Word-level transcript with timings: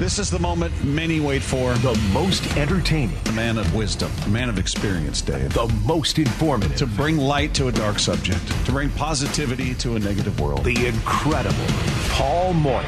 This 0.00 0.18
is 0.18 0.30
the 0.30 0.38
moment 0.38 0.72
many 0.82 1.20
wait 1.20 1.42
for. 1.42 1.74
The 1.74 1.94
most 2.10 2.56
entertaining. 2.56 3.18
The 3.24 3.32
man 3.32 3.58
of 3.58 3.74
wisdom, 3.74 4.10
the 4.24 4.30
man 4.30 4.48
of 4.48 4.58
experience, 4.58 5.20
Dave. 5.20 5.52
The 5.52 5.66
most 5.84 6.18
informative. 6.18 6.78
To 6.78 6.86
bring 6.86 7.18
light 7.18 7.52
to 7.56 7.68
a 7.68 7.72
dark 7.72 7.98
subject, 7.98 8.40
to 8.64 8.72
bring 8.72 8.88
positivity 8.88 9.74
to 9.74 9.96
a 9.96 9.98
negative 9.98 10.40
world. 10.40 10.64
The 10.64 10.86
incredible 10.86 11.66
Paul 12.08 12.54
Moyer. 12.54 12.82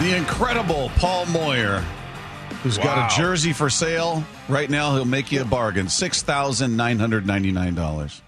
The 0.00 0.16
incredible 0.16 0.90
Paul 0.96 1.26
Moyer, 1.26 1.84
who's 2.62 2.78
wow. 2.78 2.84
got 2.84 3.12
a 3.12 3.14
jersey 3.14 3.52
for 3.52 3.68
sale. 3.68 4.24
Right 4.48 4.70
now, 4.70 4.94
he'll 4.94 5.04
make 5.04 5.30
you 5.30 5.42
a 5.42 5.44
bargain 5.44 5.88
$6,999. 5.88 8.22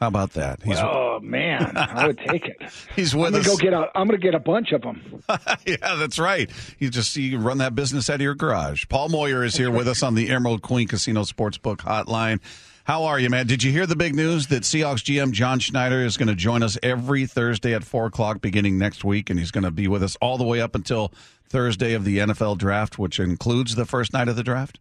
How 0.00 0.08
about 0.08 0.32
that? 0.32 0.62
He's, 0.62 0.78
oh 0.78 1.20
man, 1.22 1.76
I 1.76 2.06
would 2.06 2.18
take 2.18 2.46
it. 2.46 2.56
He's 2.96 3.14
with 3.14 3.34
I'm 3.34 3.40
us. 3.42 3.46
Go 3.46 3.58
get 3.58 3.74
a, 3.74 3.90
I'm 3.94 4.08
going 4.08 4.18
to 4.18 4.24
get 4.24 4.34
a 4.34 4.40
bunch 4.40 4.72
of 4.72 4.80
them. 4.80 5.22
yeah, 5.66 5.96
that's 5.96 6.18
right. 6.18 6.50
You 6.78 6.88
just 6.88 7.14
you 7.16 7.38
run 7.38 7.58
that 7.58 7.74
business 7.74 8.08
out 8.08 8.14
of 8.14 8.20
your 8.22 8.34
garage. 8.34 8.86
Paul 8.88 9.10
Moyer 9.10 9.44
is 9.44 9.56
here 9.56 9.70
with 9.70 9.86
us 9.86 10.02
on 10.02 10.14
the 10.14 10.30
Emerald 10.30 10.62
Queen 10.62 10.88
Casino 10.88 11.24
Sportsbook 11.24 11.78
Hotline. 11.78 12.40
How 12.84 13.04
are 13.04 13.20
you, 13.20 13.28
man? 13.28 13.46
Did 13.46 13.62
you 13.62 13.70
hear 13.72 13.86
the 13.86 13.94
big 13.94 14.14
news 14.14 14.46
that 14.46 14.62
Seahawks 14.62 15.04
GM 15.04 15.32
John 15.32 15.58
Schneider 15.58 16.02
is 16.02 16.16
going 16.16 16.28
to 16.28 16.34
join 16.34 16.62
us 16.62 16.78
every 16.82 17.26
Thursday 17.26 17.74
at 17.74 17.84
four 17.84 18.06
o'clock 18.06 18.40
beginning 18.40 18.78
next 18.78 19.04
week, 19.04 19.28
and 19.28 19.38
he's 19.38 19.50
going 19.50 19.64
to 19.64 19.70
be 19.70 19.86
with 19.86 20.02
us 20.02 20.16
all 20.22 20.38
the 20.38 20.44
way 20.44 20.62
up 20.62 20.74
until 20.74 21.12
Thursday 21.50 21.92
of 21.92 22.04
the 22.04 22.18
NFL 22.18 22.56
draft, 22.56 22.98
which 22.98 23.20
includes 23.20 23.74
the 23.74 23.84
first 23.84 24.14
night 24.14 24.28
of 24.28 24.36
the 24.36 24.42
draft? 24.42 24.80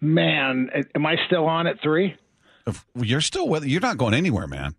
Man, 0.00 0.68
am 0.96 1.06
I 1.06 1.14
still 1.26 1.46
on 1.46 1.68
at 1.68 1.80
three? 1.80 2.16
You're 2.94 3.20
still 3.20 3.48
with. 3.48 3.64
You're 3.64 3.80
not 3.80 3.98
going 3.98 4.14
anywhere, 4.14 4.46
man. 4.46 4.74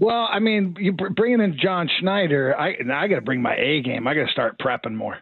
Well, 0.00 0.26
I 0.30 0.38
mean, 0.38 0.76
you 0.80 0.92
bringing 0.92 1.40
in 1.40 1.58
John 1.62 1.90
Schneider. 2.00 2.58
I 2.58 2.74
I 2.90 3.06
got 3.06 3.16
to 3.16 3.20
bring 3.20 3.42
my 3.42 3.54
A 3.54 3.82
game. 3.82 4.08
I 4.08 4.14
got 4.14 4.26
to 4.26 4.32
start 4.32 4.58
prepping 4.58 4.94
more. 4.94 5.18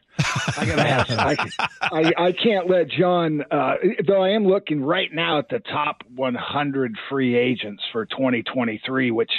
I 0.57 0.65
got 0.67 0.77
to 0.77 0.85
have. 0.85 1.07
I, 1.11 1.69
I, 1.83 2.27
I 2.27 2.33
can't 2.33 2.71
let 2.71 2.89
John. 2.89 3.43
Uh, 3.51 3.75
though 4.07 4.23
I 4.23 4.31
am 4.31 4.47
looking 4.47 4.81
right 4.81 5.13
now 5.13 5.41
at 5.41 5.49
the 5.49 5.59
top 5.59 6.03
100 6.15 6.97
free 7.11 7.37
agents 7.37 7.83
for 7.91 8.07
2023, 8.07 9.11
which 9.11 9.33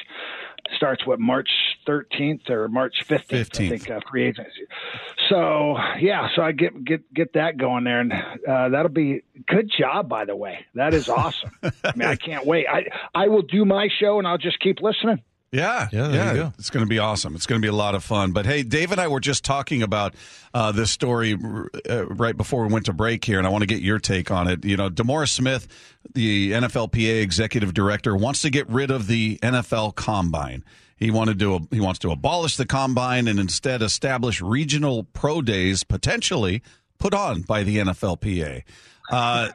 starts 0.75 1.05
what 1.05 1.19
March 1.19 1.49
13th 1.87 2.49
or 2.49 2.67
March 2.67 3.05
15th, 3.05 3.25
15th. 3.25 3.65
I 3.65 3.69
think 3.69 3.89
uh, 3.89 3.99
free 4.09 4.27
agency. 4.27 4.67
So 5.29 5.77
yeah, 5.99 6.29
so 6.35 6.41
I 6.41 6.51
get 6.51 6.83
get 6.83 7.13
get 7.13 7.33
that 7.33 7.57
going 7.57 7.83
there, 7.83 7.99
and 7.99 8.13
uh, 8.13 8.69
that'll 8.69 8.89
be 8.89 9.23
good 9.47 9.71
job. 9.75 10.09
By 10.09 10.25
the 10.25 10.35
way, 10.35 10.65
that 10.75 10.93
is 10.93 11.09
awesome. 11.09 11.51
I 11.63 11.93
mean, 11.95 12.07
I 12.07 12.15
can't 12.15 12.45
wait. 12.45 12.67
I 12.67 12.85
I 13.13 13.27
will 13.27 13.41
do 13.41 13.65
my 13.65 13.89
show, 13.99 14.19
and 14.19 14.27
I'll 14.27 14.37
just 14.37 14.59
keep 14.59 14.81
listening. 14.81 15.21
Yeah, 15.51 15.87
yeah, 15.91 16.33
yeah. 16.33 16.51
It's 16.59 16.69
going 16.69 16.85
to 16.85 16.89
be 16.89 16.99
awesome. 16.99 17.35
It's 17.35 17.47
going 17.47 17.59
to 17.59 17.65
be 17.65 17.69
a 17.69 17.75
lot 17.75 17.95
of 17.95 18.03
fun. 18.03 18.33
But 18.33 18.45
hey, 18.45 18.61
Dave 18.61 18.91
and 18.91 19.01
I 19.01 19.07
were 19.07 19.19
just 19.19 19.43
talking 19.43 19.81
about 19.81 20.13
uh, 20.53 20.71
this 20.71 20.91
story 20.91 21.35
uh, 21.89 22.05
right 22.05 22.37
before 22.37 22.65
we 22.67 22.71
went 22.71 22.85
to 22.85 22.93
break 22.93 23.25
here, 23.25 23.39
and 23.39 23.47
I 23.47 23.49
want 23.49 23.63
to 23.63 23.67
get 23.67 23.81
your 23.81 23.97
take 23.97 24.29
on 24.29 24.47
it. 24.47 24.63
You 24.63 24.77
know, 24.77 24.89
DeMaurice 24.89 25.29
Smith, 25.29 25.67
the 26.13 26.51
NFLPA 26.51 27.21
executive 27.21 27.73
director, 27.73 28.15
wants 28.15 28.43
to 28.43 28.51
get 28.51 28.69
rid 28.69 28.91
of 28.91 29.07
the 29.07 29.39
NFL 29.41 29.95
Combine. 29.95 30.63
He 30.97 31.09
wanted 31.09 31.39
to 31.39 31.67
he 31.71 31.79
wants 31.79 31.99
to 31.99 32.11
abolish 32.11 32.57
the 32.57 32.65
combine 32.65 33.27
and 33.27 33.39
instead 33.39 33.81
establish 33.81 34.41
regional 34.41 35.03
pro 35.03 35.41
days, 35.41 35.83
potentially 35.83 36.61
put 36.99 37.13
on 37.13 37.41
by 37.41 37.63
the 37.63 37.77
NFLPA. 37.77 38.63
Uh, 39.09 39.49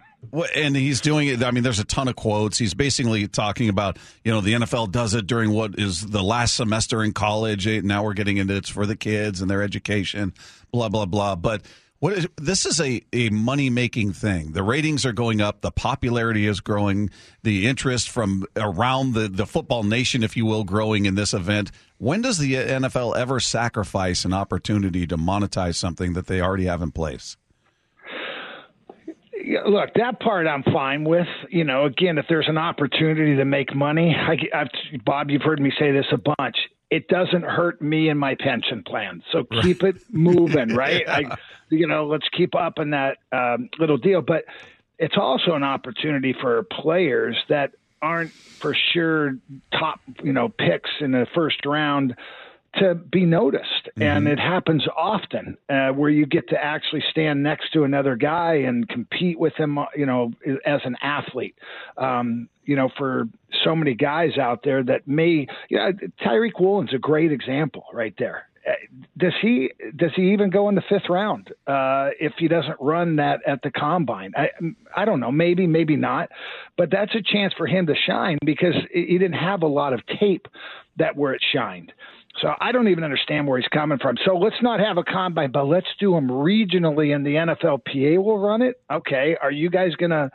and 0.54 0.76
he's 0.76 1.00
doing 1.00 1.28
it. 1.28 1.42
I 1.42 1.50
mean, 1.50 1.62
there's 1.62 1.78
a 1.78 1.84
ton 1.84 2.08
of 2.08 2.16
quotes. 2.16 2.58
He's 2.58 2.74
basically 2.74 3.26
talking 3.28 3.68
about, 3.68 3.98
you 4.24 4.32
know, 4.32 4.40
the 4.40 4.54
NFL 4.54 4.92
does 4.92 5.14
it 5.14 5.26
during 5.26 5.50
what 5.50 5.78
is 5.78 6.06
the 6.06 6.22
last 6.22 6.56
semester 6.56 7.02
in 7.02 7.12
college. 7.12 7.66
Now 7.66 8.04
we're 8.04 8.14
getting 8.14 8.36
into 8.36 8.56
it's 8.56 8.68
for 8.68 8.86
the 8.86 8.96
kids 8.96 9.40
and 9.40 9.50
their 9.50 9.62
education, 9.62 10.32
blah 10.72 10.88
blah 10.88 11.06
blah. 11.06 11.36
But 11.36 11.62
what 12.04 12.12
is 12.12 12.28
this 12.36 12.66
is 12.66 12.80
a, 12.80 13.02
a 13.12 13.30
money 13.30 13.70
making 13.70 14.12
thing. 14.12 14.52
The 14.52 14.62
ratings 14.62 15.06
are 15.06 15.12
going 15.12 15.40
up, 15.40 15.62
the 15.62 15.70
popularity 15.70 16.46
is 16.46 16.60
growing, 16.60 17.08
the 17.42 17.66
interest 17.66 18.10
from 18.10 18.44
around 18.56 19.14
the, 19.14 19.28
the 19.28 19.46
football 19.46 19.84
nation, 19.84 20.22
if 20.22 20.36
you 20.36 20.44
will, 20.44 20.64
growing 20.64 21.06
in 21.06 21.14
this 21.14 21.32
event. 21.32 21.70
When 21.96 22.20
does 22.20 22.36
the 22.36 22.54
NFL 22.54 23.16
ever 23.16 23.40
sacrifice 23.40 24.26
an 24.26 24.34
opportunity 24.34 25.06
to 25.06 25.16
monetize 25.16 25.76
something 25.76 26.12
that 26.12 26.26
they 26.26 26.42
already 26.42 26.66
have 26.66 26.82
in 26.82 26.90
place? 26.90 27.38
Look, 29.66 29.94
that 29.94 30.20
part 30.20 30.46
I'm 30.46 30.62
fine 30.62 31.04
with. 31.04 31.26
You 31.50 31.64
know, 31.64 31.84
again, 31.84 32.18
if 32.18 32.26
there's 32.28 32.48
an 32.48 32.58
opportunity 32.58 33.36
to 33.36 33.44
make 33.44 33.74
money, 33.74 34.14
I, 34.14 34.36
I've, 34.56 34.68
Bob, 35.04 35.30
you've 35.30 35.42
heard 35.42 35.60
me 35.60 35.72
say 35.78 35.92
this 35.92 36.06
a 36.12 36.18
bunch. 36.18 36.56
It 36.90 37.08
doesn't 37.08 37.42
hurt 37.42 37.82
me 37.82 38.08
and 38.08 38.20
my 38.20 38.36
pension 38.36 38.82
plan, 38.84 39.22
so 39.32 39.44
keep 39.62 39.82
it 39.82 39.96
moving, 40.12 40.68
right? 40.74 41.08
I, 41.08 41.36
you 41.68 41.86
know, 41.86 42.06
let's 42.06 42.28
keep 42.36 42.54
up 42.54 42.78
in 42.78 42.90
that 42.90 43.18
um, 43.32 43.68
little 43.78 43.96
deal. 43.96 44.22
But 44.22 44.44
it's 44.98 45.16
also 45.16 45.54
an 45.54 45.64
opportunity 45.64 46.34
for 46.40 46.62
players 46.64 47.36
that 47.48 47.72
aren't 48.00 48.32
for 48.32 48.76
sure 48.92 49.36
top, 49.72 50.00
you 50.22 50.32
know, 50.32 50.48
picks 50.48 50.90
in 51.00 51.10
the 51.10 51.26
first 51.34 51.64
round 51.64 52.14
to 52.78 52.94
be 52.94 53.24
noticed. 53.24 53.88
Mm-hmm. 53.96 54.02
And 54.02 54.28
it 54.28 54.38
happens 54.38 54.84
often 54.96 55.56
uh, 55.68 55.90
where 55.90 56.10
you 56.10 56.26
get 56.26 56.48
to 56.50 56.62
actually 56.62 57.02
stand 57.10 57.42
next 57.42 57.72
to 57.72 57.84
another 57.84 58.16
guy 58.16 58.54
and 58.54 58.88
compete 58.88 59.38
with 59.38 59.54
him, 59.54 59.78
you 59.96 60.06
know, 60.06 60.32
as 60.64 60.80
an 60.84 60.96
athlete. 61.02 61.56
Um, 61.96 62.48
you 62.64 62.76
know, 62.76 62.88
for 62.96 63.28
so 63.62 63.76
many 63.76 63.94
guys 63.94 64.38
out 64.38 64.60
there 64.64 64.82
that 64.82 65.06
may, 65.06 65.46
you 65.68 65.76
know, 65.76 65.92
Tariq 66.24 66.52
Woolen's 66.58 66.94
a 66.94 66.98
great 66.98 67.30
example 67.30 67.84
right 67.92 68.14
there. 68.18 68.48
Uh, 68.66 68.72
does 69.18 69.34
he 69.42 69.70
does 69.94 70.12
he 70.16 70.32
even 70.32 70.48
go 70.48 70.70
in 70.70 70.74
the 70.74 70.82
fifth 70.88 71.10
round 71.10 71.48
uh, 71.66 72.08
if 72.18 72.32
he 72.38 72.48
doesn't 72.48 72.76
run 72.80 73.16
that 73.16 73.40
at 73.46 73.60
the 73.62 73.70
combine? 73.70 74.32
I 74.34 74.48
I 74.96 75.04
don't 75.04 75.20
know, 75.20 75.30
maybe 75.30 75.66
maybe 75.66 75.96
not, 75.96 76.30
but 76.78 76.90
that's 76.90 77.14
a 77.14 77.20
chance 77.20 77.52
for 77.58 77.66
him 77.66 77.86
to 77.86 77.94
shine 77.94 78.38
because 78.44 78.74
he 78.90 79.18
didn't 79.18 79.34
have 79.34 79.62
a 79.62 79.66
lot 79.66 79.92
of 79.92 80.00
tape 80.18 80.48
that 80.96 81.14
where 81.16 81.34
it 81.34 81.42
shined. 81.52 81.92
So 82.40 82.52
I 82.60 82.72
don't 82.72 82.88
even 82.88 83.04
understand 83.04 83.46
where 83.46 83.58
he's 83.58 83.68
coming 83.68 83.98
from. 83.98 84.16
So 84.24 84.36
let's 84.36 84.60
not 84.60 84.80
have 84.80 84.98
a 84.98 85.04
combine, 85.04 85.52
but 85.52 85.64
let's 85.64 85.86
do 86.00 86.12
them 86.12 86.28
regionally, 86.28 87.14
and 87.14 87.24
the 87.24 87.34
NFLPA 87.34 88.22
will 88.22 88.38
run 88.38 88.62
it. 88.62 88.80
Okay, 88.90 89.36
are 89.40 89.52
you 89.52 89.70
guys 89.70 89.94
going 89.94 90.10
to 90.10 90.30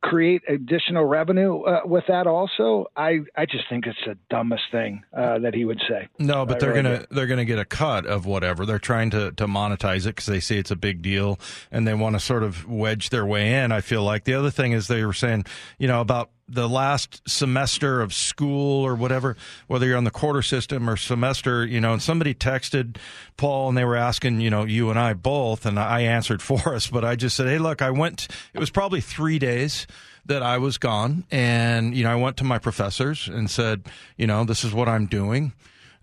create 0.00 0.42
additional 0.48 1.04
revenue 1.04 1.60
uh, 1.62 1.80
with 1.84 2.04
that 2.08 2.26
also 2.26 2.86
i 2.96 3.18
i 3.36 3.44
just 3.44 3.64
think 3.68 3.86
it's 3.86 3.98
the 4.06 4.16
dumbest 4.30 4.62
thing 4.72 5.02
uh, 5.14 5.38
that 5.38 5.54
he 5.54 5.66
would 5.66 5.80
say 5.86 6.08
no 6.18 6.46
but 6.46 6.56
I 6.56 6.60
they're 6.60 6.70
really 6.70 6.82
gonna 6.82 6.98
do. 7.00 7.06
they're 7.10 7.26
gonna 7.26 7.44
get 7.44 7.58
a 7.58 7.64
cut 7.64 8.06
of 8.06 8.24
whatever 8.24 8.64
they're 8.64 8.78
trying 8.78 9.10
to 9.10 9.32
to 9.32 9.46
monetize 9.46 10.06
it 10.06 10.16
because 10.16 10.26
they 10.26 10.40
see 10.40 10.56
it's 10.56 10.70
a 10.70 10.76
big 10.76 11.02
deal 11.02 11.38
and 11.70 11.86
they 11.86 11.92
want 11.92 12.16
to 12.16 12.20
sort 12.20 12.42
of 12.42 12.66
wedge 12.66 13.10
their 13.10 13.26
way 13.26 13.52
in 13.52 13.70
i 13.70 13.82
feel 13.82 14.02
like 14.02 14.24
the 14.24 14.32
other 14.32 14.50
thing 14.50 14.72
is 14.72 14.88
they 14.88 15.04
were 15.04 15.12
saying 15.12 15.44
you 15.78 15.86
know 15.88 16.00
about 16.00 16.30
the 16.48 16.68
last 16.68 17.20
semester 17.28 18.00
of 18.00 18.14
school 18.14 18.84
or 18.84 18.94
whatever, 18.94 19.36
whether 19.66 19.86
you're 19.86 19.96
on 19.96 20.04
the 20.04 20.10
quarter 20.10 20.42
system 20.42 20.88
or 20.88 20.96
semester, 20.96 21.66
you 21.66 21.80
know, 21.80 21.92
and 21.92 22.02
somebody 22.02 22.34
texted 22.34 22.96
Paul 23.36 23.70
and 23.70 23.78
they 23.78 23.84
were 23.84 23.96
asking, 23.96 24.40
you 24.40 24.50
know, 24.50 24.64
you 24.64 24.90
and 24.90 24.98
I 24.98 25.14
both, 25.14 25.66
and 25.66 25.78
I 25.78 26.02
answered 26.02 26.42
for 26.42 26.74
us, 26.74 26.86
but 26.86 27.04
I 27.04 27.16
just 27.16 27.36
said, 27.36 27.48
hey, 27.48 27.58
look, 27.58 27.82
I 27.82 27.90
went, 27.90 28.28
it 28.54 28.58
was 28.58 28.70
probably 28.70 29.00
three 29.00 29.38
days 29.38 29.86
that 30.26 30.42
I 30.42 30.58
was 30.58 30.78
gone. 30.78 31.24
And, 31.30 31.96
you 31.96 32.04
know, 32.04 32.10
I 32.10 32.16
went 32.16 32.36
to 32.38 32.44
my 32.44 32.58
professors 32.58 33.28
and 33.28 33.50
said, 33.50 33.84
you 34.16 34.26
know, 34.26 34.44
this 34.44 34.64
is 34.64 34.72
what 34.72 34.88
I'm 34.88 35.06
doing. 35.06 35.52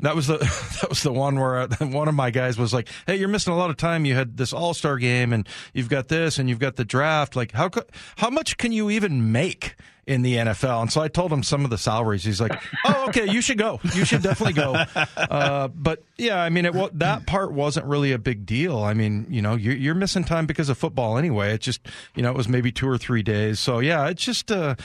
That 0.04 0.16
was 0.16 0.28
the 0.28 0.38
that 0.82 0.90
was 0.90 1.02
the 1.02 1.12
one 1.12 1.40
where 1.40 1.58
uh, 1.58 1.68
one 1.82 2.08
of 2.08 2.14
my 2.16 2.30
guys 2.30 2.58
was 2.58 2.74
like, 2.74 2.90
"Hey, 3.08 3.16
you're 3.16 3.30
missing 3.30 3.54
a 3.54 3.58
lot 3.58 3.70
of 3.70 3.78
time. 3.78 4.06
You 4.06 4.16
had 4.16 4.38
this 4.38 4.54
All 4.54 4.74
Star 4.74 4.98
game, 4.98 5.34
and 5.34 5.48
you've 5.74 5.90
got 5.90 6.10
this, 6.10 6.38
and 6.38 6.50
you've 6.50 6.60
got 6.60 6.76
the 6.76 6.86
draft. 6.86 7.36
Like, 7.36 7.54
how 7.54 7.70
how 8.18 8.30
much 8.30 8.58
can 8.58 8.72
you 8.72 8.90
even 8.90 9.32
make 9.32 9.76
in 10.06 10.22
the 10.22 10.36
NFL. 10.36 10.82
And 10.82 10.92
so 10.92 11.02
I 11.02 11.08
told 11.08 11.32
him 11.32 11.44
some 11.44 11.64
of 11.64 11.70
the 11.70 11.78
salaries. 11.78 12.24
He's 12.24 12.42
like, 12.42 12.62
"Oh, 12.86 13.06
okay, 13.08 13.30
you 13.32 13.42
should 13.42 13.58
go. 13.58 13.80
You 13.96 14.04
should 14.04 14.22
definitely 14.22 14.54
go." 14.54 14.74
Uh, 15.16 15.70
but 15.70 16.04
yeah, 16.18 16.42
I 16.42 16.50
mean, 16.50 16.66
it 16.66 17.00
that 17.00 17.26
part 17.26 17.54
wasn't 17.54 17.86
really 17.86 18.12
a 18.12 18.20
big 18.20 18.46
deal. 18.46 18.80
I 18.80 18.94
mean, 18.94 19.26
you 19.30 19.42
know, 19.42 19.56
you're, 19.56 19.76
you're 19.76 19.96
missing 19.96 20.26
time 20.26 20.46
because 20.46 20.70
of 20.70 20.78
football 20.78 21.18
anyway. 21.18 21.54
It 21.54 21.62
just, 21.62 21.88
you 22.16 22.24
know, 22.24 22.30
it 22.30 22.36
was 22.36 22.50
maybe 22.50 22.72
two 22.72 22.90
or 22.90 22.98
three 22.98 23.24
days. 23.24 23.60
So 23.60 23.80
yeah, 23.80 24.08
it's 24.10 24.24
just. 24.24 24.52
Uh, 24.52 24.76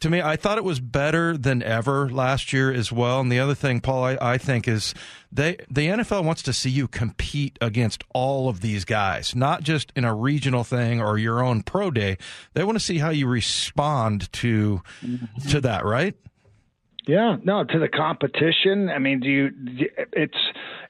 to 0.00 0.10
me, 0.10 0.20
I 0.20 0.36
thought 0.36 0.58
it 0.58 0.64
was 0.64 0.80
better 0.80 1.36
than 1.36 1.62
ever 1.62 2.10
last 2.10 2.52
year 2.52 2.72
as 2.72 2.92
well. 2.92 3.20
And 3.20 3.30
the 3.30 3.38
other 3.38 3.54
thing, 3.54 3.80
Paul, 3.80 4.04
I, 4.04 4.18
I 4.20 4.38
think 4.38 4.68
is 4.68 4.94
they 5.32 5.56
the 5.70 5.88
NFL 5.88 6.24
wants 6.24 6.42
to 6.42 6.52
see 6.52 6.70
you 6.70 6.88
compete 6.88 7.58
against 7.60 8.04
all 8.12 8.48
of 8.48 8.60
these 8.60 8.84
guys, 8.84 9.34
not 9.34 9.62
just 9.62 9.92
in 9.96 10.04
a 10.04 10.14
regional 10.14 10.64
thing 10.64 11.00
or 11.00 11.18
your 11.18 11.42
own 11.42 11.62
pro 11.62 11.90
day. 11.90 12.18
They 12.54 12.64
want 12.64 12.76
to 12.76 12.84
see 12.84 12.98
how 12.98 13.10
you 13.10 13.26
respond 13.26 14.32
to 14.34 14.82
to 15.48 15.60
that, 15.60 15.84
right? 15.84 16.14
Yeah, 17.06 17.36
no, 17.44 17.64
to 17.64 17.78
the 17.78 17.88
competition. 17.88 18.88
I 18.88 18.98
mean, 18.98 19.20
do 19.20 19.28
you? 19.28 19.50
It's 20.14 20.34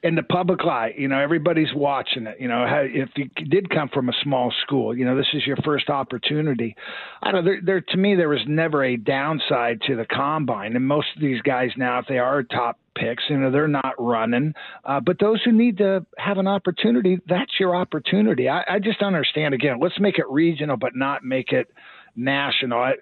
in 0.01 0.15
the 0.15 0.23
public 0.23 0.61
eye. 0.61 0.93
You 0.97 1.09
know, 1.09 1.19
everybody's 1.19 1.73
watching 1.75 2.25
it. 2.25 2.37
You 2.39 2.47
know, 2.47 2.65
if 2.69 3.09
you 3.17 3.29
did 3.45 3.69
come 3.69 3.89
from 3.93 4.07
a 4.07 4.13
small 4.23 4.53
school, 4.63 4.97
you 4.97 5.03
know, 5.03 5.17
this 5.17 5.27
is 5.33 5.45
your 5.45 5.57
first 5.65 5.89
opportunity. 5.89 6.75
I 7.21 7.31
don't. 7.31 7.43
There, 7.43 7.59
there 7.61 7.81
to 7.81 7.97
me, 7.97 8.15
there 8.15 8.29
was 8.29 8.39
never 8.47 8.85
a 8.85 8.95
downside 8.95 9.81
to 9.87 9.97
the 9.97 10.05
combine, 10.05 10.77
and 10.77 10.87
most 10.87 11.07
of 11.17 11.21
these 11.21 11.41
guys 11.41 11.71
now, 11.75 11.99
if 11.99 12.05
they 12.07 12.19
are 12.19 12.43
top 12.43 12.79
picks. 12.95 13.23
You 13.29 13.37
know, 13.37 13.51
they're 13.51 13.67
not 13.67 13.93
running. 13.99 14.53
Uh, 14.85 15.01
but 15.01 15.19
those 15.19 15.41
who 15.43 15.51
need 15.51 15.77
to 15.79 16.05
have 16.17 16.37
an 16.37 16.47
opportunity, 16.47 17.19
that's 17.27 17.51
your 17.59 17.75
opportunity. 17.75 18.47
I, 18.47 18.63
I 18.69 18.79
just 18.79 19.01
understand. 19.01 19.53
Again, 19.53 19.79
let's 19.81 19.99
make 19.99 20.17
it 20.17 20.25
regional, 20.29 20.77
but 20.77 20.95
not 20.95 21.25
make 21.25 21.51
it 21.51 21.67
national. 22.15 22.79
I, 22.79 22.93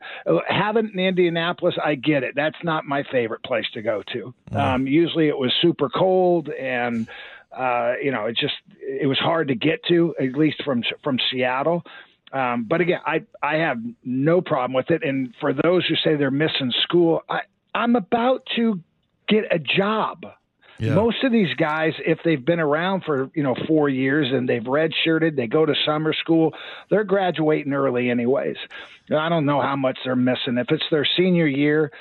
having 0.47 0.91
in 0.93 0.99
Indianapolis, 0.99 1.75
I 1.83 1.95
get 1.95 2.23
it. 2.23 2.33
That's 2.35 2.61
not 2.63 2.85
my 2.85 3.03
favorite 3.11 3.43
place 3.43 3.65
to 3.73 3.81
go 3.81 4.03
to. 4.13 4.33
Mm-hmm. 4.51 4.57
Um, 4.57 4.87
usually, 4.87 5.27
it 5.27 5.37
was 5.37 5.51
super 5.61 5.89
cold 5.89 6.49
and. 6.49 7.07
Uh, 7.55 7.93
you 8.01 8.11
know, 8.11 8.25
it 8.25 8.35
just 8.35 8.55
it 8.81 9.05
was 9.05 9.19
hard 9.19 9.49
to 9.49 9.53
get 9.53 9.79
to, 9.87 10.15
at 10.19 10.31
least 10.33 10.63
from 10.65 10.81
from 11.03 11.19
Seattle. 11.29 11.83
Um, 12.31 12.65
but 12.67 12.81
again, 12.81 12.99
I 13.05 13.21
I 13.43 13.57
have 13.57 13.77
no 14.03 14.41
problem 14.41 14.73
with 14.73 14.89
it. 14.89 15.03
And 15.03 15.35
for 15.39 15.53
those 15.53 15.85
who 15.85 15.93
say 16.03 16.15
they're 16.15 16.31
missing 16.31 16.73
school, 16.81 17.21
I 17.29 17.41
I'm 17.75 17.95
about 17.95 18.41
to 18.55 18.79
get 19.27 19.43
a 19.51 19.59
job. 19.59 20.25
Yeah. 20.79 20.95
Most 20.95 21.23
of 21.23 21.31
these 21.31 21.53
guys, 21.55 21.93
if 22.05 22.19
they've 22.25 22.43
been 22.43 22.59
around 22.59 23.03
for 23.05 23.29
you 23.33 23.43
know 23.43 23.55
four 23.67 23.89
years 23.89 24.27
and 24.31 24.47
they've 24.47 24.63
redshirted, 24.63 25.35
they 25.35 25.47
go 25.47 25.65
to 25.65 25.73
summer 25.85 26.13
school, 26.13 26.53
they're 26.89 27.03
graduating 27.03 27.73
early 27.73 28.09
anyways. 28.09 28.57
I 29.15 29.29
don't 29.29 29.45
know 29.45 29.61
how 29.61 29.75
much 29.75 29.97
they're 30.03 30.15
missing. 30.15 30.57
If 30.57 30.67
it's 30.69 30.83
their 30.89 31.07
senior 31.17 31.47
year, 31.47 31.91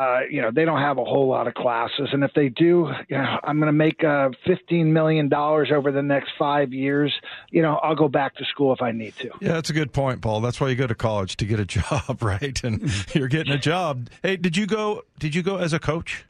uh, 0.00 0.20
you 0.30 0.40
know, 0.40 0.50
they 0.50 0.64
don't 0.64 0.80
have 0.80 0.96
a 0.96 1.04
whole 1.04 1.28
lot 1.28 1.46
of 1.46 1.52
classes. 1.52 2.08
And 2.12 2.24
if 2.24 2.32
they 2.34 2.48
do, 2.48 2.88
you 3.08 3.18
know, 3.18 3.38
I'm 3.42 3.58
going 3.58 3.66
to 3.66 3.72
make 3.72 4.02
uh, 4.02 4.30
$15 4.46 4.86
million 4.86 5.32
over 5.32 5.92
the 5.92 6.02
next 6.02 6.30
five 6.38 6.72
years. 6.72 7.12
You 7.50 7.60
know, 7.60 7.74
I'll 7.76 7.94
go 7.94 8.08
back 8.08 8.36
to 8.36 8.44
school 8.46 8.72
if 8.72 8.80
I 8.80 8.92
need 8.92 9.14
to. 9.16 9.30
Yeah, 9.40 9.52
that's 9.52 9.68
a 9.68 9.74
good 9.74 9.92
point, 9.92 10.22
Paul. 10.22 10.40
That's 10.40 10.58
why 10.58 10.70
you 10.70 10.74
go 10.74 10.86
to 10.86 10.94
college 10.94 11.36
to 11.36 11.44
get 11.44 11.60
a 11.60 11.64
job, 11.66 12.22
right? 12.22 12.62
And 12.64 12.90
you're 13.14 13.28
getting 13.28 13.52
a 13.52 13.58
job. 13.58 14.08
Hey, 14.22 14.36
did 14.36 14.56
you 14.56 14.66
go, 14.66 15.02
did 15.18 15.34
you 15.34 15.42
go 15.42 15.58
as 15.58 15.74
a 15.74 15.78
coach? 15.78 16.24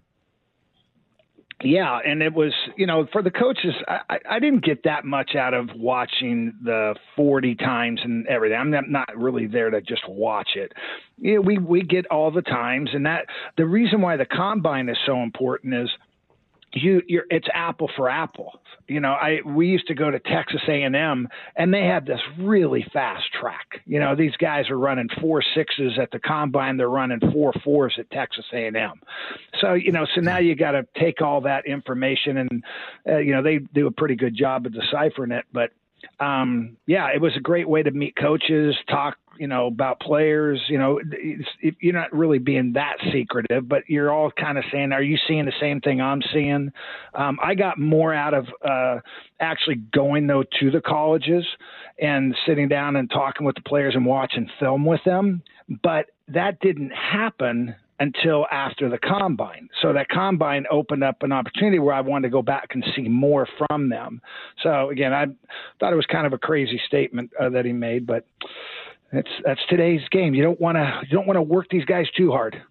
Yeah, 1.62 1.98
and 2.04 2.22
it 2.22 2.32
was 2.32 2.52
you 2.76 2.86
know 2.86 3.06
for 3.12 3.22
the 3.22 3.30
coaches, 3.30 3.74
I, 3.86 4.18
I 4.28 4.38
didn't 4.38 4.64
get 4.64 4.84
that 4.84 5.04
much 5.04 5.34
out 5.34 5.54
of 5.54 5.68
watching 5.76 6.54
the 6.62 6.94
forty 7.16 7.54
times 7.54 8.00
and 8.02 8.26
everything. 8.26 8.58
I'm 8.58 8.70
not, 8.90 9.08
really 9.16 9.46
there 9.46 9.70
to 9.70 9.80
just 9.80 10.08
watch 10.08 10.50
it. 10.54 10.72
Yeah, 11.18 11.38
we 11.38 11.58
we 11.58 11.82
get 11.82 12.06
all 12.06 12.30
the 12.30 12.42
times, 12.42 12.90
and 12.92 13.04
that 13.06 13.26
the 13.56 13.66
reason 13.66 14.00
why 14.00 14.16
the 14.16 14.24
combine 14.24 14.88
is 14.88 14.96
so 15.04 15.22
important 15.22 15.74
is 15.74 15.90
you 16.72 17.02
you're 17.06 17.24
it's 17.30 17.48
apple 17.52 17.90
for 17.96 18.08
apple. 18.08 18.60
You 18.88 19.00
know 19.00 19.12
i 19.12 19.38
we 19.44 19.68
used 19.68 19.86
to 19.88 19.94
go 19.94 20.10
to 20.10 20.18
texas 20.18 20.60
a&m 20.68 21.28
and 21.56 21.74
they 21.74 21.84
had 21.84 22.06
this 22.06 22.20
really 22.38 22.84
fast 22.92 23.24
track. 23.38 23.80
You 23.86 24.00
know 24.00 24.14
these 24.14 24.36
guys 24.36 24.70
are 24.70 24.78
running 24.78 25.08
four 25.20 25.42
sixes 25.54 25.98
at 26.00 26.10
the 26.10 26.18
combine. 26.18 26.76
They're 26.76 26.88
running 26.88 27.20
four 27.32 27.52
fours 27.64 27.94
at 27.98 28.10
texas 28.10 28.44
a&m 28.52 29.00
so 29.60 29.74
you 29.74 29.92
know 29.92 30.06
so 30.14 30.20
now 30.20 30.38
you 30.38 30.54
got 30.54 30.72
to 30.72 30.86
take 30.98 31.20
all 31.22 31.40
that 31.42 31.66
information 31.66 32.38
and 32.38 32.64
uh, 33.08 33.18
you 33.18 33.32
know 33.32 33.42
they 33.42 33.58
do 33.58 33.86
a 33.86 33.90
pretty 33.90 34.16
good 34.16 34.36
job 34.36 34.66
of 34.66 34.72
deciphering 34.72 35.32
it 35.32 35.44
but 35.52 35.70
um, 36.18 36.76
yeah, 36.86 37.08
it 37.14 37.20
was 37.20 37.32
a 37.36 37.40
great 37.40 37.68
way 37.68 37.82
to 37.82 37.90
meet 37.90 38.16
coaches, 38.16 38.76
talk, 38.88 39.16
you 39.38 39.46
know, 39.46 39.66
about 39.66 40.00
players. 40.00 40.60
You 40.68 40.78
know, 40.78 41.00
you're 41.80 41.94
not 41.94 42.12
really 42.12 42.38
being 42.38 42.74
that 42.74 42.96
secretive, 43.12 43.68
but 43.68 43.88
you're 43.88 44.12
all 44.12 44.30
kind 44.30 44.58
of 44.58 44.64
saying, 44.70 44.92
"Are 44.92 45.02
you 45.02 45.16
seeing 45.26 45.46
the 45.46 45.52
same 45.60 45.80
thing 45.80 46.00
I'm 46.00 46.22
seeing?" 46.32 46.72
Um, 47.14 47.38
I 47.42 47.54
got 47.54 47.78
more 47.78 48.12
out 48.12 48.34
of 48.34 48.46
uh, 48.62 49.00
actually 49.40 49.76
going 49.76 50.26
though 50.26 50.44
to 50.60 50.70
the 50.70 50.80
colleges 50.80 51.44
and 51.98 52.36
sitting 52.46 52.68
down 52.68 52.96
and 52.96 53.10
talking 53.10 53.46
with 53.46 53.54
the 53.54 53.62
players 53.62 53.94
and 53.94 54.04
watching 54.04 54.48
film 54.58 54.84
with 54.84 55.02
them, 55.04 55.42
but 55.82 56.06
that 56.28 56.60
didn't 56.60 56.90
happen 56.90 57.74
until 58.00 58.46
after 58.50 58.88
the 58.88 58.98
combine. 58.98 59.68
So 59.82 59.92
that 59.92 60.08
combine 60.08 60.64
opened 60.70 61.04
up 61.04 61.22
an 61.22 61.32
opportunity 61.32 61.78
where 61.78 61.94
I 61.94 62.00
wanted 62.00 62.28
to 62.28 62.32
go 62.32 62.42
back 62.42 62.70
and 62.72 62.84
see 62.96 63.08
more 63.08 63.46
from 63.58 63.90
them. 63.90 64.22
So 64.62 64.88
again, 64.88 65.12
I 65.12 65.26
thought 65.78 65.92
it 65.92 65.96
was 65.96 66.06
kind 66.06 66.26
of 66.26 66.32
a 66.32 66.38
crazy 66.38 66.80
statement 66.86 67.30
uh, 67.38 67.50
that 67.50 67.66
he 67.66 67.72
made, 67.72 68.06
but 68.06 68.26
that's 69.12 69.28
that's 69.44 69.60
today's 69.68 70.02
game. 70.12 70.34
You 70.34 70.44
don't 70.44 70.60
want 70.60 70.76
to 70.76 71.00
you 71.02 71.16
don't 71.16 71.26
want 71.26 71.36
to 71.36 71.42
work 71.42 71.66
these 71.68 71.84
guys 71.84 72.06
too 72.16 72.30
hard. 72.30 72.62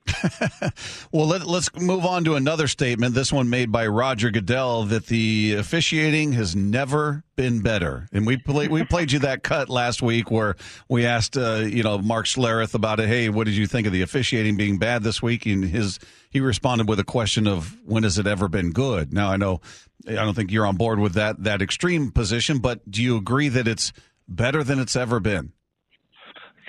well, 1.11 1.27
let, 1.27 1.41
us 1.41 1.69
move 1.75 2.05
on 2.05 2.23
to 2.23 2.35
another 2.35 2.67
statement. 2.67 3.13
This 3.13 3.33
one 3.33 3.49
made 3.49 3.73
by 3.73 3.87
Roger 3.87 4.31
Goodell 4.31 4.83
that 4.85 5.07
the 5.07 5.55
officiating 5.59 6.33
has 6.33 6.55
never 6.55 7.23
been 7.35 7.61
better. 7.61 8.07
And 8.13 8.25
we 8.25 8.37
played 8.37 8.71
we 8.71 8.85
played 8.85 9.11
you 9.11 9.19
that 9.19 9.43
cut 9.43 9.69
last 9.69 10.01
week 10.01 10.31
where 10.31 10.55
we 10.87 11.05
asked 11.05 11.37
uh, 11.37 11.65
you 11.67 11.83
know 11.83 11.97
Mark 11.97 12.25
Schlereth 12.25 12.73
about 12.73 13.01
it. 13.01 13.09
Hey, 13.09 13.27
what 13.27 13.45
did 13.45 13.55
you 13.55 13.67
think 13.67 13.85
of 13.85 13.91
the 13.91 14.01
officiating 14.01 14.55
being 14.55 14.77
bad 14.77 15.03
this 15.03 15.21
week? 15.21 15.45
And 15.45 15.65
his 15.65 15.99
he 16.29 16.39
responded 16.39 16.87
with 16.87 17.01
a 17.01 17.05
question 17.05 17.47
of 17.47 17.77
when 17.83 18.03
has 18.03 18.17
it 18.17 18.27
ever 18.27 18.47
been 18.47 18.71
good? 18.71 19.11
Now 19.11 19.29
I 19.29 19.35
know 19.35 19.59
I 20.07 20.13
don't 20.13 20.35
think 20.35 20.51
you're 20.53 20.65
on 20.65 20.77
board 20.77 20.99
with 20.99 21.15
that 21.15 21.43
that 21.43 21.61
extreme 21.61 22.11
position, 22.11 22.59
but 22.59 22.89
do 22.89 23.03
you 23.03 23.17
agree 23.17 23.49
that 23.49 23.67
it's 23.67 23.91
better 24.25 24.63
than 24.63 24.79
it's 24.79 24.95
ever 24.95 25.19
been? 25.19 25.51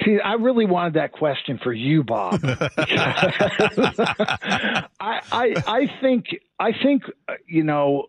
See, 0.04 0.20
I 0.20 0.34
really 0.34 0.66
wanted 0.66 0.94
that 0.94 1.12
question 1.12 1.58
for 1.62 1.72
you, 1.72 2.02
Bob. 2.02 2.40
I, 2.44 2.56
I, 5.00 5.54
I 5.66 5.86
think, 6.00 6.26
I 6.58 6.72
think, 6.72 7.04
uh, 7.28 7.34
you 7.46 7.62
know, 7.64 8.06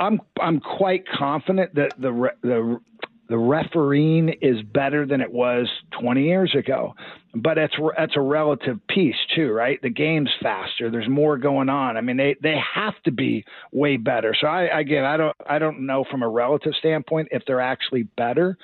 I'm, 0.00 0.20
I'm 0.40 0.60
quite 0.60 1.04
confident 1.08 1.74
that 1.76 1.92
the, 1.98 2.30
the, 2.42 2.80
the 3.28 3.38
refereeing 3.38 4.28
is 4.40 4.62
better 4.62 5.04
than 5.04 5.20
it 5.20 5.32
was 5.32 5.68
20 6.00 6.22
years 6.22 6.54
ago. 6.56 6.94
But 7.34 7.56
that's 7.56 7.74
that's 7.98 8.16
a 8.16 8.20
relative 8.20 8.78
piece 8.88 9.16
too, 9.34 9.50
right? 9.50 9.78
The 9.82 9.90
game's 9.90 10.30
faster. 10.42 10.90
There's 10.90 11.08
more 11.08 11.36
going 11.36 11.68
on. 11.68 11.98
I 11.98 12.00
mean, 12.00 12.16
they 12.16 12.34
they 12.42 12.56
have 12.74 12.94
to 13.04 13.12
be 13.12 13.44
way 13.72 13.98
better. 13.98 14.34
So 14.40 14.46
I 14.46 14.80
again, 14.80 15.04
I 15.04 15.18
don't 15.18 15.36
I 15.46 15.58
don't 15.58 15.84
know 15.84 16.04
from 16.10 16.22
a 16.22 16.28
relative 16.28 16.72
standpoint 16.78 17.28
if 17.32 17.42
they're 17.46 17.60
actually 17.60 18.04
better, 18.04 18.56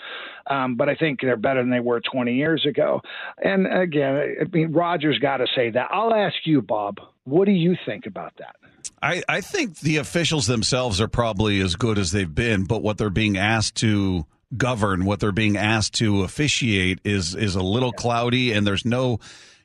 um, 0.47 0.77
but 0.77 0.89
I 0.89 0.95
think 0.95 1.21
they're 1.21 1.37
better 1.37 1.61
than 1.61 1.71
they 1.71 1.81
were 1.81 2.01
20 2.01 2.33
years 2.33 2.65
ago. 2.65 3.03
And 3.45 3.67
again, 3.67 4.37
I 4.41 4.45
mean, 4.51 4.73
Rogers 4.73 5.19
got 5.19 5.39
to 5.39 5.47
say 5.55 5.69
that. 5.71 5.89
I'll 5.91 6.15
ask 6.15 6.37
you, 6.45 6.63
Bob. 6.63 6.97
What 7.25 7.45
do 7.45 7.53
you 7.53 7.77
think 7.85 8.07
about 8.07 8.33
that? 8.39 8.57
I, 9.03 9.23
I 9.29 9.41
think 9.43 9.81
the 9.81 9.99
officials 9.99 10.47
themselves 10.47 11.01
are 11.01 11.09
probably 11.09 11.61
as 11.61 11.77
good 11.77 11.99
as 11.99 12.13
they've 12.13 12.33
been, 12.33 12.65
but 12.65 12.83
what 12.83 12.99
they're 12.99 13.11
being 13.11 13.37
asked 13.37 13.77
to 13.77 14.27
govern 14.57 15.05
what 15.05 15.21
they're 15.21 15.33
being 15.33 15.57
asked 15.57 15.95
to 15.95 16.23
officiate 16.23 17.01
is 17.05 17.35
is 17.35 17.55
a 17.55 17.63
little 17.63 17.93
cloudy 17.93 18.53
and 18.53 18.67
there's 18.67 18.85
no 18.85 19.19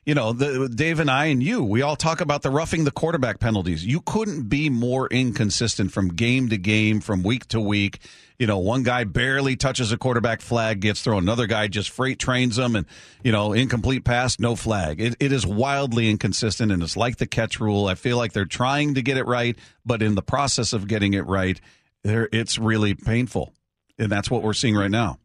you 0.08 0.14
know 0.14 0.32
the, 0.32 0.70
dave 0.70 1.00
and 1.00 1.10
i 1.10 1.26
and 1.26 1.42
you 1.42 1.62
we 1.62 1.82
all 1.82 1.94
talk 1.94 2.22
about 2.22 2.40
the 2.40 2.50
roughing 2.50 2.84
the 2.84 2.90
quarterback 2.90 3.40
penalties. 3.40 3.84
You 3.84 4.00
couldn't 4.00 4.44
be 4.44 4.70
more 4.70 5.06
inconsistent 5.08 5.92
from 5.92 6.08
game 6.08 6.48
to 6.48 6.56
game 6.56 7.00
from 7.00 7.22
week 7.22 7.46
to 7.48 7.60
week. 7.60 7.98
You 8.38 8.46
know 8.46 8.56
one 8.56 8.84
guy 8.84 9.04
barely 9.04 9.54
touches 9.56 9.92
a 9.92 9.98
quarterback 9.98 10.40
flag 10.40 10.80
gets 10.80 11.02
thrown. 11.02 11.24
Another 11.24 11.46
guy 11.46 11.68
just 11.68 11.90
freight 11.90 12.18
trains 12.18 12.56
them 12.56 12.74
and 12.74 12.86
you 13.22 13.32
know 13.32 13.52
incomplete 13.52 14.04
pass 14.04 14.38
no 14.38 14.56
flag. 14.56 14.98
It, 14.98 15.16
it 15.20 15.30
is 15.30 15.44
wildly 15.44 16.08
inconsistent 16.08 16.72
and 16.72 16.82
it's 16.82 16.96
like 16.96 17.18
the 17.18 17.26
catch 17.26 17.60
rule. 17.60 17.86
I 17.86 17.94
feel 17.94 18.16
like 18.16 18.32
they're 18.32 18.46
trying 18.46 18.94
to 18.94 19.02
get 19.02 19.18
it 19.18 19.26
right 19.26 19.58
but 19.84 20.00
in 20.02 20.14
the 20.14 20.22
process 20.22 20.72
of 20.72 20.88
getting 20.88 21.12
it 21.12 21.26
right 21.26 21.60
there 22.02 22.28
it's 22.32 22.58
really 22.58 22.94
painful 22.94 23.52
and 23.98 24.10
that's 24.10 24.30
what 24.30 24.42
we're 24.42 24.54
seeing 24.54 24.74
right 24.74 24.90
now. 24.90 25.18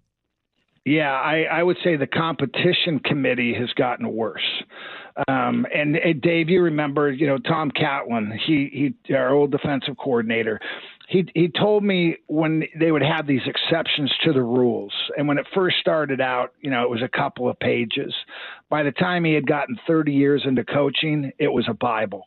Yeah, 0.86 1.12
I, 1.12 1.44
I 1.44 1.64
would 1.64 1.78
say 1.84 1.96
the 1.96 2.08
competition 2.08 3.00
committee 3.00 3.54
has 3.58 3.70
gotten 3.74 4.14
worse. 4.14 4.64
Um, 5.28 5.66
and, 5.74 5.96
and, 5.96 6.22
Dave, 6.22 6.50
you 6.50 6.62
remember, 6.62 7.12
you 7.12 7.28
know, 7.28 7.38
Tom 7.38 7.72
Catlin, 7.72 8.38
he, 8.46 8.94
he, 9.08 9.14
our 9.14 9.30
old 9.30 9.52
defensive 9.52 9.96
coordinator. 9.96 10.60
He, 11.08 11.26
he 11.36 11.50
told 11.50 11.84
me 11.84 12.18
when 12.28 12.64
they 12.78 12.92
would 12.92 13.04
have 13.04 13.28
these 13.28 13.44
exceptions 13.46 14.12
to 14.24 14.34
the 14.34 14.42
rules. 14.42 14.94
And 15.16 15.28
when 15.28 15.38
it 15.38 15.46
first 15.54 15.78
started 15.80 16.20
out, 16.20 16.54
you 16.62 16.72
know, 16.72 16.84
it 16.84 16.90
was 16.90 17.04
a 17.04 17.08
couple 17.08 17.48
of 17.48 17.60
pages. 17.60 18.14
By 18.70 18.84
the 18.84 18.92
time 18.92 19.24
he 19.24 19.34
had 19.34 19.46
gotten 19.46 19.78
30 19.86 20.12
years 20.12 20.44
into 20.46 20.66
coaching, 20.66 21.32
it 21.38 21.50
was 21.50 21.66
a 21.70 21.74
Bible 21.74 22.26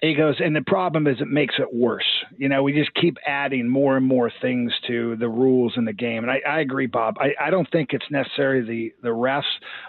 he 0.00 0.14
goes, 0.14 0.36
and 0.40 0.56
the 0.56 0.62
problem 0.62 1.06
is 1.06 1.20
it 1.20 1.28
makes 1.28 1.54
it 1.58 1.72
worse. 1.72 2.04
You 2.36 2.48
know, 2.48 2.62
we 2.62 2.72
just 2.72 2.92
keep 2.94 3.16
adding 3.26 3.68
more 3.68 3.96
and 3.96 4.06
more 4.06 4.30
things 4.40 4.72
to 4.86 5.16
the 5.16 5.28
rules 5.28 5.74
in 5.76 5.84
the 5.84 5.92
game. 5.92 6.24
And 6.24 6.30
I, 6.30 6.40
I 6.48 6.60
agree, 6.60 6.86
Bob. 6.86 7.16
I, 7.18 7.34
I 7.40 7.50
don't 7.50 7.70
think 7.70 7.90
it's 7.92 8.04
necessarily 8.10 8.66
the, 8.66 8.94
the 9.02 9.14
refs. 9.14 9.42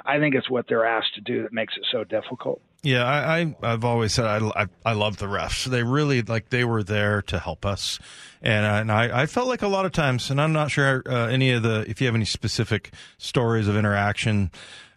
I 0.06 0.20
think 0.20 0.36
it's 0.36 0.50
what 0.50 0.68
they're 0.68 0.86
asked 0.86 1.16
to 1.16 1.22
do 1.22 1.44
that 1.44 1.54
makes 1.54 1.76
it 1.78 1.86
so 1.92 2.04
difficult. 2.04 2.62
Yeah, 2.84 3.04
I, 3.04 3.56
I 3.62 3.70
have 3.70 3.86
always 3.86 4.14
said 4.14 4.26
I, 4.26 4.64
I, 4.64 4.66
I 4.84 4.94
love 4.94 5.18
the 5.18 5.28
refs. 5.28 5.66
They 5.66 5.84
really 5.84 6.24
like 6.24 6.50
they 6.50 6.64
were 6.64 6.82
there 6.82 7.22
to 7.24 7.38
help 7.38 7.64
us, 7.64 8.00
and, 8.42 8.66
uh, 8.66 8.80
and 8.80 8.92
I, 8.92 9.22
I 9.22 9.26
felt 9.28 9.48
like 9.48 9.62
a 9.62 9.68
lot 9.68 9.86
of 9.86 9.92
times, 9.92 10.32
and 10.32 10.42
I'm 10.42 10.52
not 10.52 10.72
sure 10.72 11.04
uh, 11.06 11.28
any 11.28 11.52
of 11.52 11.62
the 11.62 11.86
if 11.88 12.02
you 12.02 12.08
have 12.08 12.16
any 12.16 12.26
specific 12.26 12.92
stories 13.20 13.68
of 13.68 13.78
interaction. 13.78 14.50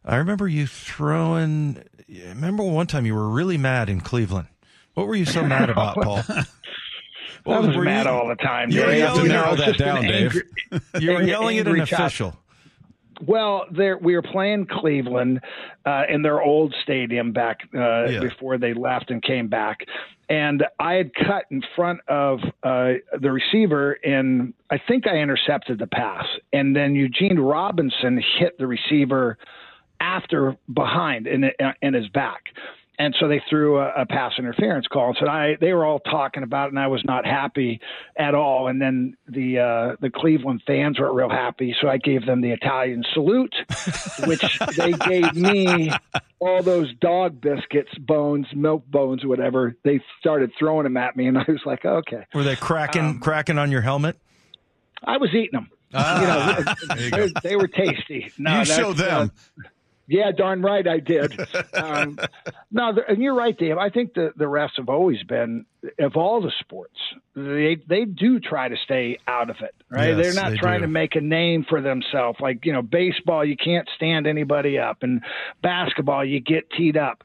I 0.03 0.17
remember 0.17 0.49
you 0.49 0.67
throwing. 0.67 1.85
Remember 2.09 2.63
one 2.63 2.87
time 2.87 3.05
you 3.05 3.15
were 3.15 3.29
really 3.29 3.59
mad 3.59 3.91
in 3.91 4.01
Cleveland 4.01 4.49
what 4.95 5.09
were 5.09 5.17
you 5.17 5.25
so 5.25 5.45
mad 5.45 5.71
about, 5.71 5.97
Paul? 6.03 6.23
I 7.47 7.59
was 7.59 7.77
mad 7.77 8.07
you, 8.07 8.13
all 8.13 8.29
the 8.29 8.37
time. 8.37 8.71
You 8.71 8.81
were 8.83 8.95
yelling, 8.95 9.23
to 9.23 9.29
narrow 9.29 9.57
that 9.57 9.77
down, 9.77 10.03
Dave. 10.03 10.35
you 11.01 11.13
were 11.13 11.23
yelling 11.23 11.59
at 11.59 11.67
an 11.67 11.81
official. 11.81 12.37
Well, 13.23 13.67
there 13.71 13.97
we 13.97 14.15
were 14.15 14.23
playing 14.23 14.67
Cleveland 14.67 15.41
uh, 15.87 16.03
in 16.09 16.23
their 16.23 16.43
old 16.43 16.75
stadium 16.83 17.33
back 17.33 17.61
uh, 17.75 18.07
yeah. 18.07 18.21
before 18.21 18.59
they 18.59 18.75
left 18.75 19.11
and 19.11 19.23
came 19.23 19.49
back, 19.49 19.81
and 20.29 20.65
I 20.81 20.95
had 20.95 21.15
cut 21.15 21.45
in 21.51 21.63
front 21.77 22.01
of 22.09 22.41
uh, 22.63 22.95
the 23.21 23.31
receiver, 23.31 23.93
and 24.05 24.53
I 24.71 24.79
think 24.89 25.07
I 25.07 25.17
intercepted 25.19 25.79
the 25.79 25.87
pass, 25.87 26.27
and 26.53 26.75
then 26.75 26.95
Eugene 26.95 27.39
Robinson 27.39 28.23
hit 28.39 28.59
the 28.59 28.67
receiver 28.67 29.39
after 30.01 30.57
behind 30.73 31.27
in 31.27 31.51
in 31.83 31.95
his 31.95 32.09
back 32.09 32.43
and 32.99 33.15
so 33.19 33.29
they 33.29 33.43
threw 33.51 33.79
a, 33.79 33.93
a, 34.03 34.07
pass 34.07 34.33
interference 34.39 34.87
call. 34.87 35.09
And 35.09 35.17
so 35.21 35.27
I, 35.27 35.57
they 35.61 35.73
were 35.73 35.85
all 35.85 35.99
talking 35.99 36.43
about 36.43 36.67
it, 36.67 36.69
and 36.71 36.79
I 36.79 36.87
was 36.87 37.05
not 37.05 37.27
happy 37.27 37.81
at 38.17 38.35
all. 38.35 38.69
And 38.69 38.81
then 38.81 39.17
the 39.29 39.59
uh, 39.59 39.97
the 40.01 40.11
Cleveland 40.11 40.63
fans 40.67 40.99
weren't 40.99 41.15
real 41.15 41.29
happy, 41.29 41.75
so 41.81 41.89
I 41.89 41.99
gave 41.99 42.27
them 42.27 42.41
the 42.41 42.53
Italian 42.53 43.05
salute, 43.13 43.55
which 44.27 44.59
they 44.77 44.93
gave 44.93 45.35
me 45.35 45.91
all 46.39 46.63
those 46.63 46.95
dog 47.01 47.41
biscuits, 47.41 47.97
bones, 47.99 48.47
milk 48.55 48.87
bones, 48.87 49.25
whatever. 49.25 49.75
They 49.85 50.01
started 50.21 50.53
throwing 50.59 50.85
them 50.85 50.97
at 50.97 51.17
me, 51.17 51.27
and 51.27 51.39
I 51.39 51.45
was 51.49 51.63
like, 51.67 51.85
okay. 51.85 52.27
Were 52.33 52.45
they 52.45 52.57
cracking 52.57 53.05
um, 53.05 53.21
cracking 53.21 53.59
on 53.59 53.71
your 53.71 53.83
helmet? 53.83 54.19
I 55.03 55.17
was 55.17 55.31
eating 55.31 55.51
them. 55.53 55.71
Ah, 55.93 56.21
you 56.21 57.11
know, 57.11 57.27
they, 57.33 57.33
they, 57.43 57.57
were 57.57 57.69
tasty. 57.69 58.33
No, 58.37 58.61
you 58.61 58.65
show 58.65 58.93
them. 58.93 59.31
Uh, 59.59 59.69
yeah, 60.07 60.31
darn 60.33 60.63
right 60.63 60.87
I 60.87 61.01
did. 61.01 61.39
um, 61.75 62.19
no, 62.71 62.93
and 63.09 63.23
you're 63.23 63.35
right, 63.35 63.57
Dave. 63.57 63.79
I 63.79 63.91
think 63.91 64.15
the 64.15 64.33
the 64.37 64.45
refs 64.45 64.77
have 64.77 64.89
always 64.89 65.23
been 65.23 65.65
of 65.99 66.17
all 66.17 66.41
the 66.41 66.53
sports. 66.61 66.97
They 67.35 67.77
they 67.89 68.05
do 68.05 68.41
try 68.41 68.69
to 68.69 68.77
stay 68.85 69.19
out 69.27 69.51
of 69.51 69.57
it, 69.61 69.75
right? 69.91 70.17
Yes, 70.17 70.23
They're 70.23 70.43
not 70.43 70.51
they 70.53 70.59
trying 70.59 70.81
do. 70.81 70.87
to 70.87 70.93
make 70.93 71.17
a 71.17 71.21
name 71.21 71.65
for 71.69 71.81
themselves. 71.81 72.39
Like 72.41 72.65
you 72.65 72.73
know, 72.73 72.83
baseball, 72.83 73.45
you 73.45 73.57
can't 73.57 73.89
stand 73.97 74.27
anybody 74.27 74.79
up, 74.79 74.99
and 75.03 75.23
basketball, 75.63 76.25
you 76.25 76.41
get 76.41 76.71
teed 76.71 76.97
up 76.97 77.25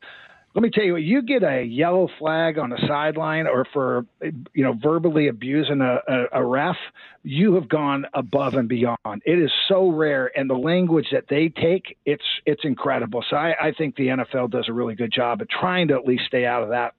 let 0.60 0.64
me 0.64 0.72
tell 0.72 0.84
you, 0.84 0.98
you 0.98 1.22
get 1.22 1.42
a 1.42 1.64
yellow 1.64 2.10
flag 2.20 2.58
on 2.58 2.74
a 2.74 2.78
sideline 2.86 3.48
or 3.48 3.66
for 3.72 4.06
you 4.22 4.62
know 4.62 4.74
verbally 4.74 5.30
abusing 5.30 5.80
a, 5.80 6.00
a, 6.06 6.42
a, 6.42 6.46
ref, 6.46 6.76
you 7.24 7.56
have 7.56 7.70
gone 7.70 8.06
above 8.14 8.56
and 8.56 8.68
beyond. 8.68 9.22
It 9.26 9.40
is 9.40 9.50
so 9.70 9.90
rare, 9.90 10.30
and 10.38 10.50
the 10.50 10.58
language 10.58 11.08
that 11.14 11.30
they 11.30 11.48
take, 11.48 11.98
it's 12.06 12.26
it's 12.46 12.66
incredible. 12.66 13.24
So 13.30 13.38
I, 13.38 13.70
I 13.70 13.72
think 13.72 13.96
the 13.96 14.08
NFL 14.08 14.52
does 14.52 14.66
a 14.68 14.74
really 14.74 14.96
good 14.96 15.14
job 15.14 15.40
of 15.40 15.48
trying 15.48 15.88
to 15.88 15.94
at 15.94 16.04
least 16.04 16.24
stay 16.28 16.46
out 16.46 16.62
of 16.62 16.70
that 16.72 16.94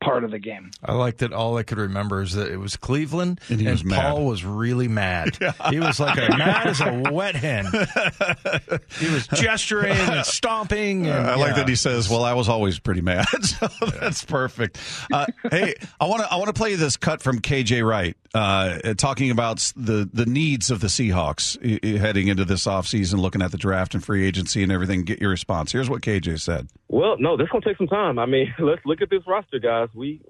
part 0.00 0.24
of 0.24 0.30
the 0.30 0.38
game. 0.38 0.70
I 0.84 0.92
like 0.94 1.18
that 1.18 1.32
all 1.32 1.56
I 1.56 1.62
could 1.62 1.78
remember 1.78 2.22
is 2.22 2.34
that 2.34 2.50
it 2.50 2.56
was 2.56 2.76
Cleveland 2.76 3.40
and, 3.48 3.60
and 3.60 3.70
was 3.70 3.82
Paul 3.82 4.26
was 4.26 4.44
really 4.44 4.88
mad. 4.88 5.36
Yeah. 5.48 5.52
He 5.70 5.78
was 5.78 6.00
like 6.00 6.18
a 6.18 6.36
mad 6.36 6.66
as 6.66 6.80
a 6.80 7.10
wet 7.12 7.36
hen. 7.36 7.64
he 8.98 9.08
was 9.08 9.26
gesturing 9.28 9.92
and 9.92 10.26
stomping. 10.26 11.06
And, 11.06 11.26
uh, 11.26 11.32
I 11.32 11.36
like 11.36 11.54
that 11.54 11.68
he 11.68 11.76
says, 11.76 12.08
"Well, 12.08 12.24
I 12.24 12.34
was 12.34 12.48
always 12.48 12.78
pretty 12.78 13.02
mad." 13.02 13.26
so 13.42 13.68
that's 14.00 14.24
perfect. 14.24 14.78
Uh, 15.12 15.26
hey, 15.50 15.74
I 16.00 16.06
want 16.06 16.22
to 16.22 16.32
I 16.32 16.36
want 16.36 16.48
to 16.48 16.52
play 16.54 16.74
this 16.74 16.96
cut 16.96 17.22
from 17.22 17.40
KJ 17.40 17.86
Wright 17.86 18.16
uh, 18.34 18.94
talking 18.94 19.30
about 19.30 19.72
the 19.76 20.08
the 20.12 20.26
needs 20.26 20.70
of 20.70 20.80
the 20.80 20.88
Seahawks 20.88 21.58
heading 21.98 22.28
into 22.28 22.44
this 22.44 22.66
offseason, 22.66 23.18
looking 23.20 23.42
at 23.42 23.52
the 23.52 23.58
draft 23.58 23.94
and 23.94 24.04
free 24.04 24.26
agency 24.26 24.62
and 24.62 24.72
everything. 24.72 25.02
Get 25.02 25.20
your 25.20 25.30
response. 25.30 25.72
Here's 25.72 25.88
what 25.88 26.02
KJ 26.02 26.40
said. 26.40 26.68
Well, 26.88 27.16
no, 27.18 27.36
this 27.36 27.48
gonna 27.50 27.64
take 27.64 27.76
some 27.76 27.86
time. 27.86 28.18
I 28.18 28.26
mean, 28.26 28.52
let's 28.58 28.84
look 28.84 29.02
at 29.02 29.10
this 29.10 29.22
roster, 29.26 29.58
guys. 29.58 29.87
We 29.94 30.20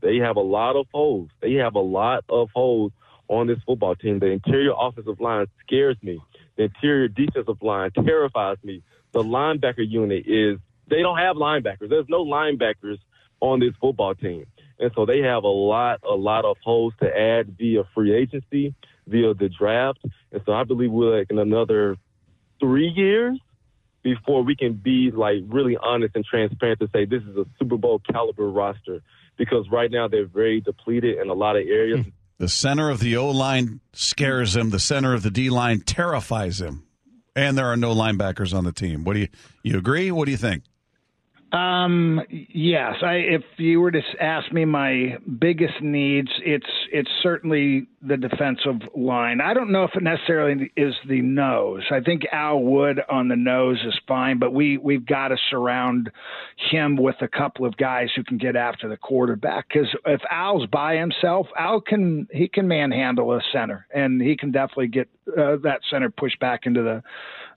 they 0.00 0.16
have 0.16 0.36
a 0.36 0.40
lot 0.40 0.76
of 0.76 0.86
holes. 0.92 1.30
They 1.40 1.54
have 1.54 1.74
a 1.74 1.80
lot 1.80 2.24
of 2.28 2.48
holes 2.54 2.92
on 3.28 3.46
this 3.46 3.58
football 3.66 3.94
team. 3.94 4.18
The 4.18 4.26
interior 4.26 4.72
offensive 4.78 5.20
line 5.20 5.46
scares 5.64 5.96
me. 6.02 6.20
The 6.56 6.64
interior 6.64 7.08
defensive 7.08 7.62
line 7.62 7.90
terrifies 7.92 8.58
me. 8.62 8.82
The 9.12 9.22
linebacker 9.22 9.88
unit 9.88 10.26
is 10.26 10.58
they 10.88 11.02
don't 11.02 11.18
have 11.18 11.36
linebackers. 11.36 11.88
There's 11.88 12.08
no 12.08 12.24
linebackers 12.24 12.98
on 13.40 13.60
this 13.60 13.72
football 13.80 14.14
team. 14.14 14.46
And 14.78 14.90
so 14.94 15.06
they 15.06 15.20
have 15.20 15.44
a 15.44 15.48
lot, 15.48 16.00
a 16.02 16.14
lot 16.14 16.44
of 16.44 16.56
holes 16.62 16.94
to 17.00 17.06
add 17.06 17.56
via 17.56 17.84
free 17.94 18.14
agency, 18.14 18.74
via 19.06 19.34
the 19.34 19.48
draft. 19.48 19.98
And 20.32 20.42
so 20.46 20.52
I 20.52 20.64
believe 20.64 20.90
we're 20.90 21.18
like 21.18 21.30
in 21.30 21.38
another 21.38 21.96
three 22.58 22.88
years 22.88 23.38
before 24.02 24.42
we 24.42 24.56
can 24.56 24.74
be 24.74 25.10
like 25.10 25.38
really 25.46 25.76
honest 25.76 26.16
and 26.16 26.24
transparent 26.24 26.80
to 26.80 26.88
say 26.92 27.04
this 27.04 27.22
is 27.22 27.36
a 27.36 27.44
Super 27.58 27.76
Bowl 27.76 28.00
caliber 28.10 28.48
roster 28.48 29.02
because 29.36 29.68
right 29.70 29.90
now 29.90 30.08
they're 30.08 30.26
very 30.26 30.60
depleted 30.60 31.18
in 31.18 31.28
a 31.28 31.34
lot 31.34 31.56
of 31.56 31.66
areas. 31.66 32.04
Hmm. 32.04 32.10
The 32.38 32.48
center 32.48 32.88
of 32.88 33.00
the 33.00 33.16
O 33.16 33.30
line 33.30 33.80
scares 33.92 34.56
him. 34.56 34.70
The 34.70 34.78
center 34.78 35.12
of 35.12 35.22
the 35.22 35.30
D 35.30 35.50
line 35.50 35.80
terrifies 35.80 36.60
him. 36.60 36.86
And 37.36 37.56
there 37.56 37.66
are 37.66 37.76
no 37.76 37.94
linebackers 37.94 38.54
on 38.54 38.64
the 38.64 38.72
team. 38.72 39.04
What 39.04 39.14
do 39.14 39.20
you 39.20 39.28
you 39.62 39.78
agree? 39.78 40.10
What 40.10 40.24
do 40.24 40.30
you 40.30 40.36
think? 40.36 40.64
Um, 41.52 42.20
yes, 42.28 42.94
I, 43.02 43.14
if 43.14 43.42
you 43.56 43.80
were 43.80 43.90
to 43.90 44.00
ask 44.20 44.52
me 44.52 44.64
my 44.64 45.16
biggest 45.40 45.80
needs, 45.82 46.30
it's 46.44 46.66
it's 46.92 47.10
certainly 47.22 47.88
the 48.02 48.16
defensive 48.16 48.88
line. 48.96 49.40
I 49.40 49.52
don't 49.52 49.72
know 49.72 49.82
if 49.82 49.90
it 49.96 50.02
necessarily 50.02 50.70
is 50.76 50.94
the 51.08 51.20
nose. 51.20 51.82
I 51.90 52.00
think 52.00 52.22
Al 52.30 52.60
Wood 52.60 53.00
on 53.08 53.26
the 53.26 53.36
nose 53.36 53.78
is 53.84 53.98
fine, 54.06 54.38
but 54.38 54.54
we 54.54 54.78
we've 54.78 55.04
got 55.04 55.28
to 55.28 55.36
surround 55.50 56.10
him 56.70 56.96
with 56.96 57.16
a 57.20 57.28
couple 57.28 57.66
of 57.66 57.76
guys 57.76 58.10
who 58.14 58.22
can 58.22 58.38
get 58.38 58.54
after 58.54 58.88
the 58.88 58.96
quarterback. 58.96 59.66
Because 59.68 59.88
if 60.06 60.20
Al's 60.30 60.66
by 60.66 60.94
himself, 60.94 61.48
Al 61.58 61.80
can 61.80 62.28
he 62.30 62.46
can 62.46 62.68
manhandle 62.68 63.32
a 63.32 63.40
center, 63.52 63.86
and 63.92 64.22
he 64.22 64.36
can 64.36 64.52
definitely 64.52 64.88
get 64.88 65.08
uh, 65.28 65.56
that 65.64 65.80
center 65.90 66.10
pushed 66.10 66.38
back 66.38 66.60
into 66.64 66.82
the 66.82 67.02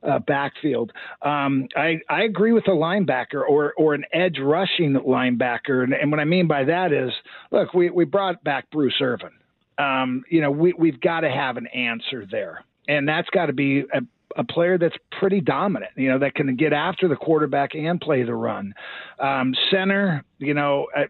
uh, 0.07 0.19
backfield. 0.19 0.91
Um, 1.21 1.67
I, 1.75 1.99
I 2.09 2.23
agree 2.23 2.51
with 2.51 2.67
a 2.67 2.71
linebacker 2.71 3.41
or, 3.47 3.73
or 3.77 3.93
an 3.93 4.05
edge 4.13 4.37
rushing 4.39 4.93
linebacker. 4.93 5.83
And, 5.83 5.93
and 5.93 6.11
what 6.11 6.19
I 6.19 6.25
mean 6.25 6.47
by 6.47 6.63
that 6.65 6.91
is, 6.91 7.11
look, 7.51 7.73
we, 7.73 7.89
we 7.89 8.05
brought 8.05 8.43
back 8.43 8.69
Bruce 8.71 8.99
Irvin. 9.01 9.31
Um, 9.77 10.23
you 10.29 10.41
know, 10.41 10.51
we, 10.51 10.73
we've 10.73 11.01
got 11.01 11.21
to 11.21 11.31
have 11.31 11.57
an 11.57 11.67
answer 11.67 12.25
there. 12.29 12.63
And 12.87 13.07
that's 13.07 13.29
got 13.29 13.47
to 13.47 13.53
be 13.53 13.79
a, 13.79 14.01
a 14.35 14.43
player 14.43 14.77
that's 14.77 14.95
pretty 15.19 15.41
dominant, 15.41 15.91
you 15.95 16.09
know, 16.09 16.19
that 16.19 16.35
can 16.35 16.55
get 16.55 16.73
after 16.73 17.07
the 17.07 17.15
quarterback 17.15 17.75
and 17.75 17.99
play 17.99 18.23
the 18.23 18.35
run. 18.35 18.73
Um, 19.19 19.53
center, 19.71 20.23
you 20.37 20.53
know, 20.53 20.87
uh, 20.95 21.03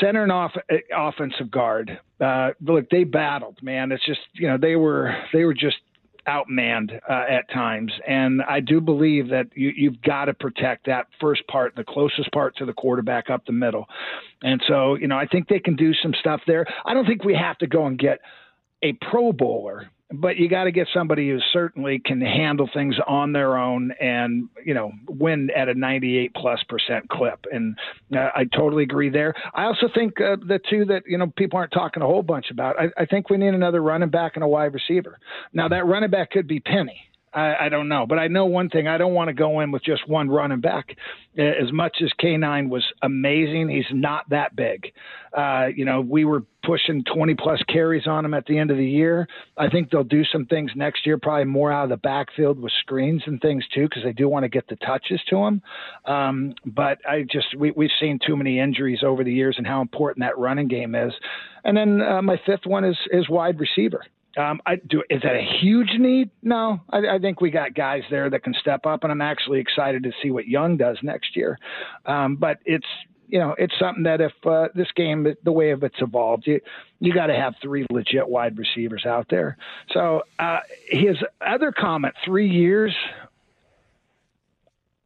center 0.00 0.22
and 0.22 0.32
off, 0.32 0.52
uh, 0.56 0.76
offensive 0.96 1.50
guard. 1.50 1.98
Uh, 2.20 2.50
look, 2.60 2.88
they 2.90 3.04
battled, 3.04 3.58
man. 3.62 3.92
It's 3.92 4.04
just, 4.06 4.20
you 4.34 4.48
know, 4.48 4.56
they 4.56 4.76
were 4.76 5.14
they 5.32 5.44
were 5.44 5.54
just 5.54 5.76
outmanned 6.26 6.98
uh, 7.08 7.24
at 7.28 7.50
times. 7.50 7.92
And 8.06 8.42
I 8.42 8.60
do 8.60 8.80
believe 8.80 9.28
that 9.28 9.46
you, 9.54 9.72
you've 9.76 10.00
got 10.02 10.26
to 10.26 10.34
protect 10.34 10.86
that 10.86 11.06
first 11.20 11.46
part, 11.48 11.74
the 11.76 11.84
closest 11.84 12.30
part 12.32 12.56
to 12.56 12.64
the 12.64 12.72
quarterback 12.72 13.30
up 13.30 13.44
the 13.46 13.52
middle. 13.52 13.86
And 14.42 14.62
so, 14.68 14.94
you 14.94 15.08
know, 15.08 15.16
I 15.16 15.26
think 15.26 15.48
they 15.48 15.58
can 15.58 15.76
do 15.76 15.92
some 15.94 16.14
stuff 16.20 16.40
there. 16.46 16.66
I 16.84 16.94
don't 16.94 17.06
think 17.06 17.24
we 17.24 17.34
have 17.34 17.58
to 17.58 17.66
go 17.66 17.86
and 17.86 17.98
get 17.98 18.20
a 18.82 18.92
Pro 19.10 19.32
Bowler 19.32 19.90
but 20.12 20.36
you 20.36 20.48
got 20.48 20.64
to 20.64 20.72
get 20.72 20.88
somebody 20.92 21.28
who 21.28 21.38
certainly 21.52 22.00
can 22.04 22.20
handle 22.20 22.68
things 22.72 22.96
on 23.06 23.32
their 23.32 23.56
own 23.56 23.92
and 24.00 24.48
you 24.64 24.74
know 24.74 24.92
win 25.08 25.50
at 25.56 25.68
a 25.68 25.74
98 25.74 26.34
plus 26.34 26.60
percent 26.68 27.08
clip 27.08 27.46
and 27.50 27.76
uh, 28.14 28.28
i 28.34 28.44
totally 28.56 28.82
agree 28.82 29.10
there. 29.10 29.34
I 29.54 29.64
also 29.64 29.88
think 29.94 30.20
uh, 30.20 30.36
the 30.36 30.60
two 30.70 30.84
that 30.86 31.02
you 31.06 31.18
know 31.18 31.32
people 31.36 31.58
aren't 31.58 31.72
talking 31.72 32.02
a 32.02 32.06
whole 32.06 32.22
bunch 32.22 32.46
about 32.50 32.78
I, 32.78 32.88
I 33.02 33.06
think 33.06 33.30
we 33.30 33.36
need 33.36 33.54
another 33.54 33.82
running 33.82 34.10
back 34.10 34.32
and 34.34 34.44
a 34.44 34.48
wide 34.48 34.74
receiver. 34.74 35.18
Now 35.52 35.68
that 35.68 35.86
running 35.86 36.10
back 36.10 36.30
could 36.30 36.46
be 36.46 36.60
penny 36.60 37.11
I, 37.34 37.66
I 37.66 37.68
don't 37.68 37.88
know, 37.88 38.06
but 38.06 38.18
I 38.18 38.28
know 38.28 38.46
one 38.46 38.68
thing: 38.68 38.86
I 38.88 38.98
don't 38.98 39.14
want 39.14 39.28
to 39.28 39.34
go 39.34 39.60
in 39.60 39.70
with 39.70 39.82
just 39.82 40.08
one 40.08 40.28
running 40.28 40.60
back. 40.60 40.96
As 41.36 41.72
much 41.72 41.98
as 42.02 42.10
K9 42.22 42.68
was 42.68 42.84
amazing, 43.02 43.70
he's 43.70 43.86
not 43.90 44.28
that 44.30 44.54
big. 44.54 44.92
Uh, 45.32 45.68
you 45.74 45.86
know, 45.86 46.02
we 46.02 46.26
were 46.26 46.42
pushing 46.62 47.02
20 47.04 47.34
plus 47.34 47.62
carries 47.68 48.06
on 48.06 48.24
him 48.24 48.34
at 48.34 48.44
the 48.44 48.58
end 48.58 48.70
of 48.70 48.76
the 48.76 48.86
year. 48.86 49.26
I 49.56 49.70
think 49.70 49.90
they'll 49.90 50.04
do 50.04 50.24
some 50.24 50.44
things 50.44 50.72
next 50.76 51.06
year, 51.06 51.16
probably 51.16 51.46
more 51.46 51.72
out 51.72 51.84
of 51.84 51.90
the 51.90 51.96
backfield 51.96 52.60
with 52.60 52.72
screens 52.80 53.22
and 53.26 53.40
things 53.40 53.64
too, 53.74 53.88
because 53.88 54.04
they 54.04 54.12
do 54.12 54.28
want 54.28 54.44
to 54.44 54.50
get 54.50 54.68
the 54.68 54.76
touches 54.76 55.20
to 55.30 55.36
him. 55.36 55.62
Um, 56.04 56.54
but 56.66 56.98
I 57.08 57.22
just 57.22 57.56
we, 57.56 57.70
we've 57.70 57.90
seen 57.98 58.18
too 58.24 58.36
many 58.36 58.58
injuries 58.58 59.00
over 59.02 59.24
the 59.24 59.32
years 59.32 59.54
and 59.56 59.66
how 59.66 59.80
important 59.80 60.20
that 60.20 60.36
running 60.36 60.68
game 60.68 60.94
is. 60.94 61.14
And 61.64 61.76
then 61.76 62.02
uh, 62.02 62.20
my 62.20 62.38
fifth 62.44 62.66
one 62.66 62.84
is 62.84 62.98
is 63.10 63.28
wide 63.28 63.58
receiver. 63.58 64.02
Um, 64.36 64.60
I 64.64 64.76
do. 64.76 65.02
Is 65.10 65.22
that 65.22 65.34
a 65.34 65.58
huge 65.60 65.90
need? 65.98 66.30
No, 66.42 66.80
I, 66.90 67.16
I, 67.16 67.18
think 67.18 67.40
we 67.40 67.50
got 67.50 67.74
guys 67.74 68.02
there 68.10 68.30
that 68.30 68.42
can 68.42 68.54
step 68.54 68.86
up, 68.86 69.02
and 69.02 69.12
I'm 69.12 69.20
actually 69.20 69.60
excited 69.60 70.02
to 70.04 70.12
see 70.22 70.30
what 70.30 70.46
Young 70.46 70.78
does 70.78 70.96
next 71.02 71.36
year. 71.36 71.58
Um, 72.06 72.36
but 72.36 72.58
it's 72.64 72.86
you 73.28 73.38
know 73.38 73.54
it's 73.58 73.74
something 73.78 74.04
that 74.04 74.22
if 74.22 74.32
uh, 74.46 74.68
this 74.74 74.88
game, 74.96 75.26
the 75.44 75.52
way 75.52 75.70
of 75.70 75.82
it's 75.82 75.96
evolved, 76.00 76.46
you 76.46 76.60
you 76.98 77.12
got 77.12 77.26
to 77.26 77.34
have 77.34 77.54
three 77.60 77.86
legit 77.90 78.26
wide 78.26 78.56
receivers 78.56 79.04
out 79.04 79.26
there. 79.28 79.58
So 79.92 80.22
uh, 80.38 80.60
his 80.88 81.16
other 81.46 81.70
comment, 81.70 82.14
three 82.24 82.48
years, 82.48 82.94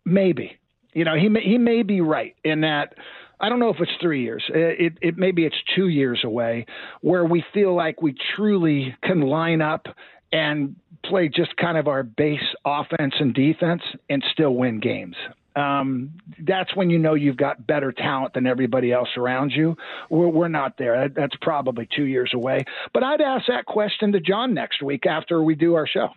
maybe. 0.05 0.59
You 0.93 1.05
know, 1.05 1.15
he 1.15 1.29
may, 1.29 1.43
he 1.43 1.59
may 1.59 1.83
be 1.83 2.01
right 2.01 2.35
in 2.43 2.63
that 2.63 2.95
I 3.39 3.49
don't 3.49 3.61
know 3.61 3.71
if 3.71 3.81
it's 3.81 3.93
three 4.01 4.23
years. 4.23 4.43
It, 4.49 4.99
it 5.03 5.17
maybe 5.19 5.45
it's 5.45 5.57
two 5.75 5.89
years 5.89 6.21
away, 6.25 6.67
where 7.01 7.25
we 7.25 7.45
feel 7.53 7.75
like 7.75 8.01
we 8.01 8.15
truly 8.35 8.97
can 9.03 9.21
line 9.21 9.61
up 9.61 9.87
and 10.33 10.77
play 11.05 11.29
just 11.29 11.57
kind 11.57 11.79
of 11.79 11.87
our 11.87 12.03
base 12.03 12.41
offense 12.65 13.15
and 13.21 13.35
defense 13.35 13.83
and 14.09 14.25
still 14.33 14.55
win 14.55 14.81
games. 14.81 15.17
Um, 15.55 16.11
that's 16.47 16.75
when 16.77 16.91
you 16.91 16.99
know 16.99 17.15
you've 17.15 17.39
got 17.39 17.67
better 17.67 17.91
talent 17.91 18.35
than 18.35 18.47
everybody 18.47 18.93
else 18.93 19.09
around 19.17 19.53
you. 19.53 19.77
We're, 20.11 20.29
we're 20.29 20.49
not 20.49 20.77
there. 20.77 21.09
That's 21.09 21.35
probably 21.41 21.89
two 21.97 22.05
years 22.05 22.33
away. 22.35 22.65
But 22.93 23.03
I'd 23.03 23.23
ask 23.23 23.47
that 23.49 23.65
question 23.65 24.13
to 24.13 24.21
John 24.21 24.53
next 24.53 24.83
week 24.83 25.07
after 25.07 25.43
we 25.43 25.55
do 25.55 25.75
our 25.75 25.87
show. 25.87 26.11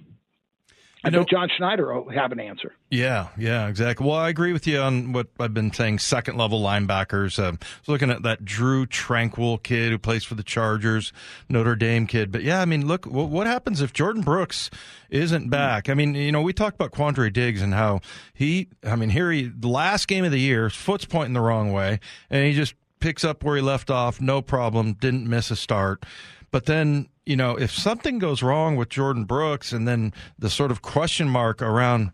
I 1.04 1.10
know 1.10 1.24
John 1.24 1.50
Schneider 1.56 1.94
will 1.94 2.12
have 2.12 2.32
an 2.32 2.40
answer. 2.40 2.74
Yeah, 2.90 3.30
yeah, 3.38 3.68
exactly. 3.68 4.06
Well, 4.06 4.18
I 4.18 4.30
agree 4.30 4.52
with 4.52 4.68
you 4.68 4.80
on 4.80 5.14
what 5.14 5.28
I've 5.40 5.54
been 5.54 5.72
saying. 5.72 6.00
Second 6.00 6.38
level 6.38 6.62
linebackers. 6.62 7.40
Uh, 7.40 7.48
I 7.48 7.52
was 7.52 7.88
looking 7.88 8.10
at 8.10 8.24
that 8.24 8.44
Drue 8.44 8.86
Tranquill 8.86 9.64
kid 9.64 9.92
who 9.92 9.98
plays 9.98 10.26
for 10.26 10.36
the 10.36 10.44
Chargers, 10.44 11.14
Notre 11.48 11.76
Dame 11.76 12.06
kid. 12.06 12.32
But 12.32 12.44
yeah, 12.44 12.62
I 12.62 12.66
mean, 12.66 12.86
look, 12.86 13.06
what 13.06 13.48
happens 13.48 13.82
if 13.82 13.94
Jordyn 13.94 14.26
Brooks 14.26 14.70
isn't 15.10 15.50
back? 15.50 15.88
I 15.88 15.94
mean, 15.94 16.16
you 16.16 16.32
know, 16.34 16.42
we 16.42 16.52
talked 16.52 16.76
about 16.76 16.92
Quandre 16.92 17.32
Diggs 17.32 17.62
and 17.62 17.74
how 17.74 18.02
he. 18.34 18.68
I 18.84 18.96
mean, 18.98 19.10
here 19.10 19.32
he 19.32 19.44
the 19.44 19.70
last 19.70 20.08
game 20.08 20.26
of 20.26 20.32
the 20.32 20.40
year, 20.40 20.70
foot's 20.70 21.06
pointing 21.06 21.34
the 21.34 21.42
wrong 21.42 21.72
way, 21.72 22.00
and 22.30 22.46
he 22.46 22.54
just 22.54 22.74
picks 23.00 23.24
up 23.24 23.44
where 23.44 23.56
he 23.56 23.62
left 23.62 23.90
off, 23.90 24.20
no 24.20 24.42
problem, 24.42 24.94
didn't 24.94 25.28
miss 25.30 25.52
a 25.52 25.56
start. 25.56 26.06
But 26.52 26.66
then 26.66 27.08
you 27.30 27.36
know, 27.36 27.56
if 27.56 27.70
something 27.72 28.18
goes 28.18 28.42
wrong 28.42 28.76
with 28.76 28.90
Jordyn 28.90 29.28
Brooks 29.28 29.72
and 29.72 29.88
then 29.88 30.14
the 30.40 30.50
sort 30.50 30.72
of 30.72 30.82
question 30.82 31.30
mark 31.30 31.62
around 31.62 32.12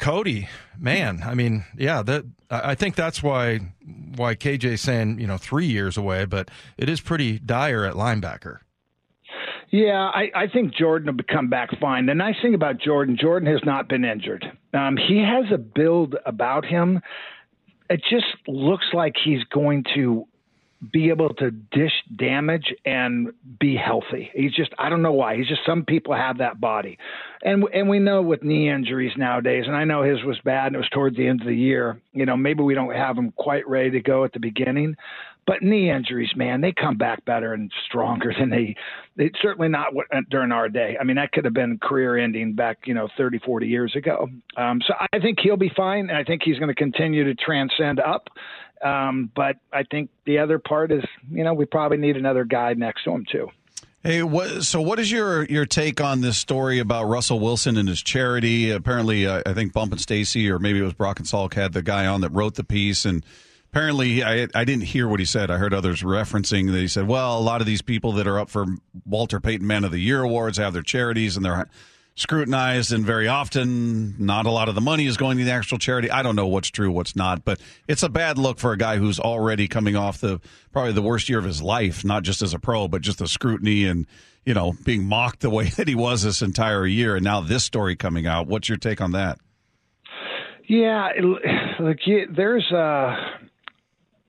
Cody, 0.00 0.48
man, 0.76 1.22
I 1.24 1.34
mean, 1.34 1.64
yeah, 1.76 2.02
that 2.02 2.24
I 2.50 2.74
think 2.74 2.96
that's 2.96 3.22
why 3.22 3.60
why 4.16 4.34
KJ 4.34 4.80
saying 4.80 5.20
you 5.20 5.28
know 5.28 5.36
three 5.36 5.66
years 5.66 5.96
away, 5.96 6.24
but 6.24 6.50
it 6.76 6.88
is 6.88 7.00
pretty 7.00 7.38
dire 7.38 7.84
at 7.84 7.94
linebacker. 7.94 8.58
Yeah, 9.70 10.10
I, 10.12 10.30
I 10.34 10.46
think 10.48 10.74
Jordyn 10.74 11.06
will 11.06 11.24
come 11.32 11.48
back 11.48 11.68
fine. 11.80 12.06
The 12.06 12.14
nice 12.14 12.36
thing 12.42 12.54
about 12.54 12.78
Jordyn, 12.78 13.16
Jordyn 13.16 13.46
has 13.46 13.60
not 13.64 13.88
been 13.88 14.04
injured. 14.04 14.44
Um, 14.74 14.96
he 14.96 15.18
has 15.18 15.52
a 15.52 15.58
build 15.58 16.16
about 16.26 16.64
him. 16.64 17.00
It 17.88 18.00
just 18.10 18.26
looks 18.48 18.86
like 18.92 19.14
he's 19.22 19.44
going 19.52 19.84
to 19.94 20.26
be 20.92 21.08
able 21.08 21.34
to 21.34 21.50
dish 21.50 21.92
damage 22.16 22.72
and 22.84 23.32
be 23.58 23.76
healthy. 23.76 24.30
He's 24.34 24.52
just 24.52 24.70
I 24.78 24.88
don't 24.88 25.02
know 25.02 25.12
why. 25.12 25.36
He's 25.36 25.48
just 25.48 25.62
some 25.66 25.84
people 25.84 26.14
have 26.14 26.38
that 26.38 26.60
body. 26.60 26.98
And 27.42 27.64
and 27.74 27.88
we 27.88 27.98
know 27.98 28.22
with 28.22 28.42
knee 28.42 28.70
injuries 28.70 29.12
nowadays 29.16 29.64
and 29.66 29.76
I 29.76 29.84
know 29.84 30.02
his 30.02 30.22
was 30.24 30.38
bad 30.44 30.68
and 30.68 30.76
it 30.76 30.78
was 30.78 30.88
towards 30.90 31.16
the 31.16 31.26
end 31.26 31.40
of 31.40 31.46
the 31.46 31.56
year. 31.56 32.00
You 32.12 32.26
know, 32.26 32.36
maybe 32.36 32.62
we 32.62 32.74
don't 32.74 32.94
have 32.94 33.16
him 33.16 33.32
quite 33.32 33.68
ready 33.68 33.90
to 33.90 34.00
go 34.00 34.24
at 34.24 34.32
the 34.32 34.40
beginning. 34.40 34.96
But 35.48 35.62
knee 35.62 35.90
injuries, 35.90 36.28
man, 36.36 36.60
they 36.60 36.72
come 36.72 36.98
back 36.98 37.24
better 37.24 37.54
and 37.54 37.72
stronger 37.86 38.34
than 38.38 38.50
they. 38.50 38.76
It's 39.16 39.38
certainly 39.40 39.68
not 39.68 39.94
what, 39.94 40.06
during 40.30 40.52
our 40.52 40.68
day. 40.68 40.98
I 41.00 41.04
mean, 41.04 41.16
that 41.16 41.32
could 41.32 41.46
have 41.46 41.54
been 41.54 41.78
career 41.78 42.18
ending 42.18 42.52
back, 42.52 42.80
you 42.84 42.92
know, 42.92 43.08
30, 43.16 43.38
40 43.38 43.66
years 43.66 43.96
ago. 43.96 44.28
Um, 44.58 44.82
so 44.86 44.92
I 45.10 45.18
think 45.18 45.38
he'll 45.40 45.56
be 45.56 45.72
fine, 45.74 46.10
and 46.10 46.18
I 46.18 46.22
think 46.22 46.42
he's 46.44 46.58
going 46.58 46.68
to 46.68 46.74
continue 46.74 47.24
to 47.24 47.34
transcend 47.34 47.98
up. 47.98 48.28
Um, 48.82 49.30
but 49.34 49.56
I 49.72 49.82
think 49.82 50.10
the 50.24 50.38
other 50.38 50.58
part 50.58 50.92
is, 50.92 51.04
you 51.30 51.44
know, 51.44 51.54
we 51.54 51.64
probably 51.64 51.98
need 51.98 52.16
another 52.16 52.44
guy 52.44 52.74
next 52.74 53.04
to 53.04 53.10
him 53.10 53.24
too. 53.30 53.48
Hey, 54.04 54.22
what, 54.22 54.62
so 54.62 54.80
what 54.80 55.00
is 55.00 55.10
your 55.10 55.44
your 55.46 55.66
take 55.66 56.00
on 56.00 56.20
this 56.20 56.38
story 56.38 56.78
about 56.78 57.04
Russell 57.04 57.40
Wilson 57.40 57.76
and 57.76 57.88
his 57.88 58.00
charity? 58.00 58.70
Apparently, 58.70 59.26
uh, 59.26 59.42
I 59.44 59.52
think 59.54 59.72
Bump 59.72 59.90
and 59.90 60.00
Stacy, 60.00 60.48
or 60.48 60.60
maybe 60.60 60.78
it 60.78 60.82
was 60.82 60.94
Brock 60.94 61.18
and 61.18 61.26
Salk, 61.26 61.54
had 61.54 61.72
the 61.72 61.82
guy 61.82 62.06
on 62.06 62.20
that 62.20 62.30
wrote 62.30 62.54
the 62.54 62.62
piece, 62.62 63.04
and 63.04 63.26
apparently, 63.72 64.22
I 64.22 64.46
I 64.54 64.64
didn't 64.64 64.84
hear 64.84 65.08
what 65.08 65.18
he 65.18 65.26
said. 65.26 65.50
I 65.50 65.56
heard 65.58 65.74
others 65.74 66.02
referencing 66.02 66.70
that 66.70 66.78
he 66.78 66.86
said, 66.86 67.08
"Well, 67.08 67.36
a 67.36 67.42
lot 67.42 67.60
of 67.60 67.66
these 67.66 67.82
people 67.82 68.12
that 68.12 68.28
are 68.28 68.38
up 68.38 68.50
for 68.50 68.66
Walter 69.04 69.40
Payton 69.40 69.66
Man 69.66 69.82
of 69.82 69.90
the 69.90 69.98
Year 69.98 70.22
awards 70.22 70.58
have 70.58 70.72
their 70.72 70.82
charities, 70.82 71.36
and 71.36 71.44
they're." 71.44 71.68
Scrutinized 72.18 72.92
and 72.92 73.06
very 73.06 73.28
often 73.28 74.14
not 74.18 74.44
a 74.44 74.50
lot 74.50 74.68
of 74.68 74.74
the 74.74 74.80
money 74.80 75.06
is 75.06 75.16
going 75.16 75.38
to 75.38 75.44
the 75.44 75.52
actual 75.52 75.78
charity. 75.78 76.10
I 76.10 76.22
don't 76.22 76.34
know 76.34 76.48
what's 76.48 76.68
true, 76.68 76.90
what's 76.90 77.14
not, 77.14 77.44
but 77.44 77.60
it's 77.86 78.02
a 78.02 78.08
bad 78.08 78.38
look 78.38 78.58
for 78.58 78.72
a 78.72 78.76
guy 78.76 78.96
who's 78.96 79.20
already 79.20 79.68
coming 79.68 79.94
off 79.94 80.20
the 80.20 80.40
probably 80.72 80.92
the 80.92 81.02
worst 81.02 81.28
year 81.28 81.38
of 81.38 81.44
his 81.44 81.62
life, 81.62 82.04
not 82.04 82.24
just 82.24 82.42
as 82.42 82.52
a 82.52 82.58
pro, 82.58 82.88
but 82.88 83.02
just 83.02 83.18
the 83.18 83.28
scrutiny 83.28 83.84
and 83.84 84.06
you 84.44 84.52
know 84.52 84.74
being 84.84 85.04
mocked 85.04 85.40
the 85.40 85.50
way 85.50 85.64
that 85.76 85.86
he 85.86 85.94
was 85.94 86.22
this 86.22 86.42
entire 86.42 86.86
year, 86.86 87.14
and 87.14 87.24
now 87.24 87.40
this 87.40 87.64
story 87.64 87.94
coming 87.94 88.26
out. 88.26 88.48
What's 88.48 88.68
your 88.68 88.78
take 88.78 89.00
on 89.00 89.12
that? 89.12 89.38
Yeah, 90.66 91.08
look, 91.80 91.98
there's 92.34 92.70
uh 92.72 93.14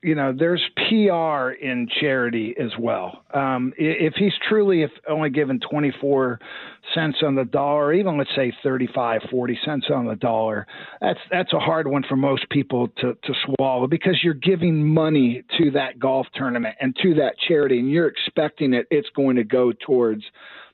you 0.02 0.16
know, 0.16 0.34
there's 0.38 0.64
PR 0.76 1.52
in 1.62 1.88
charity 2.00 2.56
as 2.60 2.72
well. 2.80 3.24
Um, 3.34 3.74
if 3.78 4.14
he's 4.16 4.34
truly 4.48 4.84
if 4.84 4.92
only 5.10 5.30
given 5.30 5.60
24 5.60 6.40
cents 6.94 7.18
on 7.22 7.36
the 7.36 7.44
dollar, 7.44 7.94
even 7.94 8.18
let's 8.18 8.30
say 8.36 8.54
35, 8.64 9.22
40 9.30 9.60
cents 9.66 9.86
on 9.94 10.06
the 10.06 10.16
dollar, 10.16 10.66
that's 11.02 11.20
that's 11.30 11.54
a 11.54 11.60
hard 11.60 11.88
one 11.88 12.04
for 12.08 12.16
most 12.16 12.50
people 12.50 12.88
to, 13.00 13.14
to 13.14 13.34
swallow 13.46 13.88
because 13.88 14.18
you're 14.24 14.34
giving 14.34 14.88
money 14.88 15.44
to 15.58 15.72
that 15.72 16.00
golf 16.00 16.28
tournament 16.34 16.76
and 16.80 16.96
to 17.02 17.16
that 17.16 17.34
charity, 17.48 17.80
and 17.80 17.92
you're 17.92 18.08
expecting 18.08 18.74
it 18.74 18.88
it's 18.90 19.10
going 19.16 19.36
to 19.36 19.44
go 19.44 19.74
towards 19.86 20.24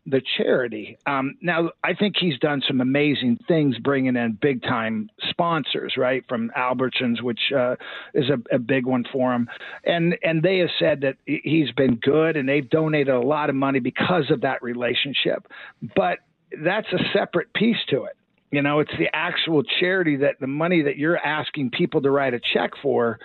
the 0.06 0.22
charity. 0.38 0.98
Um, 1.08 1.36
now, 1.42 1.72
I 1.84 1.94
think 1.94 2.16
he's 2.20 2.38
done 2.40 2.62
some 2.68 2.80
amazing 2.80 3.40
things, 3.48 3.78
bringing 3.80 4.16
in 4.16 4.38
big 4.40 4.62
time 4.62 5.10
sponsors, 5.30 5.96
right, 5.98 6.24
from 6.30 6.52
Albertsons, 6.56 7.22
which 7.22 7.40
uh, 7.56 7.76
is 8.14 8.26
a, 8.30 8.56
a, 8.56 8.60
big 8.60 8.86
one 8.86 9.04
for 9.12 9.34
him, 9.34 9.50
and 9.84 10.16
and 10.24 10.44
they 10.44 10.60
have 10.60 10.70
said 10.80 11.02
that 11.02 11.18
he's 11.26 11.72
been 11.72 11.96
good, 11.96 12.38
and 12.38 12.48
they've 12.48 12.70
donated 12.70 13.14
a 13.14 13.20
lot 13.20 13.50
of 13.50 13.56
money 13.56 13.80
because 13.80 14.30
of 14.30 14.42
that 14.42 14.62
relationship. 14.62 15.48
But 15.96 16.20
that's 16.64 16.88
a 16.94 17.00
separate 17.14 17.54
piece 17.54 17.84
to 17.90 18.04
it. 18.04 18.16
You 18.52 18.62
know, 18.62 18.80
it's 18.80 18.96
the 18.98 19.08
actual 19.14 19.64
charity 19.64 20.18
that 20.18 20.40
the 20.40 20.48
money 20.48 20.84
that 20.84 20.98
you're 20.98 21.18
asking 21.18 21.72
people 21.72 22.02
to 22.04 22.12
write 22.12 22.34
a 22.34 22.40
check 22.54 22.72
for 22.82 23.20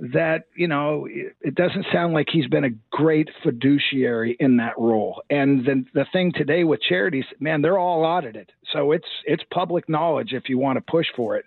that 0.00 0.44
you 0.54 0.66
know 0.66 1.06
it 1.08 1.54
doesn't 1.54 1.86
sound 1.92 2.14
like 2.14 2.28
he's 2.32 2.46
been 2.46 2.64
a 2.64 2.70
great 2.90 3.28
fiduciary 3.42 4.36
in 4.40 4.56
that 4.56 4.78
role. 4.78 5.22
And 5.28 5.64
the 5.64 5.84
the 5.94 6.06
thing 6.12 6.32
today 6.34 6.64
with 6.64 6.80
charities 6.80 7.24
man 7.38 7.62
they're 7.62 7.78
all 7.78 8.04
audited. 8.04 8.52
So 8.72 8.92
it's 8.92 9.08
it's 9.24 9.42
public 9.52 9.88
knowledge 9.88 10.32
if 10.32 10.48
you 10.48 10.58
want 10.58 10.76
to 10.76 10.90
push 10.90 11.06
for 11.14 11.36
it. 11.36 11.44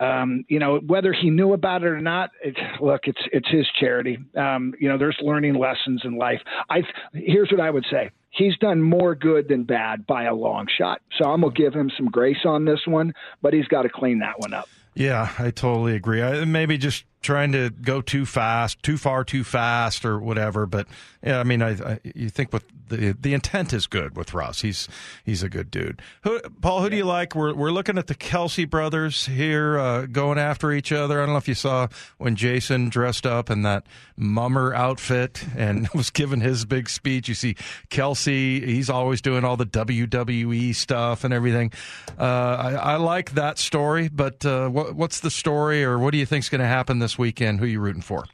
Um, 0.00 0.44
you 0.48 0.58
know 0.58 0.78
whether 0.78 1.12
he 1.12 1.30
knew 1.30 1.52
about 1.52 1.84
it 1.84 1.88
or 1.88 2.00
not 2.00 2.30
it, 2.42 2.56
look 2.80 3.02
it's 3.04 3.22
it's 3.32 3.48
his 3.48 3.66
charity. 3.78 4.18
Um, 4.36 4.74
you 4.80 4.88
know 4.88 4.98
there's 4.98 5.18
learning 5.20 5.54
lessons 5.54 6.02
in 6.04 6.18
life. 6.18 6.40
I 6.68 6.82
here's 7.12 7.50
what 7.50 7.60
i 7.60 7.70
would 7.70 7.86
say. 7.90 8.10
He's 8.30 8.56
done 8.58 8.82
more 8.82 9.14
good 9.14 9.48
than 9.48 9.62
bad 9.62 10.06
by 10.06 10.24
a 10.24 10.34
long 10.34 10.66
shot. 10.76 11.00
So 11.18 11.30
i'm 11.30 11.40
going 11.40 11.54
to 11.54 11.62
give 11.62 11.72
him 11.72 11.90
some 11.96 12.06
grace 12.06 12.44
on 12.44 12.64
this 12.64 12.80
one 12.86 13.14
but 13.42 13.54
he's 13.54 13.68
got 13.68 13.82
to 13.82 13.88
clean 13.88 14.18
that 14.18 14.40
one 14.40 14.52
up. 14.52 14.68
Yeah, 14.96 15.30
I 15.38 15.50
totally 15.50 15.94
agree. 15.94 16.22
I, 16.22 16.44
maybe 16.46 16.78
just 16.78 17.04
trying 17.26 17.52
to 17.52 17.70
go 17.70 18.00
too 18.00 18.24
fast, 18.24 18.82
too 18.82 18.96
far, 18.96 19.24
too 19.24 19.44
fast, 19.44 20.04
or 20.04 20.18
whatever. 20.18 20.64
But 20.64 20.86
yeah, 21.22 21.40
I 21.40 21.42
mean, 21.42 21.60
I, 21.60 21.70
I 21.70 22.00
you 22.02 22.30
think 22.30 22.52
with 22.52 22.64
the 22.88 23.16
the 23.20 23.34
intent 23.34 23.72
is 23.72 23.86
good 23.86 24.16
with 24.16 24.32
Russ. 24.32 24.60
He's 24.60 24.88
he's 25.24 25.42
a 25.42 25.48
good 25.48 25.70
dude. 25.70 26.00
Who, 26.22 26.40
Paul, 26.60 26.82
who 26.82 26.90
do 26.90 26.96
you 26.96 27.04
like? 27.04 27.34
We're 27.34 27.52
we're 27.52 27.72
looking 27.72 27.98
at 27.98 28.06
the 28.06 28.14
Kelce 28.14 28.68
brothers 28.68 29.26
here 29.26 29.78
uh, 29.78 30.06
going 30.06 30.38
after 30.38 30.72
each 30.72 30.92
other. 30.92 31.20
I 31.20 31.26
don't 31.26 31.34
know 31.34 31.38
if 31.38 31.48
you 31.48 31.54
saw 31.54 31.88
when 32.18 32.36
Jason 32.36 32.88
dressed 32.88 33.26
up 33.26 33.50
in 33.50 33.62
that 33.62 33.86
mummer 34.16 34.72
outfit 34.74 35.44
and 35.56 35.88
was 35.94 36.10
giving 36.10 36.40
his 36.40 36.64
big 36.64 36.88
speech. 36.88 37.28
You 37.28 37.34
see 37.34 37.54
Kelce, 37.90 38.64
he's 38.64 38.88
always 38.88 39.20
doing 39.20 39.44
all 39.44 39.56
the 39.56 39.66
WWE 39.66 40.74
stuff 40.74 41.24
and 41.24 41.34
everything. 41.34 41.72
Uh, 42.18 42.22
I, 42.22 42.72
I, 42.74 42.96
like 42.96 43.32
that 43.32 43.58
story, 43.58 44.08
but 44.08 44.44
uh, 44.46 44.68
what, 44.68 44.94
what's 44.94 45.20
the 45.20 45.30
story, 45.30 45.84
or 45.84 45.98
what 45.98 46.12
do 46.12 46.18
you 46.18 46.26
think's 46.26 46.48
going 46.48 46.60
to 46.60 46.66
happen 46.66 46.98
this 46.98 47.15
weekend? 47.18 47.60
Who 47.60 47.66
you 47.66 47.80
rooting 47.80 48.02
for? 48.02 48.24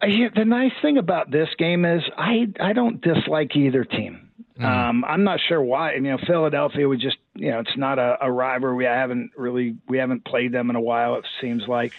the 0.00 0.44
nice 0.44 0.72
thing 0.82 0.98
about 0.98 1.30
this 1.30 1.48
game 1.58 1.84
is 1.84 2.02
I 2.16 2.48
I 2.60 2.72
don't 2.72 3.00
dislike 3.00 3.54
either 3.54 3.84
team. 3.84 4.30
Mm. 4.58 4.64
Um, 4.64 5.04
I'm 5.04 5.24
not 5.24 5.40
sure 5.46 5.62
why. 5.62 5.94
You 5.94 6.00
know, 6.00 6.18
Philadelphia 6.26 6.88
we 6.88 6.96
just 6.96 7.18
you 7.34 7.50
know 7.50 7.60
it's 7.60 7.76
not 7.76 7.98
a, 7.98 8.16
a 8.20 8.30
rivalry. 8.32 8.86
I 8.86 8.96
haven't 8.96 9.32
really 9.36 9.76
we 9.88 9.98
haven't 9.98 10.24
played 10.24 10.52
them 10.52 10.70
in 10.70 10.76
a 10.76 10.80
while. 10.80 11.16
It 11.16 11.26
seems 11.40 11.62
like. 11.68 11.92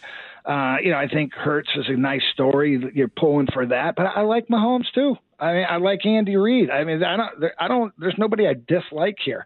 Uh, 0.45 0.77
you 0.81 0.91
know, 0.91 0.97
I 0.97 1.09
think 1.09 1.33
Hurts 1.33 1.67
is 1.75 1.89
a 1.89 1.97
nice 1.97 2.21
story. 2.31 2.81
You're 2.93 3.09
pulling 3.09 3.47
for 3.53 3.65
that, 3.65 3.95
but 3.97 4.05
I 4.05 4.21
like 4.21 4.47
Mahomes 4.47 4.89
too. 4.95 5.17
I 5.37 5.51
mean, 5.51 5.65
I 5.69 5.75
like 5.75 6.05
Andy 6.05 6.37
Reid. 6.37 6.69
I 6.69 6.85
mean, 6.85 7.03
I 7.03 7.17
don't, 7.17 7.51
I 7.59 7.67
don't. 7.67 7.93
There's 7.99 8.15
nobody 8.17 8.47
I 8.47 8.53
dislike 8.53 9.17
here. 9.23 9.45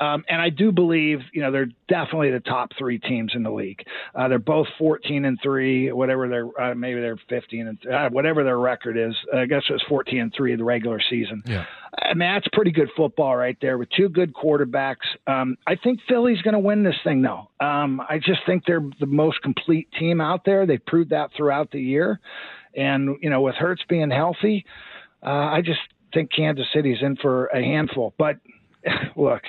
Um, 0.00 0.24
and 0.28 0.40
I 0.40 0.48
do 0.48 0.72
believe, 0.72 1.18
you 1.32 1.42
know, 1.42 1.52
they're 1.52 1.68
definitely 1.88 2.30
the 2.30 2.40
top 2.40 2.70
three 2.78 2.98
teams 2.98 3.32
in 3.34 3.42
the 3.42 3.50
league. 3.50 3.84
Uh, 4.14 4.28
they're 4.28 4.38
both 4.38 4.66
14 4.78 5.26
and 5.26 5.38
three, 5.42 5.92
whatever 5.92 6.26
their 6.26 6.60
uh, 6.60 6.74
maybe 6.74 7.00
they're 7.00 7.20
15 7.28 7.66
and 7.66 7.86
uh, 7.86 8.08
whatever 8.08 8.42
their 8.42 8.58
record 8.58 8.96
is. 8.96 9.14
I 9.34 9.44
guess 9.44 9.62
it 9.68 9.74
was 9.74 9.84
14 9.88 10.20
and 10.20 10.32
three 10.34 10.52
in 10.52 10.58
the 10.58 10.64
regular 10.64 11.00
season. 11.10 11.42
Yeah, 11.44 11.66
I 12.02 12.14
mean 12.14 12.20
that's 12.20 12.48
pretty 12.54 12.70
good 12.70 12.88
football 12.96 13.36
right 13.36 13.58
there 13.60 13.76
with 13.76 13.90
two 13.90 14.08
good 14.08 14.32
quarterbacks. 14.32 15.06
Um, 15.26 15.58
I 15.66 15.76
think 15.76 16.00
Philly's 16.08 16.40
going 16.40 16.54
to 16.54 16.60
win 16.60 16.82
this 16.82 16.96
thing 17.04 17.20
though. 17.20 17.50
Um, 17.60 18.00
I 18.00 18.18
just 18.18 18.40
think 18.46 18.64
they're 18.66 18.88
the 19.00 19.06
most 19.06 19.42
complete 19.42 19.88
team 19.98 20.22
out 20.22 20.46
there. 20.46 20.64
They've 20.64 20.84
proved 20.84 21.10
that 21.10 21.30
throughout 21.36 21.70
the 21.72 21.80
year, 21.80 22.20
and 22.74 23.16
you 23.20 23.28
know 23.28 23.42
with 23.42 23.56
Hurts 23.56 23.82
being 23.86 24.10
healthy, 24.10 24.64
uh, 25.22 25.28
I 25.28 25.60
just 25.62 25.80
think 26.14 26.30
Kansas 26.34 26.66
City's 26.72 26.98
in 27.02 27.16
for 27.16 27.46
a 27.46 27.62
handful. 27.62 28.14
But 28.16 28.36
look, 29.16 29.42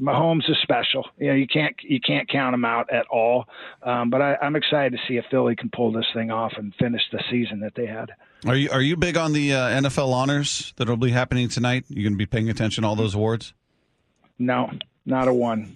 Mahomes 0.00 0.48
is 0.48 0.56
special. 0.62 1.06
You 1.18 1.28
know, 1.28 1.34
you 1.34 1.46
can't 1.46 1.74
you 1.82 2.00
can't 2.00 2.28
count 2.28 2.54
him 2.54 2.64
out 2.64 2.92
at 2.92 3.06
all. 3.08 3.46
Um, 3.82 4.10
but 4.10 4.22
I, 4.22 4.36
I'm 4.40 4.56
excited 4.56 4.92
to 4.92 4.98
see 5.06 5.16
if 5.16 5.24
Philly 5.30 5.56
can 5.56 5.70
pull 5.70 5.92
this 5.92 6.06
thing 6.14 6.30
off 6.30 6.52
and 6.56 6.74
finish 6.76 7.02
the 7.12 7.22
season 7.30 7.60
that 7.60 7.74
they 7.74 7.86
had. 7.86 8.10
Are 8.46 8.56
you 8.56 8.70
are 8.70 8.82
you 8.82 8.96
big 8.96 9.16
on 9.16 9.32
the 9.32 9.54
uh, 9.54 9.80
NFL 9.80 10.12
honors 10.12 10.72
that'll 10.76 10.96
be 10.96 11.10
happening 11.10 11.48
tonight? 11.48 11.84
You 11.88 12.02
going 12.02 12.14
to 12.14 12.18
be 12.18 12.26
paying 12.26 12.50
attention 12.50 12.82
to 12.82 12.88
all 12.88 12.96
those 12.96 13.14
awards? 13.14 13.54
No, 14.38 14.70
not 15.06 15.28
a 15.28 15.32
one. 15.32 15.74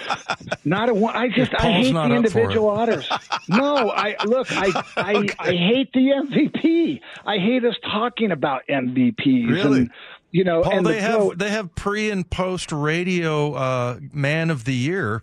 not 0.64 0.88
a 0.88 0.94
one. 0.94 1.14
I 1.14 1.28
just 1.28 1.54
I 1.54 1.70
hate 1.70 1.92
the 1.92 2.14
individual 2.14 2.68
honors. 2.68 3.08
No, 3.48 3.90
I 3.90 4.16
look. 4.24 4.50
I 4.50 4.84
I, 4.96 5.14
okay. 5.16 5.34
I 5.38 5.52
hate 5.52 5.92
the 5.92 6.10
MVP. 6.10 7.00
I 7.26 7.38
hate 7.38 7.64
us 7.64 7.74
talking 7.84 8.32
about 8.32 8.62
MVPs. 8.68 9.50
Really? 9.50 9.80
And, 9.80 9.90
you 10.34 10.42
know, 10.42 10.62
Paul, 10.62 10.78
and 10.78 10.86
they 10.86 10.94
the, 10.94 11.00
have 11.00 11.38
they 11.38 11.50
have 11.50 11.72
pre 11.76 12.10
and 12.10 12.28
post 12.28 12.72
radio 12.72 13.54
uh, 13.54 14.00
man 14.12 14.50
of 14.50 14.64
the 14.64 14.74
year. 14.74 15.22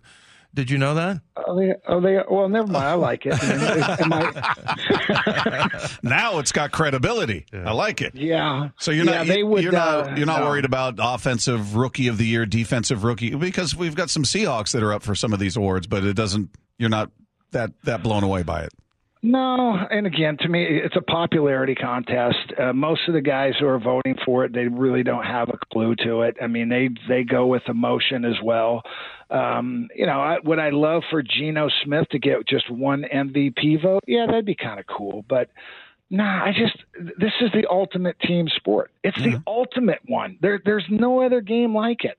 Did 0.54 0.69
you 0.69 0.78
know 0.78 0.95
that? 0.95 1.19
Oh, 1.36 1.60
they, 1.60 1.76
oh, 1.86 2.00
they 2.00 2.21
well, 2.30 2.47
never 2.47 2.67
mind. 2.67 2.86
I 2.86 2.93
like 2.93 3.26
it. 3.26 3.34
now 6.04 6.39
it's 6.39 6.54
got 6.54 6.71
credibility. 6.71 7.45
Yeah. 7.52 7.69
I 7.69 7.74
like 7.74 8.02
it. 8.02 8.15
Yeah. 8.15 8.69
So 8.80 8.91
you're 8.91 9.04
yeah, 9.04 9.17
not 9.17 9.28
they 9.28 9.43
would, 9.43 9.63
you're 9.63 9.74
not 9.74 10.12
uh, 10.12 10.15
you're 10.15 10.26
not 10.26 10.39
no. 10.39 10.47
worried 10.47 10.63
about 10.63 10.95
offensive 10.97 11.76
rookie 11.76 12.08
of 12.08 12.17
the 12.17 12.26
year, 12.26 12.45
defensive 12.45 13.04
rookie 13.04 13.36
because 13.36 13.76
we've 13.76 13.95
got 13.95 14.10
some 14.10 14.24
Seahawks 14.24 14.71
that 14.71 14.82
are 14.82 14.93
up 14.93 15.04
for 15.04 15.15
some 15.15 15.34
of 15.34 15.39
these 15.39 15.58
awards, 15.58 15.88
but 15.88 16.06
it 16.06 16.15
doesn't. 16.15 16.52
You're 16.78 16.89
not 16.89 17.12
that 17.52 17.71
that 17.84 18.02
blown 18.02 18.24
away 18.24 18.43
by 18.43 18.62
it. 18.62 18.71
No, 19.24 19.76
and 19.92 20.08
again, 20.08 20.36
to 20.40 20.50
me, 20.50 20.66
it's 20.66 20.96
a 20.96 21.02
popularity 21.02 21.76
contest. 21.76 22.38
Uh, 22.60 22.74
most 22.74 23.02
of 23.08 23.14
the 23.14 23.22
guys 23.22 23.54
who 23.60 23.68
are 23.68 23.78
voting 23.80 24.16
for 24.26 24.46
it, 24.46 24.52
they 24.54 24.66
really 24.68 25.04
don't 25.04 25.24
have 25.26 25.50
a 25.50 25.60
clue 25.72 25.94
to 26.04 26.22
it. 26.22 26.38
I 26.42 26.48
mean, 26.48 26.70
they 26.70 26.90
they 27.08 27.24
go 27.24 27.46
with 27.46 27.62
emotion 27.68 28.26
as 28.26 28.38
well. 28.44 28.82
Um, 29.30 29.90
you 29.96 30.08
know, 30.08 30.20
I, 30.20 30.40
would 30.44 30.58
I 30.58 30.72
love 30.72 31.04
for 31.12 31.22
Geno 31.22 31.70
Smith 31.84 32.08
to 32.12 32.20
get 32.20 32.48
just 32.48 32.70
one 32.72 33.04
MVP 33.14 33.84
vote? 33.84 34.02
Yeah, 34.08 34.26
that'd 34.26 34.44
be 34.46 34.56
kind 34.56 34.80
of 34.80 34.88
cool. 34.88 35.24
But 35.30 35.50
nah, 36.10 36.44
I 36.44 36.52
just 36.58 36.78
this 37.20 37.32
is 37.42 37.52
the 37.54 37.68
ultimate 37.70 38.20
team 38.22 38.48
sport. 38.56 38.90
It's 39.04 39.18
Mm-hmm. 39.20 39.32
the 39.34 39.44
ultimate 39.46 40.00
one. 40.08 40.38
There, 40.42 40.60
there's 40.66 40.86
no 40.90 41.22
other 41.22 41.42
game 41.42 41.76
like 41.76 42.06
it. 42.06 42.18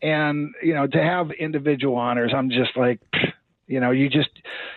And 0.00 0.54
you 0.62 0.74
know, 0.74 0.86
to 0.86 1.02
have 1.02 1.32
individual 1.32 1.96
honors, 1.96 2.32
I'm 2.32 2.50
just 2.50 2.76
like. 2.76 3.00
pfft, 3.12 3.32
you 3.66 3.80
know, 3.80 3.90
you 3.90 4.08
just 4.08 4.30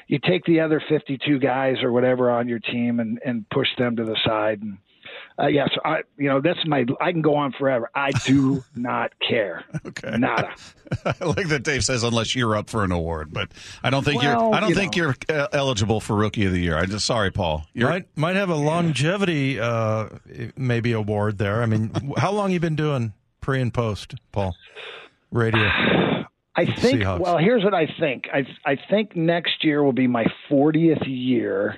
you 0.08 0.20
take 0.20 0.44
the 0.46 0.60
other 0.62 0.82
52 0.90 1.40
guys 1.40 1.78
or 1.84 1.92
whatever 1.92 2.30
on 2.32 2.48
your 2.48 2.60
team 2.60 3.00
and 3.00 3.20
and 3.26 3.48
push 3.50 3.68
them 3.78 3.96
to 3.98 4.04
the 4.04 4.18
side. 4.26 4.62
And 4.62 4.78
uh, 5.42 5.48
yeah, 5.48 5.66
so 5.74 5.80
I, 5.86 6.02
you 6.18 6.28
know, 6.28 6.42
that's 6.42 6.60
my. 6.66 6.86
I 7.00 7.12
can 7.12 7.22
go 7.22 7.36
on 7.36 7.54
forever. 7.58 7.90
I 7.96 8.12
do 8.26 8.64
not 8.76 9.12
care. 9.28 9.64
Okay. 9.86 10.18
Nada. 10.18 10.50
I 11.06 11.26
like 11.26 11.48
that 11.48 11.64
Dave 11.64 11.84
says 11.86 12.04
unless 12.04 12.36
you're 12.36 12.56
up 12.56 12.70
for 12.70 12.84
an 12.84 12.92
award, 12.92 13.32
but 13.32 13.50
I 13.84 13.90
don't 13.90 14.04
think 14.04 14.22
Well, 14.22 14.32
you're. 14.50 14.54
I 14.56 14.60
don't 14.60 14.70
you 14.70 14.76
think 14.76 14.98
know. 14.98 15.14
you're 15.30 15.40
uh, 15.40 15.48
eligible 15.54 16.00
for 16.02 16.16
rookie 16.16 16.46
of 16.46 16.52
the 16.52 16.60
year. 16.60 16.78
I 16.78 16.86
just 16.86 17.06
sorry, 17.06 17.32
Paul. 17.32 17.66
You're, 17.74 17.90
Might 17.90 18.18
might 18.18 18.36
have 18.36 18.50
a 18.50 18.56
longevity 18.56 19.60
uh, 19.60 20.10
maybe 20.58 20.92
award 20.92 21.38
there. 21.38 21.62
I 21.62 21.66
mean, 21.66 21.92
how 22.18 22.32
long 22.32 22.52
you 22.52 22.60
been 22.60 22.76
doing 22.76 23.14
pre 23.42 23.62
and 23.62 23.74
post, 23.74 24.16
Paul? 24.32 24.56
Radio. 25.32 25.70
I 26.60 26.66
think. 26.66 27.02
Seahawks. 27.02 27.20
Well, 27.20 27.38
here's 27.38 27.64
what 27.64 27.74
I 27.74 27.88
think. 28.00 28.26
I 28.34 28.46
I 28.66 28.78
think 28.90 29.16
next 29.16 29.64
year 29.64 29.84
will 29.84 29.94
be 29.94 30.08
my 30.08 30.26
40th 30.50 31.04
year 31.08 31.78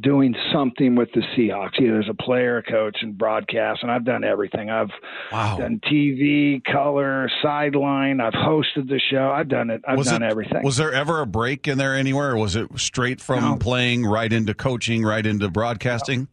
doing 0.00 0.34
something 0.54 0.94
with 0.96 1.10
the 1.12 1.20
Seahawks, 1.36 1.78
either 1.78 1.98
as 2.00 2.06
a 2.08 2.14
player, 2.14 2.56
a 2.56 2.62
coach, 2.62 2.96
and 3.02 3.18
broadcast. 3.18 3.82
And 3.82 3.90
I've 3.90 4.06
done 4.06 4.24
everything. 4.24 4.70
I've 4.70 4.88
Wow. 5.30 5.58
done 5.58 5.80
TV, 5.84 6.62
color, 6.64 7.28
sideline. 7.42 8.18
I've 8.18 8.32
hosted 8.32 8.88
the 8.88 8.98
show. 9.10 9.30
I've 9.30 9.48
done 9.48 9.68
it. 9.68 9.82
I've 9.86 9.98
was 9.98 10.06
done 10.06 10.22
it, 10.22 10.30
everything. 10.30 10.62
Was 10.62 10.78
there 10.78 10.92
ever 10.94 11.20
a 11.20 11.26
break 11.26 11.68
in 11.68 11.76
there 11.76 11.94
anywhere, 11.94 12.30
or 12.30 12.38
was 12.38 12.56
it 12.56 12.68
straight 12.78 13.20
from 13.20 13.42
No. 13.44 13.56
playing 13.56 14.06
right 14.06 14.32
into 14.32 14.54
coaching, 14.54 15.02
right 15.02 15.26
into 15.26 15.50
broadcasting? 15.50 16.28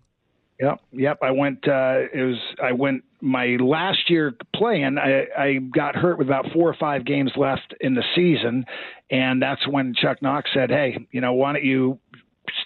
Yep, 0.59 0.81
yep. 0.91 1.19
I 1.21 1.31
went. 1.31 1.65
Uh, 1.67 2.01
it 2.13 2.23
was. 2.25 2.37
I 2.61 2.73
went 2.73 3.03
my 3.21 3.57
last 3.61 4.09
year 4.09 4.33
playing. 4.53 4.97
I, 4.97 5.25
I 5.37 5.53
got 5.73 5.95
hurt 5.95 6.17
with 6.17 6.27
about 6.27 6.47
four 6.51 6.69
or 6.69 6.75
five 6.77 7.05
games 7.05 7.31
left 7.37 7.73
in 7.79 7.95
the 7.95 8.03
season, 8.13 8.65
and 9.09 9.41
that's 9.41 9.65
when 9.67 9.93
Chuck 9.95 10.21
Knox 10.21 10.49
said, 10.53 10.69
"Hey, 10.69 11.07
you 11.11 11.21
know, 11.21 11.33
why 11.33 11.53
don't 11.53 11.63
you 11.63 11.99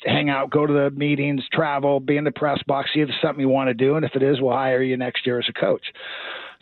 hang 0.05 0.29
out, 0.29 0.49
go 0.49 0.65
to 0.65 0.73
the 0.73 0.89
meetings, 0.91 1.43
travel, 1.51 1.99
be 1.99 2.17
in 2.17 2.23
the 2.23 2.31
press 2.31 2.59
box, 2.65 2.89
see 2.93 3.01
if 3.01 3.09
it's 3.09 3.17
something 3.21 3.41
you 3.41 3.49
want 3.49 3.67
to 3.67 3.73
do, 3.75 3.95
and 3.95 4.05
if 4.05 4.15
it 4.15 4.23
is, 4.23 4.41
we'll 4.41 4.53
hire 4.53 4.81
you 4.81 4.97
next 4.97 5.27
year 5.27 5.37
as 5.37 5.45
a 5.47 5.53
coach." 5.53 5.85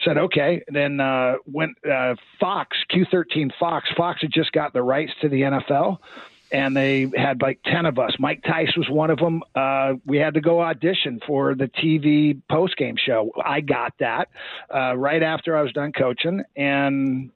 Said 0.04 0.18
okay. 0.18 0.62
Then 0.68 1.00
uh, 1.00 1.36
went 1.46 1.78
uh, 1.90 2.16
Fox 2.42 2.76
Q13 2.92 3.52
Fox. 3.58 3.88
Fox 3.96 4.20
had 4.22 4.32
just 4.34 4.52
got 4.52 4.74
the 4.74 4.82
rights 4.82 5.12
to 5.22 5.30
the 5.30 5.42
NFL 5.42 6.00
and 6.52 6.76
they 6.76 7.10
had 7.16 7.42
like 7.42 7.60
10 7.66 7.86
of 7.86 7.98
us. 8.00 8.12
Mike 8.20 8.44
Tice 8.44 8.76
was 8.76 8.90
one 8.90 9.10
of 9.10 9.20
them. 9.20 9.42
Uh, 9.56 9.94
we 10.06 10.18
had 10.18 10.34
to 10.36 10.42
go 10.42 10.62
audition 10.62 11.20
for 11.26 11.56
the 11.56 11.68
TV 11.68 12.42
post 12.50 12.76
game 12.78 12.96
show. 12.98 13.32
I 13.44 13.62
got 13.62 13.94
that 14.00 14.30
uh, 14.74 14.96
right 14.96 15.24
after 15.24 15.58
I 15.58 15.62
was 15.62 15.72
done 15.72 15.92
coaching 15.94 16.44
and 16.56 17.32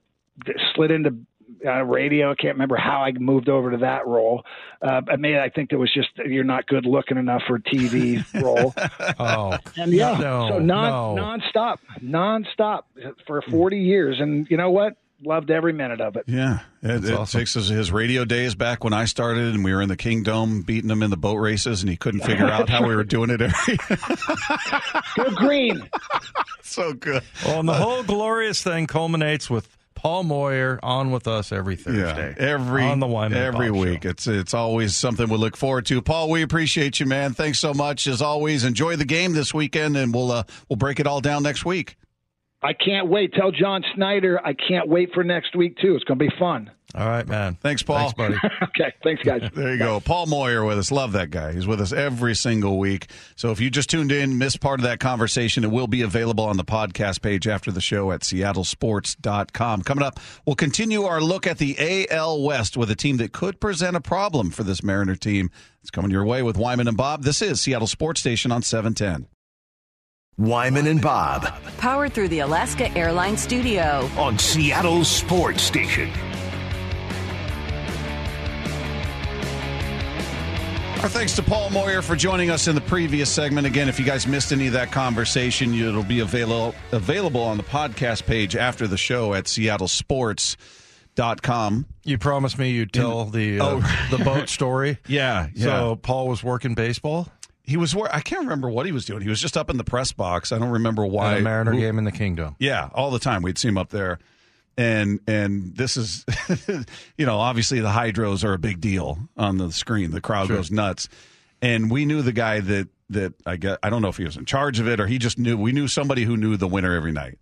slid 0.74 0.90
into 0.90 1.16
uh, 1.64 1.82
radio. 1.84 2.32
I 2.32 2.34
can't 2.34 2.54
remember 2.54 2.76
how 2.76 3.02
I 3.02 3.12
moved 3.12 3.48
over 3.48 3.70
to 3.70 3.76
that 3.78 4.06
role. 4.06 4.44
Uh, 4.82 5.00
I 5.08 5.16
mean, 5.16 5.36
I 5.36 5.48
think 5.48 5.72
it 5.72 5.76
was 5.76 5.92
just 5.94 6.08
you're 6.18 6.44
not 6.44 6.66
good 6.66 6.84
looking 6.84 7.16
enough 7.16 7.42
for 7.46 7.58
TV 7.58 8.22
role. 8.42 8.74
Oh, 9.18 9.56
And 9.76 9.92
yeah, 9.92 10.18
no, 10.18 10.48
so 10.50 10.58
non 10.58 11.16
no. 11.16 11.38
nonstop, 11.38 11.78
nonstop 12.02 12.82
for 13.26 13.42
40 13.42 13.78
years. 13.78 14.20
And 14.20 14.46
you 14.50 14.56
know 14.56 14.70
what? 14.70 14.94
Loved 15.24 15.50
every 15.50 15.72
minute 15.72 16.00
of 16.02 16.16
it. 16.16 16.24
Yeah, 16.26 16.60
it, 16.82 17.04
it 17.04 17.14
awesome. 17.14 17.40
takes 17.40 17.56
us 17.56 17.68
his 17.68 17.90
radio 17.90 18.26
days 18.26 18.54
back 18.54 18.84
when 18.84 18.92
I 18.92 19.06
started, 19.06 19.54
and 19.54 19.64
we 19.64 19.72
were 19.72 19.80
in 19.80 19.88
the 19.88 19.96
Kingdom 19.96 20.60
beating 20.60 20.90
him 20.90 21.02
in 21.02 21.10
the 21.10 21.16
boat 21.16 21.36
races, 21.36 21.80
and 21.82 21.88
he 21.88 21.96
couldn't 21.96 22.20
figure 22.20 22.46
out 22.46 22.68
how 22.68 22.86
we 22.86 22.94
were 22.94 23.04
doing 23.04 23.30
it. 23.30 23.40
Every 23.40 23.78
Go 25.16 25.30
green. 25.34 25.88
so 26.62 26.92
good. 26.92 27.22
Well, 27.46 27.60
and 27.60 27.68
the 27.68 27.74
whole 27.74 28.02
glorious 28.02 28.62
thing 28.62 28.86
culminates 28.86 29.48
with 29.48 29.74
Paul 29.94 30.24
Moyer 30.24 30.78
on 30.82 31.10
with 31.10 31.26
us 31.26 31.50
every 31.50 31.76
Thursday. 31.76 32.34
Yeah, 32.38 32.46
every 32.46 32.84
on 32.84 33.00
the 33.00 33.06
Wyman 33.06 33.38
and 33.38 33.46
every 33.54 33.70
Bob 33.70 33.80
week. 33.80 34.02
Show. 34.02 34.10
It's 34.10 34.26
it's 34.26 34.54
always 34.54 34.94
something 34.94 35.28
we 35.30 35.38
look 35.38 35.56
forward 35.56 35.86
to. 35.86 36.02
Paul, 36.02 36.28
we 36.28 36.42
appreciate 36.42 37.00
you, 37.00 37.06
man. 37.06 37.32
Thanks 37.32 37.58
so 37.58 37.72
much 37.72 38.06
as 38.06 38.20
always. 38.20 38.64
Enjoy 38.64 38.96
the 38.96 39.06
game 39.06 39.32
this 39.32 39.54
weekend, 39.54 39.96
and 39.96 40.12
we'll 40.12 40.30
uh, 40.30 40.44
we'll 40.68 40.76
break 40.76 41.00
it 41.00 41.06
all 41.06 41.22
down 41.22 41.42
next 41.42 41.64
week. 41.64 41.96
I 42.62 42.72
can't 42.72 43.08
wait. 43.08 43.32
Tell 43.34 43.52
John 43.52 43.84
Schneider 43.94 44.40
I 44.44 44.54
can't 44.54 44.88
wait 44.88 45.10
for 45.12 45.22
next 45.22 45.54
week 45.54 45.76
too. 45.78 45.94
It's 45.94 46.04
going 46.04 46.18
to 46.18 46.24
be 46.24 46.34
fun. 46.38 46.70
All 46.94 47.06
right, 47.06 47.26
man. 47.26 47.56
Thanks, 47.60 47.82
Paul. 47.82 48.10
Thanks, 48.10 48.14
buddy. 48.14 48.36
okay, 48.62 48.94
thanks 49.02 49.22
guys. 49.22 49.42
There 49.54 49.72
you 49.72 49.78
go. 49.78 50.00
Paul 50.00 50.26
Moyer 50.26 50.64
with 50.64 50.78
us. 50.78 50.90
Love 50.90 51.12
that 51.12 51.30
guy. 51.30 51.52
He's 51.52 51.66
with 51.66 51.80
us 51.80 51.92
every 51.92 52.34
single 52.34 52.78
week. 52.78 53.08
So 53.36 53.50
if 53.50 53.60
you 53.60 53.70
just 53.70 53.90
tuned 53.90 54.12
in, 54.12 54.38
missed 54.38 54.60
part 54.60 54.80
of 54.80 54.84
that 54.84 55.00
conversation, 55.00 55.64
it 55.64 55.70
will 55.70 55.86
be 55.86 56.02
available 56.02 56.44
on 56.44 56.56
the 56.56 56.64
podcast 56.64 57.20
page 57.20 57.46
after 57.46 57.70
the 57.70 57.80
show 57.80 58.12
at 58.12 58.20
seattlesports.com. 58.22 59.82
Coming 59.82 60.04
up, 60.04 60.20
we'll 60.46 60.56
continue 60.56 61.02
our 61.04 61.20
look 61.20 61.46
at 61.46 61.58
the 61.58 62.08
AL 62.10 62.42
West 62.42 62.76
with 62.76 62.90
a 62.90 62.96
team 62.96 63.18
that 63.18 63.32
could 63.32 63.60
present 63.60 63.96
a 63.96 64.00
problem 64.00 64.50
for 64.50 64.62
this 64.62 64.82
Mariner 64.82 65.16
team. 65.16 65.50
It's 65.82 65.90
coming 65.90 66.10
your 66.10 66.24
way 66.24 66.42
with 66.42 66.56
Wyman 66.56 66.88
and 66.88 66.96
Bob. 66.96 67.22
This 67.22 67.42
is 67.42 67.60
Seattle 67.60 67.86
Sports 67.86 68.20
Station 68.20 68.50
on 68.50 68.62
710. 68.62 69.28
Wyman 70.46 70.86
and 70.86 71.00
Bob 71.00 71.46
Powered 71.78 72.12
through 72.12 72.28
the 72.28 72.40
Alaska 72.40 72.90
Airlines 72.96 73.40
Studio. 73.40 74.08
on 74.18 74.38
Seattle 74.38 75.02
Sports 75.04 75.62
Station. 75.62 76.10
Our 81.02 81.08
thanks 81.10 81.34
to 81.36 81.42
Paul 81.42 81.70
Moyer 81.70 82.00
for 82.02 82.16
joining 82.16 82.50
us 82.50 82.66
in 82.68 82.74
the 82.74 82.80
previous 82.80 83.30
segment. 83.30 83.66
Again, 83.66 83.88
if 83.88 83.98
you 84.00 84.04
guys 84.06 84.26
missed 84.26 84.50
any 84.52 84.66
of 84.66 84.72
that 84.72 84.90
conversation, 84.90 85.72
it'll 85.74 86.02
be 86.02 86.20
available 86.20 86.74
available 86.92 87.42
on 87.42 87.56
the 87.58 87.62
podcast 87.62 88.24
page 88.26 88.56
after 88.56 88.86
the 88.86 88.96
show 88.96 89.34
at 89.34 89.44
seattlesports.com. 89.44 91.86
You 92.04 92.18
promised 92.18 92.58
me 92.58 92.70
you'd 92.70 92.92
tell 92.92 93.26
the 93.26 93.60
uh, 93.60 93.64
Oh. 93.64 94.06
the 94.16 94.24
boat 94.24 94.48
story. 94.48 94.98
Yeah, 95.06 95.48
So 95.56 95.96
Paul 95.96 96.28
was 96.28 96.42
working 96.42 96.74
baseball 96.74 97.28
he 97.66 97.76
was 97.76 97.94
I 97.94 98.20
can't 98.20 98.42
remember 98.42 98.70
what 98.70 98.86
he 98.86 98.92
was 98.92 99.04
doing. 99.04 99.22
He 99.22 99.28
was 99.28 99.40
just 99.40 99.56
up 99.56 99.68
in 99.70 99.76
the 99.76 99.84
press 99.84 100.12
box. 100.12 100.52
I 100.52 100.58
don't 100.58 100.70
remember 100.70 101.04
why. 101.04 101.34
at 101.34 101.40
a 101.40 101.42
Mariner 101.42 101.72
who- 101.72 101.80
game 101.80 101.98
in 101.98 102.04
the 102.04 102.12
Kingdom. 102.12 102.56
Yeah, 102.58 102.88
all 102.94 103.10
the 103.10 103.18
time 103.18 103.42
we'd 103.42 103.58
see 103.58 103.68
him 103.68 103.78
up 103.78 103.90
there. 103.90 104.18
And 104.78 105.20
and 105.26 105.74
this 105.74 105.96
is 105.96 106.24
you 107.16 107.24
know, 107.26 107.38
obviously 107.38 107.80
the 107.80 107.88
hydros 107.90 108.44
are 108.44 108.52
a 108.52 108.58
big 108.58 108.80
deal 108.80 109.18
on 109.36 109.56
the 109.58 109.72
screen. 109.72 110.10
The 110.10 110.20
crowd 110.20 110.48
Sure. 110.48 110.56
goes 110.56 110.70
nuts. 110.70 111.08
And 111.62 111.90
we 111.90 112.04
knew 112.04 112.20
the 112.22 112.32
guy 112.32 112.60
that 112.60 112.88
that 113.10 113.32
I 113.46 113.56
get 113.56 113.78
I 113.82 113.88
don't 113.90 114.02
know 114.02 114.08
if 114.08 114.18
he 114.18 114.24
was 114.24 114.36
in 114.36 114.44
charge 114.44 114.78
of 114.80 114.86
it 114.86 115.00
or 115.00 115.06
he 115.06 115.18
just 115.18 115.38
knew 115.38 115.56
we 115.56 115.72
knew 115.72 115.88
somebody 115.88 116.24
who 116.24 116.36
knew 116.36 116.56
the 116.58 116.68
winner 116.68 116.94
every 116.94 117.12
night. 117.12 117.38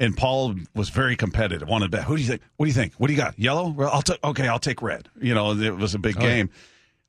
And 0.00 0.16
Paul 0.16 0.54
was 0.74 0.90
very 0.90 1.16
competitive. 1.16 1.68
Wanted 1.68 1.86
to 1.86 1.96
bet. 1.98 2.04
Who 2.04 2.16
do 2.16 2.22
you 2.22 2.28
think? 2.28 2.42
What 2.56 2.66
do 2.66 2.70
you 2.70 2.74
think? 2.74 2.94
What 2.94 3.08
do 3.08 3.12
you 3.12 3.18
got? 3.18 3.36
Yellow? 3.38 3.68
Well, 3.68 3.90
I'll 3.92 4.02
take. 4.02 4.22
Okay, 4.22 4.46
I'll 4.46 4.60
take 4.60 4.80
red. 4.80 5.08
You 5.20 5.34
know, 5.34 5.52
it 5.58 5.76
was 5.76 5.94
a 5.94 5.98
big 5.98 6.16
Oh, 6.18 6.22
yeah. 6.24 6.44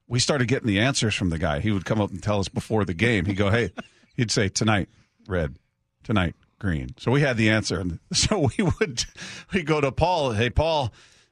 We 0.09 0.19
started 0.19 0.47
getting 0.47 0.67
the 0.67 0.79
answers 0.79 1.15
from 1.15 1.29
the 1.29 1.37
guy. 1.37 1.59
He 1.59 1.71
would 1.71 1.85
come 1.85 2.01
up 2.01 2.09
and 2.09 2.21
tell 2.21 2.39
us 2.39 2.49
before 2.49 2.83
the 2.83 2.93
game. 2.95 3.25
He'd 3.25 3.37
go, 3.37 3.51
"Hey," 3.51 3.71
he'd 4.17 4.31
say, 4.31 4.49
"Tonight, 4.49 4.89
red. 5.27 5.55
Tonight, 6.03 6.35
green. 6.57 6.89
So 6.97 7.11
we 7.11 7.21
had 7.21 7.37
the 7.37 7.49
answer, 7.49 7.79
and 7.79 7.99
so 8.13 8.49
we 8.57 8.63
would 8.63 9.05
we 9.53 9.63
go 9.63 9.79
to 9.79 9.91
Paul. 9.91 10.31
Hey, 10.31 10.49
Paul, 10.49 10.91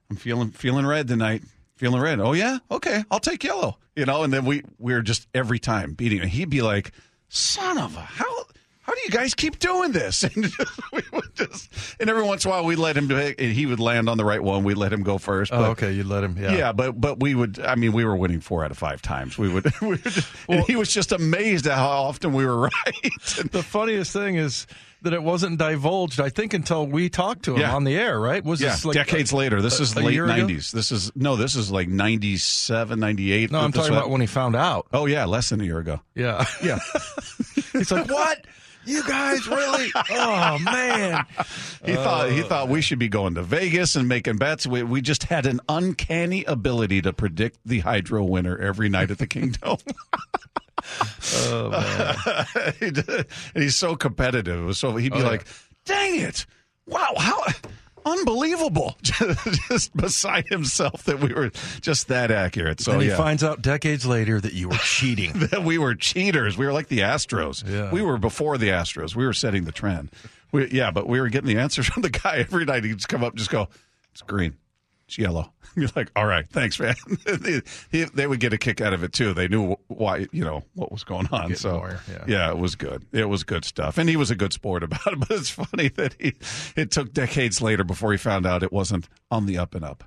I'm 0.09 0.15
feeling 0.15 0.51
feeling 0.51 0.85
red 0.85 1.07
tonight. 1.07 1.43
Feeling 1.75 2.01
red. 2.01 2.19
Oh 2.19 2.33
yeah, 2.33 2.59
okay, 2.71 3.03
I'll 3.11 3.19
take 3.19 3.43
yellow. 3.43 3.77
You 3.95 4.05
know, 4.05 4.23
and 4.23 4.31
then 4.31 4.45
we 4.45 4.63
we 4.77 4.93
are 4.93 5.01
just 5.01 5.27
every 5.33 5.59
time 5.59 5.93
beating 5.93 6.19
him. 6.19 6.27
He'd 6.29 6.49
be 6.49 6.61
like, 6.61 6.91
"Son 7.29 7.77
of 7.77 7.95
a 7.97 8.01
how." 8.01 8.45
How 8.87 8.93
do 8.93 9.01
you 9.03 9.09
guys 9.09 9.33
keep 9.35 9.59
doing 9.59 9.91
this? 9.91 10.23
And 10.37 10.49
we 10.93 11.01
would 11.11 11.35
just, 11.35 11.69
and 11.99 12.09
every 12.09 12.23
once 12.23 12.45
in 12.45 12.49
a 12.49 12.53
while 12.53 12.63
we 12.65 12.75
let 12.77 12.95
him 12.97 13.11
and 13.11 13.37
he 13.39 13.65
would 13.65 13.79
land 13.81 14.07
on 14.09 14.17
the 14.17 14.23
right 14.25 14.41
one. 14.41 14.63
We 14.63 14.73
let 14.75 14.93
him 14.93 15.03
go 15.03 15.17
first. 15.17 15.51
Oh, 15.53 15.65
okay, 15.71 15.91
you 15.91 16.03
let 16.05 16.23
him. 16.23 16.37
Yeah, 16.39 16.55
yeah, 16.55 16.71
but 16.71 16.99
but 16.99 17.19
we 17.19 17.35
would. 17.35 17.59
I 17.59 17.75
mean, 17.75 17.91
we 17.91 18.05
were 18.05 18.15
winning 18.15 18.39
four 18.39 18.63
out 18.63 18.71
of 18.71 18.77
five 18.77 19.01
times. 19.01 19.37
We 19.37 19.49
would. 19.49 19.71
We 19.81 19.87
would 19.89 20.03
just, 20.03 20.27
and 20.49 20.63
he 20.65 20.75
was 20.77 20.91
just 20.91 21.11
amazed 21.11 21.67
at 21.67 21.75
how 21.77 21.87
often 21.89 22.31
we 22.33 22.45
were 22.45 22.57
right. 22.61 23.11
the 23.51 23.61
funniest 23.63 24.13
thing 24.13 24.35
is 24.35 24.65
that 25.03 25.13
it 25.13 25.21
wasn't 25.21 25.59
divulged. 25.59 26.19
I 26.19 26.29
think 26.29 26.53
until 26.53 26.87
we 26.87 27.09
talked 27.09 27.43
to 27.45 27.53
him 27.55 27.61
Yeah. 27.61 27.75
on 27.75 27.83
the 27.83 27.95
air. 27.95 28.19
Right? 28.19 28.43
Was 28.43 28.61
yeah, 28.61 28.69
this 28.71 28.85
like 28.85 28.95
decades 28.95 29.33
later. 29.33 29.61
This 29.61 29.79
a- 29.79 29.83
is 29.83 29.95
a 29.95 29.99
late 30.01 30.17
nineties. 30.17 30.71
This 30.71 30.91
is 30.91 31.11
no. 31.15 31.35
This 31.35 31.55
is 31.55 31.69
like 31.71 31.87
97, 31.89 32.99
98. 32.99 33.51
No, 33.51 33.59
I'm 33.59 33.71
talking 33.73 33.91
about 33.93 34.09
when 34.09 34.21
he 34.21 34.27
found 34.27 34.55
out. 34.55 34.87
Oh 34.93 35.05
yeah, 35.07 35.25
less 35.25 35.49
than 35.49 35.59
a 35.61 35.65
year 35.65 35.79
ago. 35.79 35.99
Yeah, 36.15 36.45
Yeah, 36.63 36.79
he's 37.73 37.91
like, 37.91 38.09
"What? 38.09 38.45
You 38.87 39.03
guys 39.07 39.47
really? 39.47 39.91
Oh 40.09 40.57
man!" 40.59 41.25
he 41.85 41.93
thought 41.93 42.31
he 42.31 42.41
thought 42.41 42.69
we 42.69 42.81
should 42.81 42.99
be 42.99 43.09
going 43.09 43.35
to 43.35 43.43
Vegas 43.43 43.95
and 43.95 44.07
making 44.07 44.37
bets. 44.37 44.65
We 44.65 44.81
we 44.83 45.01
just 45.01 45.23
had 45.23 45.45
an 45.45 45.59
uncanny 45.69 46.43
ability 46.45 47.01
to 47.03 47.13
predict 47.13 47.59
the 47.65 47.79
hydro 47.79 48.23
winner 48.23 48.57
every 48.57 48.89
night 48.89 49.11
at 49.11 49.17
the 49.17 49.27
Kingdom. 49.27 49.77
Oh 51.49 51.69
man! 51.69 52.15
And 53.53 53.63
he's 53.63 53.75
so 53.75 53.95
competitive. 53.95 54.59
It 54.61 54.63
was 54.65 54.77
so 54.77 54.95
he'd 54.95 55.11
be 55.11 55.17
Oh, 55.17 55.21
yeah. 55.21 55.27
like, 55.27 55.45
"Dang 55.85 56.19
it! 56.21 56.45
Wow, 56.85 57.13
how 57.17 57.43
unbelievable!" 58.07 58.97
just 59.03 59.95
beside 59.95 60.47
himself 60.47 61.03
that 61.03 61.19
we 61.19 61.33
were 61.33 61.51
just 61.81 62.07
that 62.07 62.31
accurate. 62.31 62.79
So 62.81 62.93
and 62.93 63.01
he 63.01 63.09
yeah. 63.09 63.17
finds 63.17 63.43
out 63.43 63.61
decades 63.61 64.05
later 64.05 64.39
that 64.39 64.53
you 64.53 64.69
were 64.69 64.77
cheating. 64.77 65.33
that 65.51 65.63
we 65.63 65.77
were 65.77 65.95
cheaters. 65.95 66.57
We 66.57 66.65
were 66.65 66.73
like 66.73 66.87
the 66.87 66.99
Astros. 66.99 67.67
Yeah. 67.67 67.91
We 67.91 68.01
were 68.01 68.17
before 68.17 68.57
the 68.57 68.69
Astros. 68.69 69.15
We 69.15 69.25
were 69.25 69.33
setting 69.33 69.65
the 69.65 69.71
trend. 69.71 70.11
We, 70.51 70.69
yeah, 70.71 70.91
but 70.91 71.07
we 71.07 71.19
were 71.19 71.29
getting 71.29 71.53
the 71.53 71.61
answers 71.61 71.87
from 71.93 72.01
the 72.01 72.09
guy 72.09 72.37
every 72.37 72.65
night. 72.65 72.83
He'd 72.83 72.93
just 72.93 73.09
come 73.09 73.23
up 73.23 73.31
and 73.31 73.37
just 73.37 73.51
go, 73.51 73.67
it's 74.11 74.21
green. 74.21 74.55
It's 75.07 75.17
yellow. 75.17 75.53
You're 75.75 75.89
like, 75.95 76.11
all 76.15 76.25
right, 76.25 76.47
thanks, 76.49 76.79
man. 76.79 76.95
they, 77.25 77.61
they 77.91 78.27
would 78.27 78.39
get 78.39 78.51
a 78.51 78.57
kick 78.57 78.81
out 78.81 78.93
of 78.93 79.03
it 79.03 79.13
too. 79.13 79.33
They 79.33 79.47
knew 79.47 79.75
why, 79.87 80.27
you 80.31 80.43
know, 80.43 80.63
what 80.73 80.91
was 80.91 81.03
going 81.03 81.27
on. 81.31 81.43
Getting 81.43 81.55
so 81.57 81.77
more, 81.77 81.99
yeah. 82.27 82.49
it 82.49 82.57
was 82.57 82.75
good. 82.75 83.05
It 83.13 83.29
was 83.29 83.43
good 83.43 83.63
stuff, 83.63 83.97
and 83.97 84.09
he 84.09 84.17
was 84.17 84.31
a 84.31 84.35
good 84.35 84.53
sport 84.53 84.83
about 84.83 85.05
it. 85.05 85.19
But 85.27 85.31
it's 85.31 85.49
funny 85.49 85.89
that 85.89 86.15
he 86.19 86.33
it 86.75 86.91
took 86.91 87.11
decades 87.13 87.61
later 87.61 87.83
before 87.83 88.11
he 88.11 88.17
found 88.17 88.45
out 88.45 88.63
it 88.63 88.71
wasn't 88.71 89.09
on 89.31 89.45
the 89.45 89.57
up 89.57 89.75
and 89.75 89.83
up. 89.83 90.03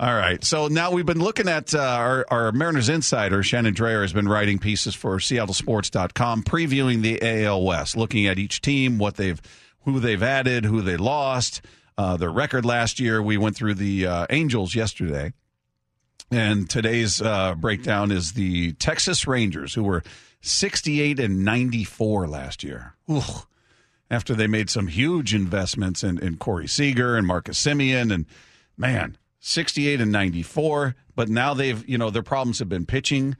All 0.00 0.14
right. 0.14 0.42
So 0.42 0.68
now 0.68 0.90
we've 0.90 1.06
been 1.06 1.20
looking 1.20 1.48
at 1.48 1.74
uh, 1.74 1.80
our, 1.80 2.26
our 2.28 2.52
Mariners 2.52 2.88
insider, 2.88 3.42
Shannon 3.42 3.74
Drayer, 3.74 4.02
has 4.02 4.12
been 4.12 4.28
writing 4.28 4.58
pieces 4.58 4.94
for 4.94 5.18
SeattleSports.com, 5.18 6.42
previewing 6.42 7.02
the 7.02 7.44
AL 7.44 7.62
West, 7.62 7.96
looking 7.96 8.26
at 8.26 8.38
each 8.38 8.60
team, 8.60 8.98
what 8.98 9.16
they've, 9.16 9.40
who 9.84 10.00
they've 10.00 10.22
added, 10.22 10.64
who 10.64 10.82
they 10.82 10.96
lost, 10.96 11.62
uh, 11.96 12.16
their 12.16 12.30
record 12.30 12.64
last 12.64 13.00
year. 13.00 13.22
We 13.22 13.36
went 13.36 13.56
through 13.56 13.74
the 13.74 14.06
uh, 14.06 14.26
Angels 14.30 14.74
yesterday. 14.74 15.32
And 16.30 16.68
today's 16.68 17.20
uh, 17.20 17.54
breakdown 17.54 18.10
is 18.10 18.32
the 18.32 18.72
Texas 18.72 19.26
Rangers, 19.26 19.74
who 19.74 19.84
were 19.84 20.02
68 20.40 21.20
and 21.20 21.44
94 21.44 22.26
last 22.26 22.64
year. 22.64 22.94
Ooh. 23.10 23.22
After 24.10 24.34
they 24.34 24.46
made 24.46 24.68
some 24.70 24.88
huge 24.88 25.34
investments 25.34 26.04
in, 26.04 26.18
in 26.18 26.36
Corey 26.36 26.68
Seager 26.68 27.16
and 27.16 27.26
Marcus 27.26 27.62
Semien, 27.62 28.12
and 28.12 28.26
man, 28.76 29.16
68 29.40 30.00
and 30.00 30.12
94. 30.12 30.94
But 31.14 31.28
now 31.28 31.54
they've, 31.54 31.86
you 31.88 31.98
know, 31.98 32.10
their 32.10 32.22
problems 32.22 32.58
have 32.58 32.68
been 32.68 32.86
pitching, 32.86 33.36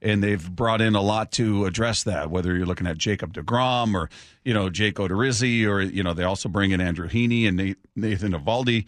and 0.00 0.22
they've 0.22 0.50
brought 0.50 0.80
in 0.80 0.94
a 0.94 1.00
lot 1.00 1.32
to 1.32 1.64
address 1.64 2.04
that. 2.04 2.30
Whether 2.30 2.56
you're 2.56 2.66
looking 2.66 2.86
at 2.86 2.98
Jacob 2.98 3.32
Degrom 3.32 3.94
or 3.94 4.08
you 4.44 4.54
know 4.54 4.70
Jake 4.70 4.96
Odorizzi, 4.96 5.66
or 5.66 5.80
you 5.80 6.02
know 6.02 6.14
they 6.14 6.24
also 6.24 6.48
bring 6.48 6.70
in 6.70 6.80
Andrew 6.80 7.08
Heaney 7.08 7.48
and 7.48 7.76
Nathan 7.96 8.32
Eovaldi. 8.32 8.86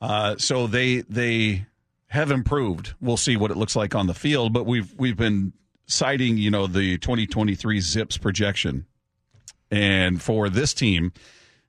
Uh, 0.00 0.36
so 0.36 0.66
they 0.66 1.02
they 1.02 1.66
have 2.08 2.30
improved. 2.30 2.94
We'll 3.00 3.16
see 3.16 3.36
what 3.36 3.50
it 3.50 3.56
looks 3.56 3.76
like 3.76 3.94
on 3.94 4.06
the 4.06 4.14
field, 4.14 4.52
but 4.52 4.66
we've 4.66 4.92
we've 4.98 5.16
been 5.16 5.52
citing 5.86 6.36
you 6.38 6.50
know 6.50 6.66
the 6.66 6.98
2023 6.98 7.80
Zips 7.80 8.16
projection, 8.18 8.86
and 9.70 10.22
for 10.22 10.48
this 10.48 10.74
team, 10.74 11.12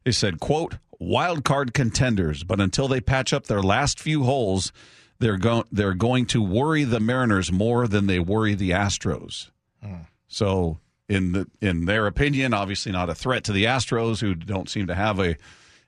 they 0.04 0.12
said 0.12 0.40
quote 0.40 0.78
wild 1.00 1.44
card 1.44 1.74
contenders, 1.74 2.44
but 2.44 2.60
until 2.60 2.88
they 2.88 3.02
patch 3.02 3.34
up 3.34 3.48
their 3.48 3.62
last 3.62 4.00
few 4.00 4.24
holes, 4.24 4.72
they're 5.20 5.38
going 5.38 5.64
they're 5.72 5.94
going 5.94 6.26
to 6.28 6.42
worry 6.42 6.84
the 6.84 7.00
Mariners 7.00 7.52
more 7.52 7.88
than 7.88 8.08
they 8.08 8.20
worry 8.20 8.56
the 8.56 8.72
Astros. 8.72 9.50
Hmm. 9.82 10.04
So 10.28 10.80
in 11.08 11.32
the 11.34 11.48
in 11.62 11.86
their 11.86 12.08
opinion, 12.08 12.54
obviously 12.54 12.92
not 12.92 13.10
a 13.10 13.16
threat 13.16 13.44
to 13.46 13.52
the 13.52 13.66
Astros, 13.66 14.20
who 14.20 14.36
don't 14.36 14.70
seem 14.70 14.88
to 14.88 14.96
have 14.96 15.20
a 15.20 15.36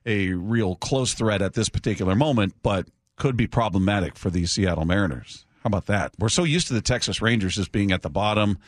a 0.06 0.32
real 0.34 0.76
close 0.76 1.14
threat 1.14 1.42
at 1.42 1.54
this 1.54 1.70
particular 1.70 2.16
moment, 2.16 2.54
but 2.62 2.88
could 3.16 3.36
be 3.38 3.48
problematic 3.48 4.18
for 4.18 4.30
these 4.30 4.52
Seattle 4.52 4.86
Mariners. 4.86 5.46
How 5.64 5.68
about 5.68 5.88
that? 5.88 6.14
We're 6.20 6.30
so 6.30 6.44
used 6.44 6.68
to 6.68 6.74
the 6.74 6.82
Texas 6.82 7.22
Rangers 7.22 7.56
just 7.56 7.72
being 7.72 7.92
at 7.92 8.04
the 8.04 8.10
bottom, 8.10 8.60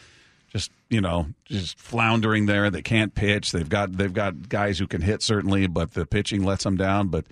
just 0.51 0.71
you 0.89 1.01
know, 1.01 1.27
just 1.45 1.77
floundering 1.77 2.47
there. 2.47 2.71
They 2.71 2.81
can't 2.81 3.13
pitch. 3.13 3.51
They've 3.51 3.69
got 3.69 3.95
they've 3.97 4.13
got 4.13 4.49
guys 4.49 4.79
who 4.79 4.87
can 4.87 5.01
hit 5.01 5.21
certainly, 5.21 5.67
but 5.67 5.93
the 5.93 6.05
pitching 6.05 6.43
lets 6.43 6.63
them 6.63 6.77
down. 6.77 7.09
But 7.09 7.25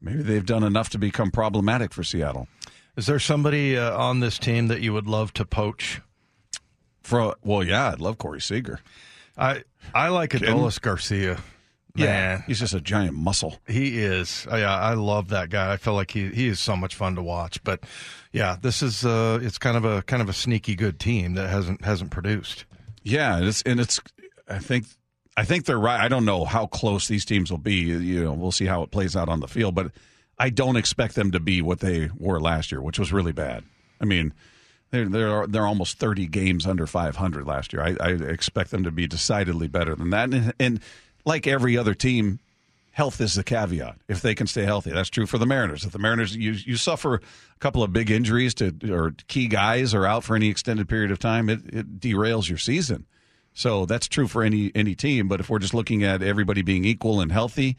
maybe 0.00 0.22
they've 0.22 0.46
done 0.46 0.62
enough 0.62 0.88
to 0.90 0.98
become 0.98 1.30
problematic 1.30 1.92
for 1.92 2.02
Seattle. 2.02 2.48
Is 2.96 3.06
there 3.06 3.18
somebody 3.18 3.76
uh, 3.76 3.96
on 3.96 4.20
this 4.20 4.38
team 4.38 4.68
that 4.68 4.80
you 4.80 4.92
would 4.92 5.06
love 5.06 5.32
to 5.34 5.44
poach? 5.44 6.00
For 7.02 7.34
well, 7.42 7.64
yeah, 7.64 7.90
I'd 7.90 8.00
love 8.00 8.18
Corey 8.18 8.40
Seager. 8.40 8.80
I 9.36 9.64
I 9.94 10.08
like 10.08 10.30
Adolis 10.30 10.80
Garcia. 10.80 11.38
Man, 11.94 12.42
he's 12.46 12.58
just 12.58 12.72
a 12.72 12.80
giant 12.80 13.14
muscle. 13.16 13.58
He 13.66 13.98
is. 13.98 14.46
Yeah, 14.50 14.74
I 14.74 14.94
love 14.94 15.28
that 15.28 15.50
guy. 15.50 15.72
I 15.72 15.76
feel 15.76 15.94
like 15.94 16.10
he 16.10 16.28
he 16.28 16.46
is 16.48 16.58
so 16.58 16.76
much 16.76 16.94
fun 16.94 17.16
to 17.16 17.22
watch. 17.22 17.62
But 17.64 17.84
yeah, 18.32 18.56
this 18.60 18.82
is 18.82 19.04
uh, 19.04 19.40
it's 19.42 19.58
kind 19.58 19.76
of 19.76 19.84
a 19.84 20.02
kind 20.02 20.22
of 20.22 20.28
a 20.28 20.32
sneaky 20.32 20.74
good 20.74 20.98
team 20.98 21.34
that 21.34 21.50
hasn't 21.50 21.84
hasn't 21.84 22.10
produced. 22.10 22.64
Yeah, 23.02 23.36
and 23.36 23.46
it's 23.46 23.62
and 23.62 23.80
it's. 23.80 24.00
I 24.48 24.58
think 24.58 24.86
I 25.36 25.44
think 25.44 25.64
they're 25.66 25.78
right. 25.78 26.00
I 26.00 26.08
don't 26.08 26.24
know 26.24 26.44
how 26.44 26.66
close 26.66 27.08
these 27.08 27.24
teams 27.24 27.50
will 27.50 27.58
be. 27.58 27.74
You 27.74 28.24
know, 28.24 28.32
we'll 28.32 28.52
see 28.52 28.66
how 28.66 28.82
it 28.82 28.90
plays 28.90 29.16
out 29.16 29.28
on 29.28 29.40
the 29.40 29.48
field, 29.48 29.74
but 29.74 29.92
I 30.38 30.50
don't 30.50 30.76
expect 30.76 31.14
them 31.14 31.30
to 31.32 31.40
be 31.40 31.62
what 31.62 31.80
they 31.80 32.10
were 32.18 32.40
last 32.40 32.72
year, 32.72 32.80
which 32.80 32.98
was 32.98 33.12
really 33.12 33.32
bad. 33.32 33.64
I 34.00 34.04
mean, 34.04 34.34
they're 34.90 35.08
they're 35.08 35.46
they're 35.46 35.66
almost 35.66 35.98
thirty 35.98 36.26
games 36.26 36.66
under 36.66 36.86
five 36.86 37.16
hundred 37.16 37.46
last 37.46 37.72
year. 37.72 37.82
I, 37.82 37.96
I 38.00 38.10
expect 38.10 38.70
them 38.70 38.84
to 38.84 38.90
be 38.90 39.06
decidedly 39.06 39.68
better 39.68 39.94
than 39.94 40.10
that. 40.10 40.32
And, 40.32 40.52
and 40.58 40.80
like 41.24 41.46
every 41.46 41.76
other 41.78 41.94
team, 41.94 42.40
health 42.90 43.20
is 43.20 43.34
the 43.34 43.44
caveat. 43.44 43.96
If 44.08 44.20
they 44.20 44.34
can 44.34 44.46
stay 44.46 44.64
healthy, 44.64 44.90
that's 44.90 45.10
true 45.10 45.26
for 45.26 45.38
the 45.38 45.46
Mariners. 45.46 45.84
If 45.84 45.92
the 45.92 45.98
Mariners 45.98 46.34
you 46.36 46.52
you 46.52 46.76
suffer 46.76 47.14
a 47.14 47.20
couple 47.60 47.82
of 47.82 47.92
big 47.92 48.10
injuries 48.10 48.54
to 48.54 48.74
or 48.90 49.14
key 49.28 49.46
guys 49.46 49.94
are 49.94 50.06
out 50.06 50.24
for 50.24 50.36
any 50.36 50.48
extended 50.48 50.88
period 50.88 51.10
of 51.10 51.18
time, 51.18 51.48
it, 51.48 51.60
it 51.72 52.00
derails 52.00 52.48
your 52.48 52.58
season. 52.58 53.06
So 53.54 53.86
that's 53.86 54.08
true 54.08 54.28
for 54.28 54.42
any 54.42 54.72
any 54.74 54.94
team. 54.94 55.28
But 55.28 55.40
if 55.40 55.48
we're 55.48 55.58
just 55.58 55.74
looking 55.74 56.04
at 56.04 56.22
everybody 56.22 56.62
being 56.62 56.84
equal 56.84 57.20
and 57.20 57.32
healthy, 57.32 57.76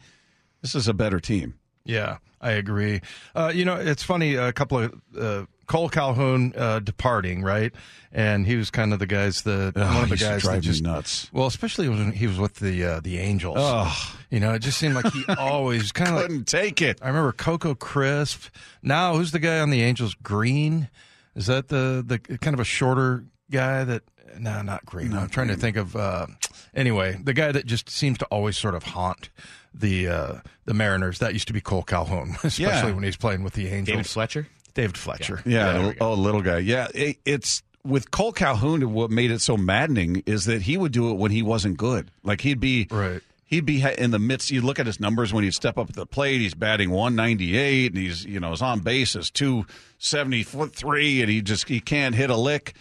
this 0.62 0.74
is 0.74 0.88
a 0.88 0.94
better 0.94 1.20
team. 1.20 1.54
Yeah, 1.84 2.18
I 2.40 2.52
agree. 2.52 3.00
Uh, 3.34 3.52
you 3.54 3.64
know, 3.64 3.74
it's 3.76 4.02
funny. 4.02 4.34
A 4.34 4.52
couple 4.52 4.78
of 4.78 4.94
uh, 5.18 5.44
Kole 5.66 5.90
Calhoun 5.90 6.52
uh, 6.56 6.80
departing, 6.80 7.42
right? 7.42 7.72
And 8.12 8.46
he 8.46 8.56
was 8.56 8.70
kind 8.70 8.92
of 8.92 8.98
the 8.98 9.06
guys 9.06 9.42
that 9.42 9.72
Oh, 9.76 9.80
one 9.94 10.04
of 10.04 10.08
the 10.08 10.16
he 10.16 10.24
used 10.24 10.44
to 10.44 10.46
guys 10.48 10.54
that 10.54 10.60
just 10.60 10.82
nuts. 10.82 11.30
Well, 11.32 11.46
especially 11.46 11.88
when 11.88 12.12
he 12.12 12.26
was 12.26 12.38
with 12.38 12.54
the 12.56 12.84
uh, 12.84 13.00
the 13.00 13.18
Angels. 13.18 13.56
Oh. 13.58 14.16
You 14.30 14.40
know, 14.40 14.54
it 14.54 14.60
just 14.60 14.78
seemed 14.78 14.94
like 14.94 15.12
he 15.12 15.24
always 15.38 15.92
kind 15.92 16.16
of 16.16 16.22
Couldn't 16.22 16.44
take 16.46 16.80
it. 16.80 16.98
I 17.02 17.08
remember 17.08 17.32
Coco 17.32 17.74
Crisp. 17.74 18.48
Now, 18.82 19.14
who's 19.14 19.32
the 19.32 19.38
guy 19.38 19.58
on 19.60 19.70
the 19.70 19.82
Angels? 19.82 20.14
Green? 20.14 20.88
Is 21.34 21.46
that 21.46 21.68
the 21.68 22.04
the 22.06 22.18
kind 22.38 22.54
of 22.54 22.60
a 22.60 22.64
shorter 22.64 23.24
guy 23.50 23.84
that? 23.84 24.02
No, 24.38 24.62
not 24.62 24.84
Green. 24.84 25.12
I'm 25.14 25.28
trying 25.28 25.48
to 25.48 25.56
think 25.56 25.76
of. 25.76 25.94
Uh, 25.94 26.26
anyway, 26.74 27.18
the 27.22 27.34
guy 27.34 27.52
that 27.52 27.66
just 27.66 27.88
seems 27.90 28.18
to 28.18 28.24
always 28.26 28.56
sort 28.56 28.74
of 28.74 28.82
haunt 28.82 29.30
the 29.74 30.08
uh, 30.08 30.32
the 30.64 30.74
Mariners. 30.74 31.18
That 31.18 31.32
used 31.32 31.48
to 31.48 31.52
be 31.52 31.60
Kole 31.60 31.86
Calhoun, 31.86 32.30
especially 32.44 32.64
Yeah. 32.64 32.94
when 32.94 33.02
he's 33.04 33.16
playing 33.16 33.42
with 33.42 33.54
the 33.54 33.68
Angels. 33.68 33.86
David 33.96 34.06
Fletcher. 34.06 34.46
David 34.74 34.96
Fletcher. 34.98 35.42
Yeah, 35.44 35.72
there 35.72 35.88
we 35.88 35.94
oh, 36.00 36.14
little 36.14 36.42
guy. 36.42 36.58
Yeah, 36.58 36.88
it, 36.94 37.18
it's 37.24 37.62
with 37.84 38.10
Kole 38.10 38.34
Calhoun. 38.34 38.92
What 38.92 39.10
made 39.10 39.30
it 39.30 39.40
so 39.40 39.56
maddening 39.56 40.22
is 40.26 40.46
that 40.46 40.62
he 40.62 40.76
would 40.76 40.92
do 40.92 41.10
it 41.10 41.14
when 41.14 41.30
he 41.30 41.42
wasn't 41.42 41.76
good. 41.76 42.10
Like 42.22 42.40
he'd 42.40 42.60
be 42.60 42.86
Right. 42.90 43.20
He'd 43.46 43.66
be 43.66 43.82
in 43.98 44.10
the 44.10 44.18
midst. 44.18 44.50
You 44.50 44.62
look 44.62 44.80
at 44.80 44.86
his 44.86 44.98
numbers 44.98 45.32
when 45.32 45.44
he'd 45.44 45.54
step 45.54 45.78
up 45.78 45.90
at 45.90 45.94
the 45.94 46.06
plate. 46.06 46.40
He's 46.40 46.54
batting 46.54 46.90
198, 46.90 47.92
and 47.92 47.98
he's 47.98 48.24
you 48.24 48.40
know 48.40 48.50
his 48.50 48.62
on 48.62 48.80
base 48.80 49.14
is 49.14 49.30
273, 49.30 51.20
and 51.22 51.30
he 51.30 51.42
just 51.42 51.68
he 51.68 51.78
can't 51.80 52.14
hit 52.14 52.30
a 52.30 52.36
lick. 52.36 52.74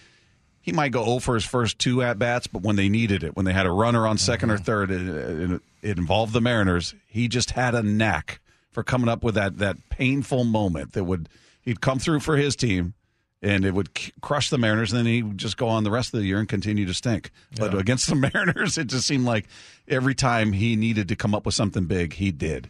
He 0.61 0.71
might 0.71 0.91
go 0.93 1.03
0 1.03 1.19
for 1.19 1.35
his 1.35 1.43
first 1.45 1.77
two 1.77 2.01
at 2.01 2.17
bats, 2.17 2.47
but 2.47 2.61
when 2.61 2.77
they 2.77 2.87
needed 2.89 3.23
it, 3.23 3.35
when 3.35 3.45
they 3.45 3.51
had 3.53 3.65
a 3.65 3.71
runner 3.71 4.07
on 4.07 4.15
2nd 4.17 4.49
or 4.49 4.57
third, 4.57 4.89
it, 4.91 5.61
it, 5.83 5.97
involved 5.97 6.33
the 6.33 6.41
Mariners. 6.41 6.95
He 7.05 7.27
just 7.27 7.51
had 7.51 7.75
a 7.75 7.83
knack 7.83 8.39
for 8.71 8.83
coming 8.83 9.09
up 9.09 9.23
with 9.23 9.35
that 9.35 9.59
that 9.59 9.77
painful 9.89 10.43
moment 10.43 10.93
that 10.93 11.03
would 11.03 11.29
he'd 11.61 11.81
come 11.81 11.99
through 11.99 12.21
for 12.21 12.37
his 12.37 12.55
team 12.55 12.93
and 13.41 13.65
it 13.65 13.73
would 13.73 13.89
c- 13.97 14.13
crush 14.21 14.49
the 14.49 14.57
Mariners, 14.57 14.93
and 14.93 14.99
then 14.99 15.05
he 15.05 15.21
would 15.21 15.37
just 15.37 15.57
go 15.57 15.67
on 15.67 15.83
the 15.83 15.91
rest 15.91 16.13
of 16.13 16.21
the 16.21 16.25
year 16.25 16.39
and 16.39 16.47
continue 16.47 16.85
to 16.85 16.93
stink. 16.93 17.29
But 17.57 17.77
against 17.77 18.07
the 18.07 18.15
Mariners, 18.33 18.77
it 18.77 18.87
just 18.87 19.05
seemed 19.05 19.25
like 19.25 19.47
every 19.87 20.15
time 20.15 20.53
he 20.53 20.77
needed 20.77 21.09
to 21.09 21.17
come 21.17 21.35
up 21.35 21.45
with 21.45 21.53
something 21.53 21.83
big, 21.83 22.13
he 22.13 22.31
did. 22.31 22.69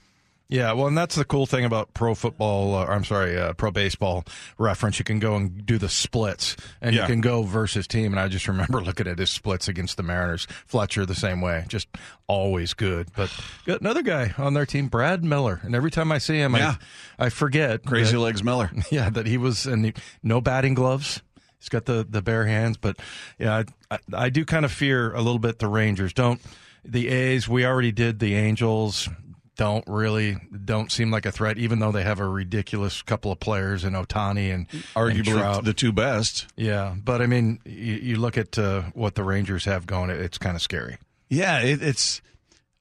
Yeah, 0.53 0.73
well, 0.73 0.85
and 0.85 0.95
that's 0.95 1.15
the 1.15 1.25
cool 1.25 1.47
thing 1.47 1.65
about 1.65 1.95
pro 1.95 2.13
football. 2.13 2.75
Uh, 2.75 2.85
I'm 2.85 3.03
sorry, 3.03 3.35
uh, 3.39 3.53
pro 3.53 3.71
baseball 3.71 4.23
reference. 4.59 4.99
You 4.99 5.05
can 5.05 5.17
go 5.17 5.35
and 5.35 5.65
do 5.65 5.79
the 5.79 5.89
splits, 5.89 6.55
and 6.79 6.93
Yeah. 6.95 7.01
you 7.01 7.07
can 7.07 7.21
go 7.21 7.41
versus 7.41 7.87
team. 7.87 8.13
And 8.13 8.19
I 8.19 8.27
just 8.27 8.47
remember 8.47 8.79
looking 8.85 9.07
at 9.07 9.17
his 9.17 9.31
splits 9.31 9.67
against 9.67 9.97
the 9.97 10.03
Mariners. 10.03 10.45
Fletcher 10.67 11.07
the 11.07 11.15
same 11.15 11.41
way, 11.41 11.65
just 11.69 11.87
always 12.27 12.75
good. 12.75 13.07
But 13.15 13.35
got 13.65 13.81
another 13.81 14.03
guy 14.03 14.35
on 14.37 14.53
their 14.53 14.67
team, 14.67 14.89
Brad 14.89 15.23
Miller, 15.23 15.59
and 15.63 15.73
every 15.73 15.89
time 15.89 16.11
I 16.11 16.19
see 16.19 16.37
him, 16.37 16.53
Yeah. 16.55 16.75
I 17.17 17.25
I 17.25 17.29
forget 17.29 17.83
Crazy 17.83 18.11
that- 18.11 18.19
Legs 18.19 18.43
Miller. 18.43 18.69
yeah, 18.91 19.09
that 19.09 19.25
he 19.25 19.37
was 19.39 19.65
and 19.65 19.85
he, 19.85 19.93
no 20.21 20.39
batting 20.39 20.75
gloves. 20.75 21.23
He's 21.59 21.69
got 21.69 21.85
the, 21.85 22.05
the 22.07 22.21
bare 22.21 22.45
hands, 22.45 22.77
but 22.77 22.97
yeah, 23.39 23.63
I, 23.89 23.95
I, 23.95 23.99
I 24.25 24.29
do 24.29 24.45
kind 24.45 24.65
of 24.65 24.71
fear 24.71 25.13
a 25.15 25.21
little 25.21 25.39
bit 25.39 25.57
the 25.57 25.67
Rangers. 25.67 26.13
Don't 26.13 26.39
the 26.85 27.07
A's? 27.07 27.47
We 27.47 27.65
already 27.65 27.91
did 27.93 28.19
the 28.19 28.35
Angels. 28.35 29.09
Don't 29.55 29.83
really 29.87 30.37
don't 30.65 30.91
seem 30.91 31.11
like 31.11 31.27
a 31.27 31.31
threat, 31.31 31.59
even 31.59 31.77
though 31.79 31.91
they 31.91 32.01
have 32.03 32.19
a 32.19 32.27
ridiculous 32.27 33.03
couple 33.03 33.31
of 33.31 33.39
players 33.39 33.83
in 33.83 33.93
Ohtani 33.93 34.53
and 34.53 34.65
and 34.71 34.83
Arguably 34.95 35.25
Trout. 35.25 35.63
the 35.63 35.73
two 35.73 35.91
best. 35.91 36.47
yeah, 36.55 36.95
but 37.03 37.21
I 37.21 37.27
mean, 37.27 37.59
you, 37.63 37.93
you 37.93 38.15
look 38.15 38.37
at 38.37 38.57
uh, 38.57 38.81
what 38.93 39.13
the 39.13 39.23
Rangers 39.23 39.65
have 39.65 39.85
going; 39.85 40.09
it's 40.09 40.39
kind 40.39 40.55
of 40.55 40.61
scary. 40.61 40.97
Yeah, 41.29 41.59
it, 41.61 41.83
it's. 41.83 42.21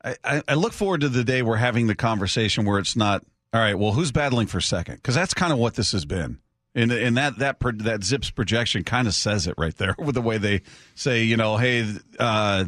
I, 0.03 0.17
I 0.25 0.43
I 0.49 0.55
look 0.55 0.73
forward 0.73 1.03
to 1.03 1.09
the 1.11 1.25
day 1.25 1.43
we're 1.43 1.57
having 1.57 1.89
the 1.89 1.95
conversation 1.95 2.65
where 2.65 2.79
it's 2.79 2.97
not 2.97 3.23
all 3.53 3.61
right. 3.61 3.79
Well, 3.79 3.93
who's 3.93 4.11
battling 4.13 4.47
for 4.47 4.61
second? 4.61 4.97
Because 4.97 5.15
that's 5.15 5.35
kind 5.35 5.53
of 5.53 5.59
what 5.59 5.75
this 5.75 5.93
has 5.93 6.07
been, 6.07 6.39
and 6.75 6.91
and 6.91 7.19
that 7.19 7.39
that 7.39 7.59
that 7.81 8.03
Zips 8.03 8.31
projection 8.31 8.83
kind 8.83 9.07
of 9.07 9.13
says 9.15 9.47
it 9.47 9.55
right 9.59 9.77
there 9.77 9.95
with 9.99 10.15
the 10.15 10.23
way 10.23 10.39
they 10.39 10.63
say, 10.95 11.23
you 11.25 11.37
know, 11.37 11.59
hey, 11.59 11.87
uh, 12.19 12.65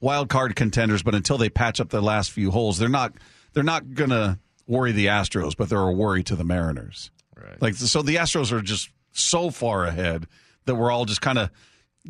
wild 0.00 0.28
card 0.28 0.56
contenders, 0.56 1.02
but 1.02 1.14
until 1.14 1.38
they 1.38 1.48
patch 1.48 1.80
up 1.80 1.90
the 1.90 2.02
last 2.02 2.30
few 2.30 2.50
holes, 2.50 2.78
they're 2.78 2.88
not 2.88 3.12
they're 3.52 3.62
not 3.62 3.94
gonna 3.94 4.38
worry 4.66 4.92
the 4.92 5.06
Astros, 5.06 5.56
but 5.56 5.68
they're 5.68 5.78
a 5.78 5.92
worry 5.92 6.22
to 6.24 6.36
the 6.36 6.44
Mariners. 6.44 7.10
Right. 7.36 7.60
Like 7.60 7.74
so, 7.74 8.02
the 8.02 8.16
Astros 8.16 8.52
are 8.52 8.62
just 8.62 8.90
so 9.12 9.50
far 9.50 9.84
ahead 9.84 10.26
that 10.66 10.74
we're 10.74 10.90
all 10.90 11.04
just 11.04 11.20
kind 11.20 11.38
of 11.38 11.50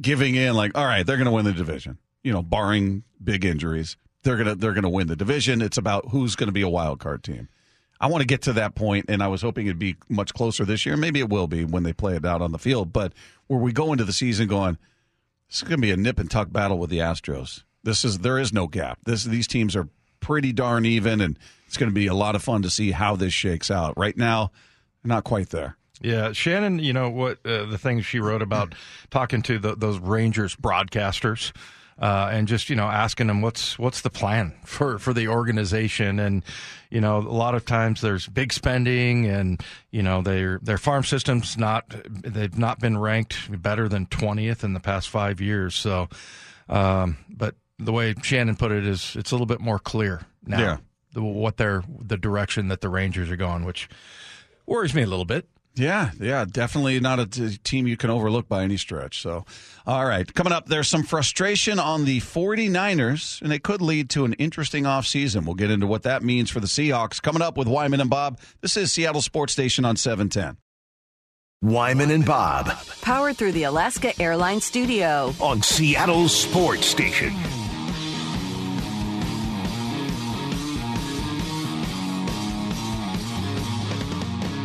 giving 0.01 0.35
in. 0.35 0.55
Like, 0.55 0.77
all 0.77 0.85
right, 0.87 1.07
they're 1.07 1.16
going 1.16 1.27
to 1.27 1.33
win 1.33 1.44
the 1.44 1.53
division. 1.53 1.99
You 2.23 2.33
know, 2.33 2.42
barring 2.42 3.05
big 3.23 3.44
injuries, 3.44 3.97
they're 4.23 4.37
gonna 4.37 4.55
they're 4.55 4.73
gonna 4.73 4.90
win 4.90 5.07
the 5.09 5.16
division. 5.16 5.61
It's 5.61 5.79
about 5.79 6.09
who's 6.11 6.37
going 6.37 6.49
to 6.49 6.53
be 6.53 6.62
a 6.62 6.68
wild 6.68 7.01
card 7.01 7.23
team. 7.23 7.49
I 8.01 8.09
want 8.09 8.23
to 8.23 8.27
get 8.27 8.42
to 8.42 8.53
that 8.55 8.75
point, 8.75 9.07
and 9.09 9.23
I 9.23 9.29
was 9.29 9.42
hoping 9.42 9.66
it'd 9.66 9.79
be 9.79 9.97
much 10.09 10.35
closer 10.35 10.64
this 10.64 10.85
year. 10.85 10.97
Maybe 10.97 11.20
it 11.20 11.29
will 11.29 11.47
be 11.47 11.64
when 11.64 11.85
they 11.85 11.92
play 11.92 12.16
it 12.16 12.25
out 12.25 12.42
on 12.42 12.53
the 12.53 12.59
field. 12.59 12.92
But 12.92 13.12
where 13.47 13.61
we 13.61 13.73
go 13.73 13.92
into 13.92 14.05
the 14.05 14.12
season 14.12 14.49
going, 14.49 14.79
this 15.49 15.59
is 15.59 15.62
going 15.62 15.77
to 15.77 15.83
be 15.83 15.92
a 15.92 15.97
nip 15.97 16.18
and 16.18 16.31
tuck 16.31 16.53
battle 16.53 16.79
with 16.79 16.90
the 16.90 16.99
Astros. 16.99 17.62
This 17.85 18.05
is 18.05 18.18
there 18.18 18.38
is 18.38 18.53
no 18.53 18.66
gap. 18.66 18.99
This 19.05 19.25
these 19.25 19.47
teams 19.47 19.77
are 19.77 19.88
pretty 20.20 20.53
darn 20.53 20.87
even, 20.87 21.20
and 21.20 21.38
it's 21.66 21.77
going 21.77 21.90
to 21.90 21.94
be 21.94 22.07
a 22.07 22.14
lot 22.14 22.35
of 22.35 22.42
fun 22.42 22.62
to 22.62 22.70
see 22.70 22.90
how 22.90 23.16
this 23.16 23.33
shakes 23.33 23.70
out. 23.70 23.97
Right 23.97 24.16
now, 24.16 24.51
not 25.05 25.25
quite 25.25 25.51
there. 25.51 25.77
Yeah, 26.01 26.33
Shannon, 26.33 26.81
you 26.81 26.92
know 26.92 27.09
what 27.09 27.38
uh, 27.47 27.66
the 27.66 27.79
things 27.79 28.05
she 28.05 28.18
wrote 28.18 28.42
about 28.42 28.75
talking 29.11 29.42
to 29.42 29.59
the, 29.59 29.77
those 29.77 29.99
Rangers 29.99 30.57
broadcasters 30.57 31.53
uh, 31.99 32.29
and 32.33 32.49
just 32.49 32.68
you 32.68 32.77
know 32.77 32.87
asking 32.87 33.29
them 33.29 33.40
what's 33.40 33.79
what's 33.79 34.01
the 34.01 34.11
plan 34.11 34.55
for 34.64 34.99
for 34.99 35.12
the 35.12 35.29
organization 35.29 36.18
and 36.18 36.44
you 36.90 37.01
know 37.01 37.18
a 37.18 37.20
lot 37.20 37.55
of 37.55 37.64
times 37.64 38.01
there's 38.01 38.27
big 38.27 38.53
spending 38.53 39.27
and 39.27 39.62
you 39.90 40.03
know 40.03 40.23
their 40.23 40.59
their 40.62 40.79
farm 40.79 41.05
system's 41.05 41.57
not 41.57 41.85
they've 42.09 42.59
not 42.59 42.81
been 42.81 42.99
ranked 42.99 43.62
better 43.62 43.88
than 43.88 44.07
20th 44.07 44.64
in 44.64 44.73
the 44.73 44.81
past 44.81 45.09
5 45.09 45.40
years 45.40 45.75
so 45.75 46.09
um, 46.68 47.18
but 47.29 47.55
the 47.79 47.93
way 47.93 48.15
Shannon 48.23 48.57
put 48.57 48.73
it 48.73 48.87
is 48.87 49.17
it's 49.17 49.31
a 49.31 49.35
little 49.35 49.47
bit 49.47 49.61
more 49.61 49.79
clear 49.79 50.23
now 50.47 50.59
Yeah. 50.61 50.77
the, 51.13 51.23
what 51.23 51.57
they're 51.57 51.83
the 52.01 52.17
direction 52.17 52.69
that 52.69 52.81
the 52.81 52.89
Rangers 52.89 53.31
are 53.31 53.37
going 53.37 53.65
which 53.65 53.89
worries 54.67 54.95
me 54.95 55.03
a 55.03 55.07
little 55.07 55.25
bit 55.25 55.47
Yeah, 55.77 56.13
yeah, 56.21 56.45
definitely 56.49 57.01
not 57.01 57.19
a 57.19 57.27
t- 57.27 57.57
team 57.65 57.89
you 57.89 57.97
can 57.97 58.09
overlook 58.09 58.47
by 58.49 58.63
any 58.63 58.77
stretch. 58.77 59.21
So, 59.21 59.45
all 59.85 60.07
right, 60.07 60.33
coming 60.33 60.53
up, 60.53 60.67
there's 60.69 60.87
some 60.87 61.03
frustration 61.03 61.81
on 61.81 62.05
the 62.05 62.21
49ers, 62.21 63.43
and 63.43 63.53
it 63.53 63.65
could 63.65 63.83
lead 63.83 64.09
to 64.11 64.25
an 64.25 64.35
interesting 64.35 64.85
offseason. 64.85 65.45
We'll 65.45 65.57
get 65.57 65.73
into 65.73 65.89
what 65.89 66.05
that 66.05 66.23
means 66.23 66.49
for 66.49 66.61
the 66.61 66.69
Seahawks. 66.69 67.21
Coming 67.21 67.43
up 67.43 67.57
with 67.57 67.67
Wyman 67.67 68.01
and 68.01 68.09
Bob, 68.09 68.39
this 68.61 68.77
is 68.77 68.93
Seattle 68.93 69.21
Sports 69.21 69.53
Station 69.53 69.85
on 69.85 69.97
710. 69.97 70.59
Wyman 71.63 72.13
and 72.13 72.25
Bob 72.25 72.71
Powered 73.03 73.37
through 73.37 73.53
the 73.53 73.65
Alaska 73.65 74.13
Airlines 74.23 74.65
Studio. 74.65 75.35
on 75.41 75.61
Seattle 75.61 76.29
Sports 76.29 76.87
Station. 76.87 77.33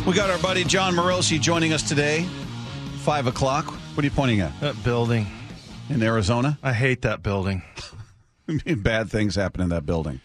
We 0.10 0.16
got 0.16 0.32
our 0.32 0.40
buddy 0.40 0.64
Jon 0.64 0.96
Morosi 0.96 1.40
joining 1.40 1.72
us 1.72 1.88
today, 1.88 2.24
5 3.02 3.28
o'clock. 3.28 3.66
What 3.66 4.04
are 4.04 4.08
you 4.08 4.10
pointing 4.10 4.40
at? 4.40 4.60
that 4.60 4.84
building 4.84 5.28
In 5.88 6.02
Arizona? 6.02 6.58
I 6.64 6.74
hate 6.74 7.04
that 7.04 7.22
building. 7.22 7.62
Bad 8.66 9.12
things 9.12 9.36
happen 9.36 9.62
in 9.62 9.70
that 9.70 9.86
building. 9.86 10.20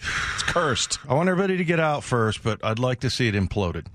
It's 0.00 0.42
cursed. 0.42 0.98
I 1.08 1.14
want 1.14 1.28
everybody 1.28 1.56
to 1.56 1.64
get 1.64 1.78
out 1.78 2.02
first, 2.02 2.42
but 2.42 2.64
I'd 2.64 2.80
like 2.80 2.98
to 3.02 3.10
see 3.10 3.28
it 3.28 3.36
imploded. 3.36 3.86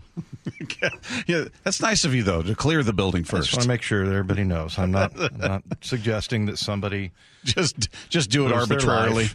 yeah, 1.28 1.44
that's 1.62 1.82
nice 1.82 2.06
of 2.06 2.16
you, 2.16 2.24
though, 2.24 2.42
to 2.42 2.56
clear 2.56 2.82
the 2.82 2.94
building 2.94 3.26
first. 3.26 3.36
I 3.36 3.42
just 3.48 3.54
want 3.56 3.64
to 3.64 3.68
make 3.68 3.82
sure 3.82 4.06
that 4.06 4.12
everybody 4.12 4.46
knows. 4.46 4.80
I'm 4.80 4.92
not 4.92 5.12
I'm 5.20 5.38
not 5.40 5.64
suggesting 5.82 6.46
that 6.46 6.58
somebody 6.58 7.12
just, 7.44 7.90
just 8.08 8.30
do 8.30 8.48
it 8.48 8.54
arbitrarily. 8.54 9.28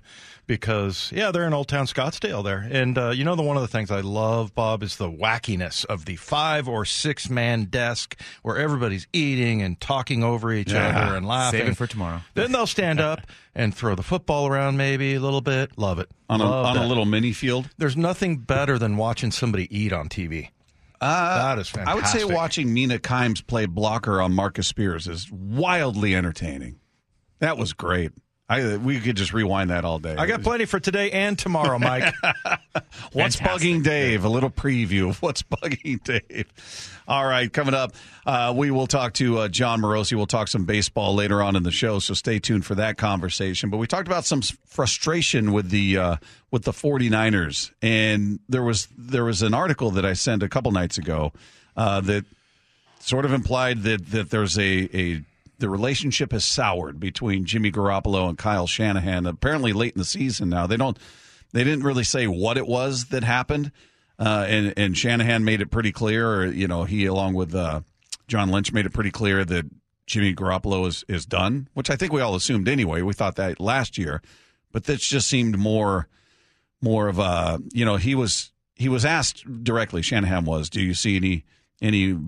Because 0.52 1.10
yeah, 1.14 1.30
they're 1.30 1.46
in 1.46 1.54
Old 1.54 1.66
Town 1.68 1.86
Scottsdale 1.86 2.44
there, 2.44 2.66
and 2.70 2.98
uh, 2.98 3.08
you 3.10 3.24
know 3.24 3.34
the 3.36 3.42
one 3.42 3.56
of 3.56 3.62
the 3.62 3.68
things 3.68 3.90
I 3.90 4.00
love, 4.00 4.54
Bob, 4.54 4.82
is 4.82 4.96
the 4.96 5.10
wackiness 5.10 5.84
of 5.86 6.04
the 6.04 6.16
five 6.16 6.68
or 6.68 6.84
six 6.84 7.30
man 7.30 7.64
desk 7.64 8.20
where 8.42 8.58
everybody's 8.58 9.06
eating 9.14 9.62
and 9.62 9.80
talking 9.80 10.22
over 10.22 10.52
each 10.52 10.70
Yeah. 10.72 10.88
other 11.06 11.16
and 11.16 11.26
laughing. 11.26 11.60
Save 11.60 11.68
it 11.70 11.76
for 11.76 11.86
tomorrow. 11.86 12.20
Then 12.34 12.52
they'll 12.52 12.66
stand 12.66 13.00
up 13.00 13.20
and 13.54 13.74
throw 13.74 13.94
the 13.94 14.02
football 14.02 14.46
around 14.46 14.76
maybe 14.76 15.14
a 15.14 15.20
little 15.20 15.40
bit. 15.40 15.78
Love 15.78 15.98
it 15.98 16.10
on 16.28 16.40
a, 16.42 16.44
on 16.44 16.76
a 16.76 16.86
little 16.86 17.06
mini 17.06 17.32
field. 17.32 17.70
There's 17.78 17.96
nothing 17.96 18.36
better 18.36 18.78
than 18.78 18.96
watching 18.98 19.30
somebody 19.30 19.74
eat 19.76 19.92
on 19.92 20.08
TV. 20.10 20.50
that 21.00 21.58
is 21.58 21.68
fantastic. 21.70 21.88
Uh, 21.88 21.90
I 21.90 21.94
would 21.94 22.06
say 22.06 22.24
watching 22.24 22.74
Mina 22.74 22.98
Kimes 22.98 23.44
play 23.46 23.64
blocker 23.66 24.20
on 24.20 24.32
Marcus 24.34 24.66
Spears 24.68 25.08
is 25.08 25.30
wildly 25.32 26.14
entertaining. 26.14 26.78
That 27.38 27.56
was 27.56 27.72
great. 27.72 28.12
I 28.52 28.76
we 28.76 29.00
could 29.00 29.16
just 29.16 29.32
rewind 29.32 29.70
that 29.70 29.84
all 29.84 29.98
day. 29.98 30.14
I 30.14 30.26
got 30.26 30.42
plenty 30.42 30.66
for 30.66 30.78
today 30.78 31.10
and 31.10 31.38
tomorrow, 31.38 31.78
Mike. 31.78 32.14
What's 33.12 33.36
bugging 33.36 33.82
Dave? 33.82 34.24
A 34.24 34.28
little 34.28 34.50
preview 34.50 35.08
of 35.08 35.22
what's 35.22 35.42
bugging 35.42 36.02
Dave. 36.04 36.52
All 37.08 37.24
right, 37.24 37.52
coming 37.52 37.74
up, 37.74 37.94
uh, 38.26 38.52
we 38.54 38.70
will 38.70 38.86
talk 38.86 39.14
to 39.14 39.38
uh, 39.38 39.48
Jon 39.48 39.80
Morosi. 39.80 40.14
We'll 40.14 40.26
talk 40.26 40.48
some 40.48 40.64
baseball 40.64 41.14
later 41.14 41.42
on 41.42 41.56
in 41.56 41.62
the 41.62 41.70
show, 41.70 41.98
so 41.98 42.14
stay 42.14 42.38
tuned 42.38 42.64
for 42.64 42.74
that 42.76 42.96
conversation. 42.96 43.70
But 43.70 43.78
we 43.78 43.86
talked 43.86 44.06
about 44.06 44.24
some 44.24 44.42
frustration 44.66 45.52
with 45.52 45.70
the 45.70 45.96
uh, 45.98 46.16
with 46.50 46.64
the 46.64 46.72
49ers, 46.72 47.72
and 47.80 48.38
there 48.48 48.62
was 48.62 48.88
there 48.96 49.24
was 49.24 49.42
an 49.42 49.54
article 49.54 49.90
that 49.92 50.04
I 50.04 50.12
sent 50.12 50.42
a 50.42 50.48
couple 50.48 50.72
nights 50.72 50.98
ago 50.98 51.32
uh, 51.76 52.00
that 52.02 52.24
sort 53.00 53.24
of 53.24 53.32
implied 53.32 53.82
that 53.82 54.10
that 54.10 54.30
there's 54.30 54.58
a 54.58 54.88
a 54.96 55.22
the 55.62 55.70
relationship 55.70 56.33
has 56.33 56.44
soured 56.44 56.98
between 56.98 57.44
Jimmy 57.44 57.70
Garoppolo 57.70 58.29
and 58.29 58.37
Kyle 58.37 58.66
Shanahan. 58.66 59.27
Apparently, 59.27 59.72
late 59.72 59.94
in 59.94 60.01
the 60.01 60.05
season 60.05 60.48
now, 60.48 60.66
they 60.66 60.77
don't 60.77 60.98
they 61.53 61.62
didn't 61.62 61.85
really 61.85 62.03
say 62.03 62.27
what 62.27 62.59
it 62.59 62.66
was 62.66 63.07
that 63.07 63.22
happened, 63.22 63.70
uh, 64.18 64.44
and 64.48 64.75
and 64.77 64.98
Shanahan 64.98 65.44
made 65.44 65.61
it 65.61 65.70
pretty 65.70 65.92
clear. 65.92 66.29
Or, 66.29 66.46
you 66.46 66.66
know, 66.66 66.83
he 66.83 67.07
along 67.07 67.35
with 67.35 67.55
uh, 67.55 67.83
John 68.27 68.51
Lynch 68.51 68.72
made 68.72 68.87
it 68.87 68.92
pretty 68.92 69.12
clear 69.12 69.44
that 69.44 69.66
Jimmy 70.07 70.35
Garoppolo 70.35 70.88
is 70.88 71.05
is 71.07 71.25
done, 71.27 71.68
which 71.75 71.90
I 71.90 71.96
think 71.96 72.12
we 72.12 72.20
all 72.20 72.35
assumed 72.35 72.68
anyway. 72.68 73.03
We 73.03 73.14
thought 73.14 73.37
that 73.37 73.61
last 73.61 73.96
year, 73.96 74.21
but 74.73 74.85
this 74.85 75.00
just 75.06 75.29
seemed 75.29 75.56
more 75.56 76.08
more 76.81 77.06
of 77.06 77.21
a 77.21 77.60
you 77.73 77.85
know 77.85 77.96
he 77.96 78.17
was 78.17 78.50
he 78.75 78.88
was 78.88 79.04
asked 79.04 79.63
directly. 79.63 80.02
Shanahan 80.02 80.44
was, 80.44 80.69
do 80.69 80.83
you 80.83 80.94
see 80.94 81.15
any 81.15 81.44
any 81.81 82.19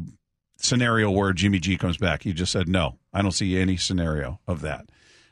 scenario 0.64 1.10
where 1.10 1.32
Jimmy 1.32 1.60
G 1.60 1.76
comes 1.76 1.96
back? 1.96 2.22
He 2.22 2.32
just 2.32 2.52
said 2.52 2.68
no. 2.68 2.98
I 3.12 3.22
don't 3.22 3.32
see 3.32 3.58
any 3.58 3.76
scenario 3.76 4.40
of 4.48 4.62
that. 4.62 4.86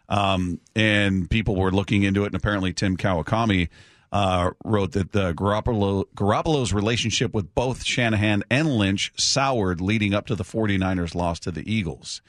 Um, 0.09 0.61
and 0.77 1.29
people 1.31 1.57
were 1.57 1.71
looking 1.71 2.03
into 2.03 2.25
it, 2.25 2.29
and 2.29 2.35
apparently 2.35 2.73
Tim 2.73 2.97
Kawakami 2.97 3.69
uh, 4.13 4.51
wrote 4.65 4.93
that 4.93 5.13
the 5.13 5.33
Garoppolo, 5.33 6.05
Garoppolo's 6.15 6.73
relationship 6.73 7.33
with 7.33 7.55
both 7.55 7.83
Shanahan 7.83 8.45
and 8.51 8.77
Lynch 8.77 9.13
soured 9.17 9.81
leading 9.81 10.13
up 10.13 10.27
to 10.27 10.35
the 10.35 10.45
49ers 10.45 11.15
loss 11.15 11.41
to 11.41 11.51
the 11.51 11.73
Eagles. 11.73 12.21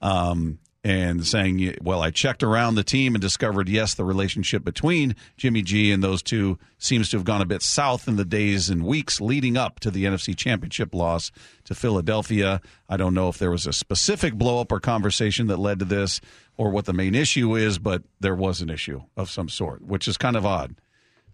Um, 0.00 0.58
and 0.84 1.26
saying, 1.26 1.76
well, 1.80 2.02
I 2.02 2.10
checked 2.10 2.42
around 2.42 2.74
the 2.74 2.84
team 2.84 3.14
and 3.14 3.22
discovered, 3.22 3.70
yes, 3.70 3.94
the 3.94 4.04
relationship 4.04 4.62
between 4.62 5.16
Jimmy 5.38 5.62
G 5.62 5.90
and 5.90 6.04
those 6.04 6.22
two 6.22 6.58
seems 6.78 7.08
to 7.08 7.16
have 7.16 7.24
gone 7.24 7.40
a 7.40 7.46
bit 7.46 7.62
south 7.62 8.06
in 8.06 8.16
the 8.16 8.24
days 8.24 8.68
and 8.68 8.84
weeks 8.84 9.18
leading 9.18 9.56
up 9.56 9.80
to 9.80 9.90
the 9.90 10.04
NFC 10.04 10.36
Championship 10.36 10.94
loss 10.94 11.32
to 11.64 11.74
Philadelphia. 11.74 12.60
I 12.86 12.98
don't 12.98 13.14
know 13.14 13.30
if 13.30 13.38
there 13.38 13.50
was 13.50 13.66
a 13.66 13.72
specific 13.72 14.34
blowup 14.34 14.70
or 14.70 14.78
conversation 14.78 15.46
that 15.46 15.58
led 15.58 15.78
to 15.78 15.86
this 15.86 16.20
or 16.58 16.70
what 16.70 16.84
the 16.84 16.92
main 16.92 17.14
issue 17.14 17.56
is, 17.56 17.78
but 17.78 18.02
there 18.20 18.34
was 18.36 18.60
an 18.60 18.68
issue 18.68 19.00
of 19.16 19.30
some 19.30 19.48
sort, 19.48 19.80
which 19.80 20.06
is 20.06 20.18
kind 20.18 20.36
of 20.36 20.44
odd. 20.44 20.74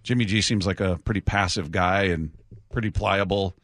Jimmy 0.05 0.26
G 0.26 0.40
seems 0.42 0.64
like 0.64 0.80
a 0.80 1.01
pretty 1.05 1.20
passive 1.20 1.72
guy 1.72 2.05
and 2.05 2.30
pretty 2.70 2.90
pliable. 2.90 3.57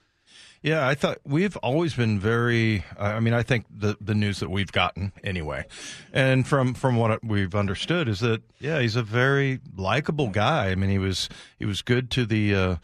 Yeah, 0.67 0.85
I 0.85 0.97
thought 0.97 1.19
we've 1.25 1.57
always 1.59 1.95
been 1.95 2.19
very. 2.19 2.85
I 2.99 3.21
mean, 3.21 3.35
I 3.35 3.45
think 3.45 3.67
the 3.71 3.97
the 4.01 4.17
news 4.17 4.41
that 4.41 4.51
we've 4.51 4.73
gotten 4.73 5.13
anyway, 5.23 5.65
and 6.13 6.45
from 6.45 6.75
from 6.75 6.97
what 6.97 7.23
we've 7.23 7.55
understood 7.55 8.09
is 8.09 8.19
that 8.19 8.43
yeah, 8.59 8.81
he's 8.81 8.97
a 8.97 9.05
very 9.05 9.61
likable 9.77 10.27
guy. 10.29 10.71
I 10.71 10.75
mean, 10.75 10.91
he 10.91 10.99
was 10.99 11.29
he 11.61 11.67
was 11.67 11.83
good 11.83 12.11
to 12.11 12.27
the 12.27 12.53
uh, 12.53 12.77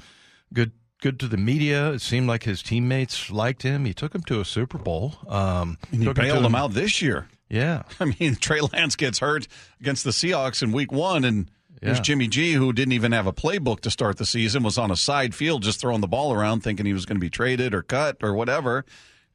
good 0.54 0.70
good 1.00 1.18
to 1.18 1.26
the 1.26 1.36
media. 1.36 1.90
It 1.90 2.02
seemed 2.02 2.28
like 2.28 2.44
his 2.44 2.62
teammates 2.62 3.32
liked 3.32 3.64
him. 3.64 3.84
He 3.84 3.94
took 3.94 4.14
him 4.14 4.22
to 4.22 4.40
a 4.40 4.44
Super 4.44 4.78
Bowl. 4.78 5.14
Um, 5.26 5.76
and 5.90 6.04
he 6.04 6.12
bailed 6.12 6.38
him, 6.38 6.44
him 6.44 6.54
out 6.54 6.74
this 6.74 7.02
year. 7.02 7.26
Yeah, 7.48 7.82
I 8.00 8.14
mean, 8.18 8.36
Trey 8.36 8.60
Lance 8.60 8.94
gets 8.94 9.18
hurt 9.18 9.48
against 9.80 10.04
the 10.04 10.10
Seahawks 10.10 10.62
in 10.62 10.70
Week 10.70 10.92
One, 10.92 11.24
and 11.24 11.50
yeah. 11.82 11.88
Here's 11.88 12.00
Jimmy 12.00 12.28
G, 12.28 12.52
who 12.52 12.72
didn't 12.72 12.92
even 12.92 13.12
have 13.12 13.26
a 13.26 13.32
playbook 13.32 13.80
to 13.80 13.90
start 13.90 14.16
the 14.16 14.24
season, 14.24 14.62
was 14.62 14.78
on 14.78 14.90
a 14.90 14.96
side 14.96 15.34
field 15.34 15.62
just 15.62 15.80
throwing 15.80 16.00
the 16.00 16.08
ball 16.08 16.32
around, 16.32 16.60
thinking 16.60 16.86
he 16.86 16.92
was 16.92 17.04
going 17.04 17.16
to 17.16 17.20
be 17.20 17.30
traded 17.30 17.74
or 17.74 17.82
cut 17.82 18.18
or 18.22 18.34
whatever, 18.34 18.84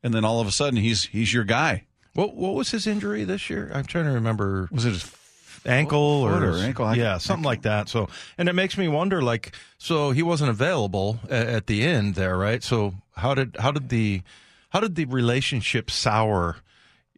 and 0.02 0.14
then 0.14 0.26
all 0.26 0.40
of 0.40 0.48
a 0.48 0.52
sudden 0.52 0.80
he's 0.80 1.04
he's 1.04 1.34
your 1.34 1.44
guy. 1.44 1.86
What 2.14 2.36
what 2.36 2.56
was 2.56 2.72
his 2.72 2.88
injury 2.88 3.24
this 3.26 3.50
year? 3.50 3.70
I'm 3.74 3.86
trying 3.86 4.06
to 4.06 4.12
remember. 4.12 4.70
Was 4.72 4.86
it 4.86 4.94
his 4.94 5.12
ankle 5.66 6.00
or, 6.00 6.44
or 6.44 6.58
ankle? 6.58 6.96
Yeah, 6.96 7.18
something 7.18 7.44
like 7.44 7.64
that. 7.64 7.90
So, 7.90 8.08
and 8.38 8.48
it 8.50 8.54
makes 8.54 8.78
me 8.78 8.88
wonder, 8.88 9.22
like, 9.22 9.54
so 9.78 10.12
he 10.12 10.24
wasn't 10.24 10.50
available 10.50 11.20
at, 11.30 11.48
at 11.48 11.68
the 11.68 11.84
end 11.84 12.16
there, 12.16 12.38
right? 12.38 12.64
So 12.64 12.96
how 13.16 13.34
did 13.34 13.58
how 13.60 13.72
did 13.72 13.90
the 13.90 14.22
how 14.70 14.80
did 14.80 14.96
the 14.96 15.06
relationship 15.06 15.92
sour? 15.92 16.58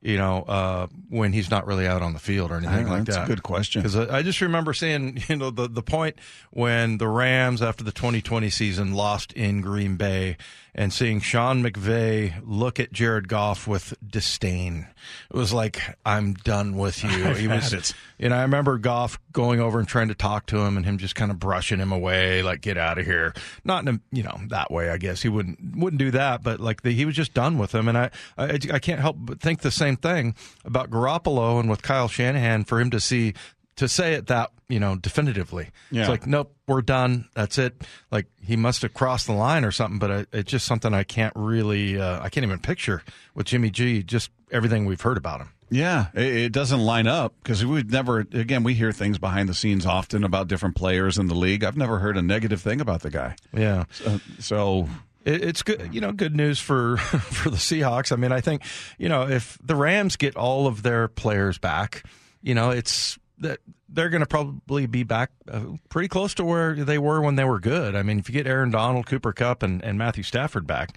You 0.01 0.17
know, 0.17 0.43
uh, 0.43 0.87
when 1.09 1.33
he's 1.33 1.49
not 1.51 1.67
really 1.67 1.87
out 1.87 2.01
on 2.01 2.13
the 2.13 2.19
field 2.19 2.51
or 2.51 2.57
anything 2.57 2.87
like 2.87 3.05
that's 3.05 3.17
that? 3.17 3.21
That's 3.21 3.29
a 3.29 3.35
good 3.35 3.43
question. 3.43 3.81
Because 3.81 3.95
I, 3.95 4.19
I, 4.19 4.21
just 4.21 4.39
remember 4.39 4.73
seeing, 4.73 5.21
you 5.27 5.35
know, 5.35 5.49
the, 5.49 5.67
the 5.67 5.81
point 5.81 6.15
when 6.51 6.97
the 6.97 7.07
Rams, 7.07 7.61
after 7.61 7.83
the 7.83 7.91
2020 7.91 8.49
season, 8.49 8.93
lost 8.93 9.33
in 9.33 9.61
Green 9.61 9.97
Bay 9.97 10.37
and 10.75 10.93
seeing 10.93 11.19
Sean 11.19 11.63
McVay 11.63 12.41
look 12.45 12.79
at 12.79 12.91
Jared 12.91 13.27
Goff 13.27 13.67
with 13.67 13.93
disdain. 14.05 14.87
It 15.29 15.35
was 15.35 15.53
like, 15.53 15.81
I'm 16.05 16.33
done 16.33 16.77
with 16.77 17.03
you. 17.03 17.09
He 17.39 17.47
was, 17.47 17.73
it. 17.73 17.93
you 18.17 18.29
know, 18.29 18.35
I 18.35 18.41
remember 18.41 18.77
Goff 18.77 19.17
going 19.31 19.61
over 19.61 19.79
and 19.79 19.87
trying 19.87 20.09
to 20.09 20.15
talk 20.15 20.47
to 20.47 20.57
him 20.57 20.75
and 20.75 20.85
him 20.85 20.97
just 20.97 21.15
kind 21.15 21.31
of 21.31 21.39
brushing 21.39 21.79
him 21.79 21.91
away, 21.91 22.41
like, 22.41 22.61
get 22.61 22.77
out 22.77 22.97
of 22.97 23.05
here. 23.05 23.33
Not 23.63 23.87
in 23.87 23.95
a, 23.95 23.99
you 24.11 24.23
know, 24.23 24.37
that 24.47 24.71
way, 24.71 24.89
I 24.89 24.97
guess. 24.97 25.21
He 25.21 25.29
wouldn't, 25.29 25.75
wouldn't 25.75 25.99
do 25.99 26.11
that, 26.11 26.43
but 26.43 26.59
like 26.59 26.81
the, 26.81 26.91
he 26.91 27.05
was 27.05 27.15
just 27.15 27.33
done 27.33 27.57
with 27.57 27.73
him. 27.73 27.87
And 27.87 27.97
I, 27.97 28.09
I, 28.37 28.59
I 28.73 28.79
can't 28.79 28.99
help 28.99 29.17
but 29.19 29.39
think 29.39 29.61
the 29.61 29.71
same 29.71 29.95
thing 29.95 30.35
about 30.65 30.89
Garoppolo 30.89 31.59
and 31.59 31.69
with 31.69 31.81
Kyle 31.81 32.07
Shanahan 32.07 32.65
for 32.65 32.81
him 32.81 32.89
to 32.89 32.99
see 32.99 33.33
to 33.79 33.87
say 33.87 34.13
it 34.13 34.27
that 34.27 34.51
you 34.67 34.79
know 34.79 34.95
definitively. 34.95 35.69
Yeah. 35.89 36.01
It's 36.01 36.09
like 36.09 36.27
nope, 36.27 36.53
we're 36.67 36.81
done. 36.81 37.29
That's 37.33 37.57
it. 37.57 37.81
Like 38.11 38.27
he 38.41 38.55
must 38.55 38.81
have 38.81 38.93
crossed 38.93 39.27
the 39.27 39.33
line 39.33 39.63
or 39.63 39.71
something. 39.71 39.99
But 39.99 40.11
I, 40.11 40.25
it's 40.33 40.51
just 40.51 40.65
something 40.65 40.93
I 40.93 41.03
can't 41.03 41.33
really 41.35 41.99
uh, 41.99 42.21
I 42.21 42.29
can't 42.29 42.45
even 42.45 42.59
picture 42.59 43.03
with 43.33 43.47
Jimmy 43.47 43.69
G. 43.69 44.03
Just 44.03 44.31
everything 44.51 44.85
we've 44.85 45.01
heard 45.01 45.17
about 45.17 45.41
him. 45.41 45.51
Yeah, 45.71 46.07
it, 46.13 46.35
it 46.35 46.51
doesn't 46.51 46.79
line 46.79 47.07
up 47.07 47.33
because 47.41 47.65
we've 47.65 47.89
never. 47.89 48.19
Again, 48.19 48.63
we 48.63 48.73
hear 48.73 48.91
things 48.91 49.17
behind 49.17 49.47
the 49.47 49.53
scenes 49.53 49.85
often 49.85 50.23
about 50.23 50.47
different 50.47 50.75
players 50.75 51.17
in 51.17 51.27
the 51.27 51.35
league. 51.35 51.63
I've 51.63 51.77
never 51.77 51.99
heard 51.99 52.17
a 52.17 52.21
negative 52.21 52.61
thing 52.61 52.81
about 52.81 53.01
the 53.01 53.09
guy. 53.09 53.35
Yeah. 53.53 53.85
So, 53.91 54.19
so 54.39 54.89
it's 55.25 55.63
good, 55.63 55.93
you 55.93 56.01
know, 56.01 56.11
good 56.11 56.35
news 56.35 56.59
for 56.59 56.97
for 56.97 57.49
the 57.49 57.57
Seahawks. 57.57 58.11
I 58.11 58.15
mean, 58.17 58.31
I 58.31 58.41
think, 58.41 58.63
you 58.97 59.09
know, 59.09 59.29
if 59.29 59.57
the 59.63 59.75
Rams 59.75 60.15
get 60.15 60.35
all 60.35 60.67
of 60.67 60.83
their 60.83 61.07
players 61.07 61.57
back, 61.57 62.03
you 62.41 62.55
know, 62.55 62.71
it's 62.71 63.19
that 63.39 63.59
they're 63.87 64.09
going 64.09 64.21
to 64.21 64.27
probably 64.27 64.85
be 64.85 65.03
back 65.03 65.31
uh, 65.51 65.61
pretty 65.89 66.07
close 66.07 66.33
to 66.35 66.43
where 66.43 66.75
they 66.75 66.97
were 66.97 67.21
when 67.21 67.35
they 67.35 67.43
were 67.43 67.59
good. 67.59 67.95
I 67.95 68.03
mean, 68.03 68.19
if 68.19 68.29
you 68.29 68.33
get 68.33 68.47
Aaron 68.47 68.71
Donald, 68.71 69.05
Cooper 69.05 69.33
Kupp, 69.33 69.63
and, 69.63 69.83
and 69.83 69.97
Matthew 69.97 70.23
Stafford 70.23 70.67
back, 70.67 70.95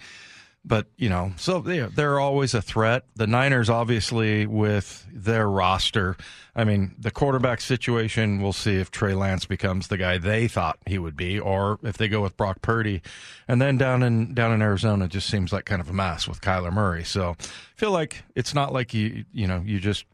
but 0.65 0.87
you 0.95 1.09
know, 1.09 1.33
so 1.35 1.59
they're 1.59 2.19
always 2.19 2.53
a 2.53 2.61
threat. 2.61 3.03
The 3.15 3.27
Niners, 3.27 3.69
obviously, 3.69 4.45
with 4.45 5.05
their 5.11 5.49
roster, 5.49 6.15
I 6.55 6.63
mean, 6.63 6.95
the 6.97 7.11
quarterback 7.11 7.59
situation. 7.59 8.41
We'll 8.41 8.53
see 8.53 8.75
if 8.75 8.89
Trey 8.89 9.13
Lance 9.13 9.45
becomes 9.45 9.87
the 9.87 9.97
guy 9.97 10.17
they 10.19 10.47
thought 10.47 10.79
he 10.85 10.97
would 10.97 11.17
be, 11.17 11.37
or 11.37 11.79
if 11.83 11.97
they 11.97 12.07
go 12.07 12.21
with 12.21 12.37
Brock 12.37 12.61
Purdy. 12.61 13.01
And 13.45 13.61
then 13.61 13.77
down 13.77 14.03
in 14.03 14.33
down 14.33 14.53
in 14.53 14.61
Arizona, 14.61 15.09
just 15.09 15.29
seems 15.29 15.51
like 15.51 15.65
kind 15.65 15.81
of 15.81 15.89
a 15.89 15.93
mess 15.93 16.29
with 16.29 16.39
Kyler 16.39 16.71
Murray. 16.71 17.03
So, 17.03 17.31
I 17.31 17.43
feel 17.75 17.91
like 17.91 18.23
it's 18.33 18.53
not 18.53 18.71
like 18.71 18.93
you 18.93 19.25
you 19.33 19.47
know 19.47 19.61
you 19.65 19.81
just 19.81 20.05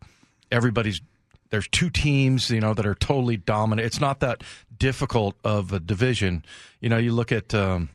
everybody's 0.52 1.00
there's 1.50 1.68
two 1.68 1.90
teams, 1.90 2.50
you 2.50 2.62
know, 2.62 2.74
that 2.74 2.86
are 2.86 2.96
totally 2.96 3.38
dominant. 3.38 3.86
It's 3.86 4.00
not 4.00 4.20
that 4.20 4.44
difficult 4.78 5.36
of 5.44 5.74
a 5.74 5.80
division. 5.80 6.46
You 6.80 6.90
know, 6.90 6.98
you 6.98 7.12
look 7.12 7.32
at 7.32 7.54
um, 7.54 7.90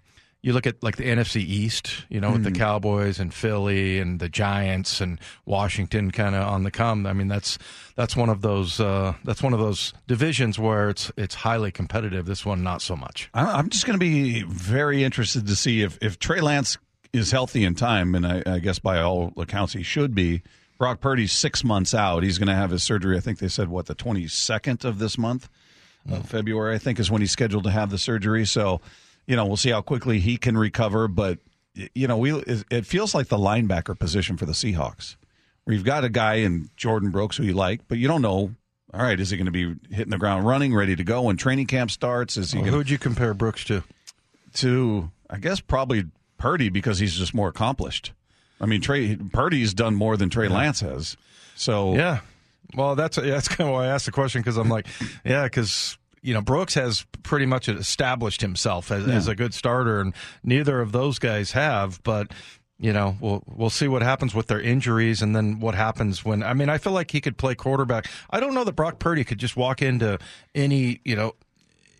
you 0.44 0.52
look 0.52 0.66
at 0.66 0.82
like 0.82 0.96
the 0.96 1.04
NFC 1.04 1.36
East, 1.36 2.04
you 2.10 2.20
know, 2.20 2.28
mm. 2.28 2.34
with 2.34 2.44
the 2.44 2.50
hmm. 2.50 2.56
Cowboys 2.56 3.18
and 3.18 3.32
Philly 3.32 3.98
and 3.98 4.20
the 4.20 4.28
Giants 4.28 5.00
and 5.00 5.18
Washington 5.46 6.10
kind 6.10 6.34
of 6.34 6.46
on 6.46 6.64
the 6.64 6.70
come. 6.70 7.06
I 7.06 7.14
mean, 7.14 7.28
that's 7.28 7.58
that's 7.96 8.14
one 8.14 8.28
of 8.28 8.42
those 8.42 8.78
uh, 8.78 9.14
that's 9.24 9.42
one 9.42 9.54
of 9.54 9.58
those 9.58 9.94
divisions 10.06 10.58
where 10.58 10.90
it's 10.90 11.10
it's 11.16 11.34
highly 11.34 11.72
competitive. 11.72 12.26
This 12.26 12.44
one, 12.44 12.62
not 12.62 12.82
so 12.82 12.94
much. 12.94 13.30
I'm 13.32 13.70
just 13.70 13.86
going 13.86 13.98
to 13.98 14.04
be 14.04 14.42
very 14.42 15.02
interested 15.02 15.46
to 15.46 15.56
see 15.56 15.80
if 15.80 15.98
if 16.02 16.18
Trey 16.18 16.42
Lance 16.42 16.76
is 17.14 17.30
healthy 17.30 17.64
in 17.64 17.74
time, 17.74 18.14
and 18.14 18.26
I, 18.26 18.42
I 18.44 18.58
guess 18.58 18.78
by 18.78 19.00
all 19.00 19.32
accounts 19.38 19.72
he 19.72 19.82
should 19.82 20.14
be 20.14 20.42
Brock 20.78 21.00
Purdy's 21.00 21.32
six 21.32 21.64
months 21.64 21.94
out. 21.94 22.22
He's 22.22 22.38
going 22.38 22.48
to 22.48 22.54
have 22.54 22.70
his 22.70 22.82
surgery. 22.82 23.16
I 23.16 23.20
think 23.20 23.38
they 23.38 23.48
said 23.48 23.68
what 23.68 23.86
the 23.86 23.94
twenty 23.94 24.26
second 24.26 24.84
of 24.84 24.98
this 24.98 25.16
month, 25.16 25.48
mm. 26.08 26.18
of 26.18 26.28
February. 26.28 26.74
I 26.74 26.78
think 26.78 26.98
is 26.98 27.10
when 27.10 27.20
he's 27.20 27.32
scheduled 27.32 27.64
to 27.64 27.70
have 27.70 27.90
the 27.90 27.98
surgery. 27.98 28.44
So, 28.44 28.80
you 29.26 29.36
know, 29.36 29.46
we'll 29.46 29.56
see 29.56 29.70
how 29.70 29.82
quickly 29.82 30.18
he 30.18 30.36
can 30.36 30.58
recover. 30.58 31.08
But 31.08 31.38
you 31.94 32.06
know, 32.06 32.16
we 32.16 32.32
it 32.70 32.86
feels 32.86 33.14
like 33.14 33.28
the 33.28 33.38
linebacker 33.38 33.98
position 33.98 34.36
for 34.36 34.46
the 34.46 34.52
Seahawks, 34.52 35.16
where 35.64 35.74
you've 35.74 35.84
got 35.84 36.04
a 36.04 36.08
guy 36.08 36.34
in 36.36 36.70
Jordyn 36.76 37.12
Brooks 37.12 37.36
who 37.36 37.44
you 37.44 37.54
like, 37.54 37.86
but 37.88 37.98
you 37.98 38.08
don't 38.08 38.22
know. 38.22 38.54
All 38.92 39.02
right, 39.02 39.18
is 39.18 39.30
he 39.30 39.36
going 39.36 39.46
to 39.46 39.50
be 39.50 39.74
hitting 39.90 40.12
the 40.12 40.18
ground 40.18 40.46
running, 40.46 40.72
ready 40.72 40.94
to 40.94 41.02
go 41.02 41.22
when 41.22 41.36
training 41.36 41.66
camp 41.66 41.90
starts? 41.90 42.36
Is 42.36 42.52
he? 42.52 42.58
Well, 42.58 42.66
gonna, 42.66 42.76
who'd 42.76 42.90
you 42.90 42.98
compare 42.98 43.34
Brooks 43.34 43.64
to? 43.64 43.82
To 44.54 45.10
I 45.28 45.38
guess 45.38 45.58
probably 45.60 46.04
Purdy 46.38 46.68
because 46.68 47.00
he's 47.00 47.16
just 47.16 47.34
more 47.34 47.48
accomplished. 47.48 48.12
I 48.60 48.66
mean, 48.66 48.80
Trey 48.80 49.16
Purdy's 49.16 49.74
done 49.74 49.94
more 49.94 50.16
than 50.16 50.30
Trey 50.30 50.48
Lance 50.48 50.80
has. 50.80 51.16
So 51.56 51.94
yeah, 51.94 52.20
well, 52.74 52.96
that's 52.96 53.16
that's 53.16 53.48
kind 53.48 53.68
of 53.68 53.74
why 53.74 53.86
I 53.86 53.88
asked 53.88 54.06
the 54.06 54.12
question 54.12 54.40
because 54.40 54.56
I'm 54.56 54.68
like, 54.68 54.86
yeah, 55.24 55.44
because 55.44 55.98
you 56.22 56.34
know 56.34 56.40
Brooks 56.40 56.74
has 56.74 57.04
pretty 57.22 57.46
much 57.46 57.68
established 57.68 58.40
himself 58.40 58.90
as, 58.90 59.06
yeah. 59.06 59.14
as, 59.14 59.28
a 59.28 59.34
good 59.34 59.54
starter, 59.54 60.00
and 60.00 60.14
neither 60.42 60.80
of 60.80 60.92
those 60.92 61.18
guys 61.18 61.52
have. 61.52 62.02
But 62.02 62.32
you 62.78 62.92
know, 62.92 63.16
we'll 63.20 63.42
we'll 63.46 63.70
see 63.70 63.88
what 63.88 64.02
happens 64.02 64.34
with 64.34 64.46
their 64.46 64.60
injuries, 64.60 65.22
and 65.22 65.34
then 65.34 65.60
what 65.60 65.74
happens 65.74 66.24
when. 66.24 66.42
I 66.42 66.54
mean, 66.54 66.68
I 66.68 66.78
feel 66.78 66.92
like 66.92 67.10
he 67.10 67.20
could 67.20 67.36
play 67.36 67.54
quarterback. 67.54 68.08
I 68.30 68.40
don't 68.40 68.54
know 68.54 68.64
that 68.64 68.72
Brock 68.72 68.98
Purdy 68.98 69.24
could 69.24 69.38
just 69.38 69.56
walk 69.56 69.82
into 69.82 70.18
any 70.54 71.00
you 71.04 71.16
know 71.16 71.34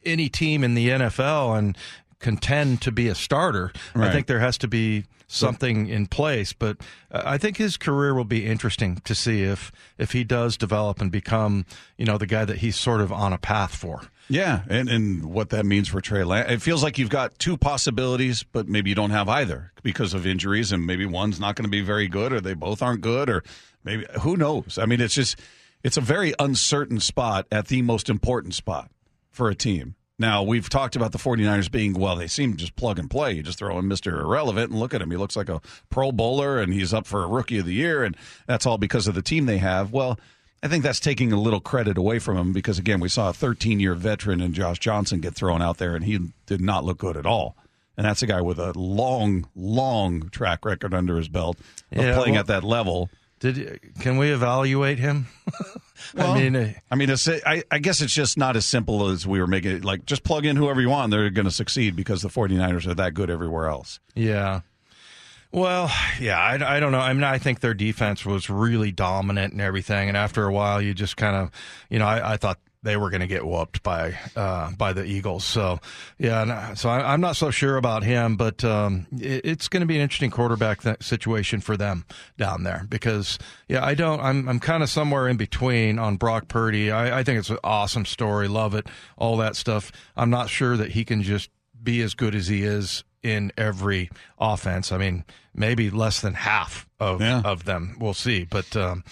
any 0.05 0.29
team 0.29 0.65
in 0.65 0.75
the 0.75 0.89
NFL 0.89 1.59
and 1.59 1.79
contend 2.19 2.83
to 2.83 2.93
be 2.93 3.09
a 3.09 3.15
starter. 3.15 3.73
Right. 3.95 4.09
I 4.09 4.13
think 4.13 4.27
there 4.27 4.41
has 4.41 4.59
to 4.59 4.69
be 4.69 5.05
something 5.27 5.87
in 5.87 6.07
place. 6.07 6.53
But 6.53 6.79
uh, 7.11 7.23
I 7.25 7.39
think 7.39 7.57
his 7.57 7.77
career 7.77 8.15
will 8.15 8.25
be 8.25 8.47
interesting 8.47 8.97
to 9.05 9.15
see 9.15 9.43
if 9.43 9.73
if 9.99 10.13
he 10.13 10.25
does 10.25 10.57
develop 10.57 11.01
and 11.01 11.11
become 11.11 11.67
you 11.97 12.05
know 12.05 12.19
the 12.19 12.27
guy 12.27 12.45
that 12.45 12.59
he's 12.59 12.77
sort 12.77 13.01
of 13.01 13.13
on 13.13 13.33
a 13.33 13.39
path 13.39 13.75
for. 13.75 14.03
Yeah, 14.29 14.63
and 14.69 14.89
and 14.89 15.27
what 15.27 15.51
that 15.51 15.67
means 15.67 15.89
for 15.89 16.01
Trey 16.01 16.25
Lance. 16.25 16.51
It 16.51 16.63
feels 16.63 16.83
like 16.83 16.99
you've 16.99 17.11
got 17.11 17.39
two 17.39 17.57
possibilities, 17.57 18.43
but 18.43 18.69
maybe 18.69 18.91
you 18.91 18.97
don't 18.97 19.11
have 19.11 19.29
either 19.29 19.73
because 19.83 20.15
of 20.15 20.27
injuries, 20.27 20.73
and 20.73 20.87
maybe 20.87 21.05
one's 21.05 21.39
not 21.39 21.57
going 21.57 21.65
to 21.65 21.71
be 21.71 21.83
very 21.83 22.09
good, 22.09 22.33
or 22.33 22.41
they 22.41 22.55
both 22.55 22.81
aren't 22.83 23.03
good, 23.03 23.29
or 23.29 23.43
maybe 23.85 24.07
who 24.21 24.37
knows. 24.37 24.79
I 24.81 24.87
mean, 24.87 25.01
it's 25.01 25.15
just 25.15 25.39
it's 25.83 25.99
a 25.99 26.01
very 26.01 26.33
uncertain 26.39 27.01
spot 27.01 27.47
at 27.53 27.69
the 27.69 27.83
most 27.83 28.09
important 28.09 28.55
spot 28.55 28.91
for 29.31 29.51
a 29.51 29.55
team. 29.55 29.95
Now, 30.19 30.45
we've 30.45 30.69
talked 30.69 30.95
about 30.95 31.11
the 31.11 31.19
49ers 31.19 31.71
being, 31.71 31.95
well, 31.95 32.15
they 32.15 32.29
seem 32.29 32.57
just 32.57 32.77
plug 32.77 33.01
and 33.01 33.11
play. 33.11 33.33
You 33.33 33.43
just 33.43 33.59
throw 33.59 33.79
in 33.79 33.87
Mr. 33.87 34.21
Irrelevant 34.21 34.71
and 34.71 34.79
look 34.79 34.95
at 34.95 35.03
him. 35.03 35.11
He 35.11 35.17
looks 35.17 35.35
like 35.35 35.49
a 35.49 35.61
pro 35.91 36.13
bowler 36.13 36.61
and 36.61 36.73
he's 36.73 36.95
up 36.95 37.07
for 37.07 37.25
a 37.25 37.29
rookie 37.29 37.59
of 37.59 37.67
the 37.67 37.75
year, 37.75 38.05
and 38.05 38.17
that's 38.47 38.65
all 38.65 38.79
because 38.79 39.09
of 39.09 39.17
the 39.17 39.23
team 39.23 39.47
they 39.47 39.59
have. 39.59 39.93
Well, 39.93 40.19
I 40.63 40.69
think 40.69 40.85
that's 40.85 41.01
taking 41.01 41.33
a 41.33 41.41
little 41.41 41.61
credit 41.61 41.99
away 41.99 42.21
from 42.21 42.37
him 42.37 42.53
because, 42.53 42.79
again, 42.79 43.01
we 43.01 43.09
saw 43.09 43.31
a 43.31 43.33
13 43.33 43.81
year 43.81 43.95
veteran 43.95 44.41
and 44.41 44.55
Josh 44.55 44.79
Johnson 44.79 45.21
get 45.21 45.35
thrown 45.35 45.61
out 45.61 45.79
there, 45.79 45.97
and 45.97 46.05
he 46.05 46.31
did 46.47 46.61
not 46.61 46.85
look 46.85 46.99
good 46.99 47.17
at 47.17 47.27
all. 47.27 47.57
And 47.97 48.07
that's 48.07 48.23
a 48.23 48.27
guy 48.27 48.41
with 48.41 48.59
a 48.59 48.73
long, 48.79 49.49
long 49.55 50.29
track 50.31 50.65
record 50.65 50.95
under 50.95 51.17
his 51.17 51.29
belt 51.29 51.59
of 51.93 52.05
yeah, 52.05 52.15
playing 52.15 52.33
well, 52.33 52.41
at 52.41 52.47
that 52.47 52.65
level. 52.65 53.11
Did 53.45 53.79
can 54.01 54.17
we 54.17 54.31
evaluate 54.31 54.99
him? 54.99 55.27
well, 56.15 56.33
I 56.33 56.41
mean, 56.41 56.57
uh, 56.57 56.73
I 56.91 56.95
mean, 56.95 57.11
I, 57.45 57.63
I 57.71 57.79
guess 57.79 58.01
it's 58.01 58.15
just 58.15 58.39
not 58.39 58.57
as 58.57 58.65
simple 58.65 59.11
as 59.11 59.27
we 59.27 59.39
were 59.39 59.47
making 59.47 59.73
it. 59.73 59.85
Like, 59.85 60.07
just 60.07 60.25
plug 60.25 60.47
in 60.47 60.57
whoever 60.57 60.81
you 60.81 60.89
want; 60.89 61.11
they're 61.11 61.29
going 61.29 61.45
to 61.45 61.51
succeed 61.51 61.95
because 61.95 62.23
the 62.23 62.31
49ers 62.31 62.87
are 62.87 62.95
that 62.95 63.13
good 63.13 63.29
everywhere 63.29 63.67
else. 63.67 64.01
Yeah. 64.15 64.63
Well, 65.53 65.93
yeah, 66.19 66.39
I, 66.39 66.77
I 66.77 66.81
don't 66.81 66.91
know. 66.91 67.01
I 67.01 67.13
mean, 67.13 67.23
I 67.23 67.37
think 67.37 67.61
their 67.61 67.75
defense 67.75 68.25
was 68.25 68.49
really 68.49 68.93
dominant 68.93 69.53
and 69.53 69.61
everything, 69.61 70.09
and 70.09 70.17
after 70.17 70.47
a 70.47 70.53
while, 70.53 70.81
you 70.81 70.95
just 70.95 71.19
kind 71.19 71.37
of, 71.37 71.51
you 71.91 71.99
know, 71.99 72.07
I, 72.07 72.33
I 72.33 72.37
thought 72.39 72.59
they 72.85 72.97
were 72.97 73.11
going 73.11 73.23
to 73.23 73.27
get 73.27 73.45
whooped 73.45 73.83
by 73.83 74.17
uh, 74.37 74.71
by 74.73 74.93
the 74.93 75.05
Eagles. 75.05 75.45
So 75.45 75.81
yeah, 76.19 76.75
so 76.75 76.91
I, 76.91 77.15
am 77.15 77.21
not 77.21 77.35
so 77.35 77.51
sure 77.51 77.77
about 77.77 78.05
him, 78.05 78.37
but 78.37 78.63
um, 78.63 79.07
it, 79.19 79.41
it's 79.45 79.69
going 79.69 79.81
to 79.81 79.87
be 79.87 79.97
an 79.97 80.03
interesting 80.03 80.31
quarterback 80.31 80.83
situation 81.03 81.61
for 81.61 81.77
them 81.77 82.05
down 82.37 82.63
there 82.63 82.85
because 82.89 83.39
yeah, 83.69 83.85
I 83.85 83.95
don't. 83.95 84.21
I'm 84.21 84.49
I'm 84.49 84.61
kind 84.61 84.83
of 84.83 84.91
somewhere 84.91 85.27
in 85.27 85.37
between 85.37 85.99
on 85.99 86.17
Brock 86.17 86.47
Purdy. 86.47 86.93
I, 86.93 87.21
I 87.21 87.25
think 87.25 87.39
it's 87.41 87.51
an 87.51 87.59
awesome 87.65 88.05
story, 88.05 88.47
love 88.47 88.75
it, 88.75 88.87
all 89.17 89.39
that 89.39 89.57
stuff. 89.57 89.91
I'm 90.17 90.31
not 90.31 90.51
sure 90.51 90.77
that 90.77 90.93
he 90.93 91.05
can 91.05 91.23
just 91.23 91.51
be 91.83 92.03
as 92.03 92.15
good 92.15 92.35
as 92.35 92.47
he 92.47 92.63
is 92.63 93.03
in 93.23 93.51
every 93.57 94.11
offense. 94.39 94.93
I 94.93 94.99
mean, 94.99 95.25
maybe 95.55 95.89
less 95.89 96.21
than 96.21 96.35
half 96.35 96.87
of 97.01 97.23
yeah. 97.23 97.41
of 97.45 97.65
them. 97.65 97.97
We'll 97.99 98.15
see, 98.15 98.45
but. 98.45 98.77
Um, 98.77 99.05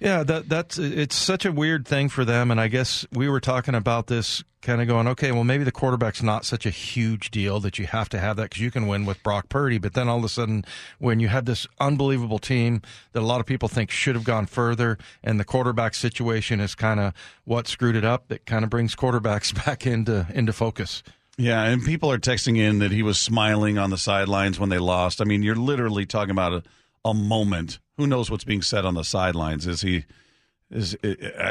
yeah, 0.00 0.22
that 0.22 0.48
that's 0.48 0.78
it's 0.78 1.14
such 1.14 1.44
a 1.44 1.52
weird 1.52 1.86
thing 1.86 2.08
for 2.08 2.24
them, 2.24 2.50
and 2.50 2.58
I 2.58 2.68
guess 2.68 3.06
we 3.12 3.28
were 3.28 3.38
talking 3.38 3.74
about 3.74 4.06
this, 4.06 4.42
kind 4.62 4.80
of 4.80 4.88
going, 4.88 5.06
okay, 5.08 5.30
well 5.30 5.44
maybe 5.44 5.62
the 5.62 5.72
quarterback's 5.72 6.22
not 6.22 6.46
such 6.46 6.64
a 6.64 6.70
huge 6.70 7.30
deal 7.30 7.60
that 7.60 7.78
you 7.78 7.86
have 7.86 8.08
to 8.10 8.18
have 8.18 8.36
that 8.36 8.44
because 8.44 8.62
you 8.62 8.70
can 8.70 8.86
win 8.86 9.04
with 9.04 9.22
Brock 9.22 9.50
Purdy, 9.50 9.76
but 9.76 9.92
then 9.92 10.08
all 10.08 10.18
of 10.18 10.24
a 10.24 10.28
sudden, 10.30 10.64
when 10.98 11.20
you 11.20 11.28
have 11.28 11.44
this 11.44 11.66
unbelievable 11.78 12.38
team 12.38 12.80
that 13.12 13.20
a 13.20 13.26
lot 13.26 13.40
of 13.40 13.46
people 13.46 13.68
think 13.68 13.90
should 13.90 14.14
have 14.14 14.24
gone 14.24 14.46
further, 14.46 14.96
and 15.22 15.38
the 15.38 15.44
quarterback 15.44 15.94
situation 15.94 16.60
is 16.60 16.74
kind 16.74 16.98
of 16.98 17.12
what 17.44 17.68
screwed 17.68 17.96
it 17.96 18.04
up, 18.04 18.28
that 18.28 18.46
kind 18.46 18.64
of 18.64 18.70
brings 18.70 18.96
quarterbacks 18.96 19.54
back 19.66 19.86
into 19.86 20.26
into 20.32 20.54
focus. 20.54 21.02
Yeah, 21.36 21.62
and 21.64 21.84
people 21.84 22.10
are 22.10 22.18
texting 22.18 22.58
in 22.58 22.80
that 22.80 22.90
he 22.90 23.02
was 23.02 23.18
smiling 23.18 23.78
on 23.78 23.90
the 23.90 23.98
sidelines 23.98 24.58
when 24.58 24.68
they 24.70 24.78
lost. 24.78 25.20
I 25.20 25.24
mean, 25.24 25.42
you're 25.42 25.54
literally 25.54 26.04
talking 26.04 26.32
about 26.32 26.52
a, 26.52 26.62
a 27.04 27.14
moment 27.14 27.78
who 28.00 28.06
knows 28.06 28.30
what's 28.30 28.44
being 28.44 28.62
said 28.62 28.84
on 28.84 28.94
the 28.94 29.04
sidelines? 29.04 29.66
Is 29.66 29.82
he? 29.82 30.04
Is 30.70 30.96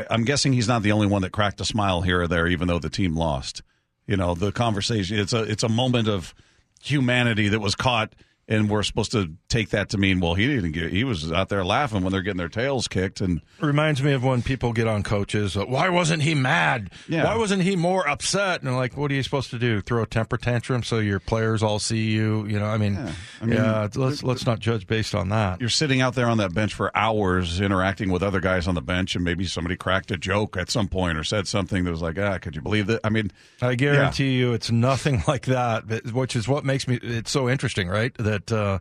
I'm 0.10 0.24
guessing 0.24 0.54
he's 0.54 0.68
not 0.68 0.82
the 0.82 0.92
only 0.92 1.08
one 1.08 1.22
that 1.22 1.32
cracked 1.32 1.62
a 1.62 1.66
smile 1.66 2.02
here 2.02 2.22
or 2.22 2.28
there, 2.28 2.48
even 2.48 2.68
though 2.68 2.80
the 2.80 2.90
team 2.90 3.16
lost. 3.16 3.62
You 4.08 4.18
know, 4.18 4.34
the 4.34 4.52
conversation. 4.52 5.20
It's 5.20 5.34
a 5.34 5.44
it's 5.44 5.64
a 5.64 5.70
moment 5.70 6.08
of 6.08 6.34
humanity 6.82 7.50
that 7.50 7.60
was 7.60 7.76
caught 7.76 8.14
and 8.50 8.68
we're 8.68 8.84
supposed 8.84 9.12
to 9.12 9.32
take 9.48 9.70
that 9.70 9.90
to 9.90 9.98
mean 9.98 10.20
well 10.20 10.34
he 10.34 10.48
didn't 10.48 10.72
get 10.72 10.92
he 10.92 11.04
was 11.04 11.32
out 11.32 11.50
there 11.50 11.64
laughing 11.64 12.02
when 12.02 12.12
they're 12.12 12.24
getting 12.24 12.38
their 12.38 12.50
tails 12.50 12.88
kicked 12.88 13.22
and 13.22 13.42
reminds 13.62 14.02
me 14.02 14.12
of 14.12 14.24
when 14.24 14.42
people 14.42 14.74
get 14.74 14.88
on 14.88 15.04
coaches 15.04 15.56
uh, 15.56 15.64
why 15.66 15.88
wasn't 15.90 16.22
he 16.22 16.34
mad? 16.34 16.90
Yeah. 17.08 17.26
why 17.26 17.38
wasn't 17.38 17.62
he 17.62 17.76
more 17.76 18.08
upset? 18.08 18.64
And 18.64 18.76
like 18.76 18.98
what 18.98 19.12
are 19.12 19.14
you 19.14 19.24
supposed 19.24 19.52
to 19.52 19.60
do? 19.60 19.82
Throw 19.82 20.04
a 20.04 20.08
temper 20.08 20.38
tantrum 20.38 20.84
so 20.84 20.98
your 20.98 21.20
players 21.20 21.62
all 21.62 21.80
see 21.80 22.10
you? 22.12 22.46
You 22.48 22.60
know 22.60 22.66
i 22.66 22.78
mean 22.78 22.96
yeah, 22.96 23.12
I 23.42 23.46
mean, 23.46 23.56
yeah 23.56 23.88
let's 23.96 24.24
let's 24.24 24.46
not 24.46 24.60
judge 24.60 24.88
based 24.88 25.14
on 25.14 25.30
that. 25.30 25.62
You're 25.62 25.70
sitting 25.70 26.02
out 26.02 26.16
there 26.16 26.28
on 26.28 26.40
that 26.40 26.54
bench 26.54 26.74
for 26.74 26.96
hours 26.98 27.62
interacting 27.62 28.12
with 28.12 28.24
other 28.24 28.40
guys 28.40 28.68
on 28.68 28.76
the 28.76 28.82
bench 28.82 29.16
and 29.16 29.24
maybe 29.24 29.46
somebody 29.46 29.76
cracked 29.76 30.10
a 30.12 30.18
joke 30.18 30.58
at 30.58 30.72
some 30.72 30.88
point 30.88 31.18
or 31.18 31.24
said 31.24 31.48
something 31.48 31.84
that 31.84 31.92
was 31.92 32.02
like 32.02 32.18
ah 32.18 32.40
could 32.40 32.56
you 32.56 32.62
believe 32.62 32.88
that? 32.88 33.02
I 33.04 33.10
mean 33.10 33.32
i 33.62 33.76
guarantee 33.76 34.32
yeah. 34.32 34.40
you 34.40 34.54
it's 34.54 34.72
nothing 34.72 35.24
like 35.28 35.46
that 35.46 35.84
which 36.14 36.36
is 36.36 36.48
what 36.48 36.66
makes 36.66 36.88
me 36.88 37.00
it's 37.02 37.30
so 37.32 37.48
interesting 37.48 37.88
right? 37.88 38.14
That 38.18 38.39
that 38.46 38.52
uh, 38.52 38.80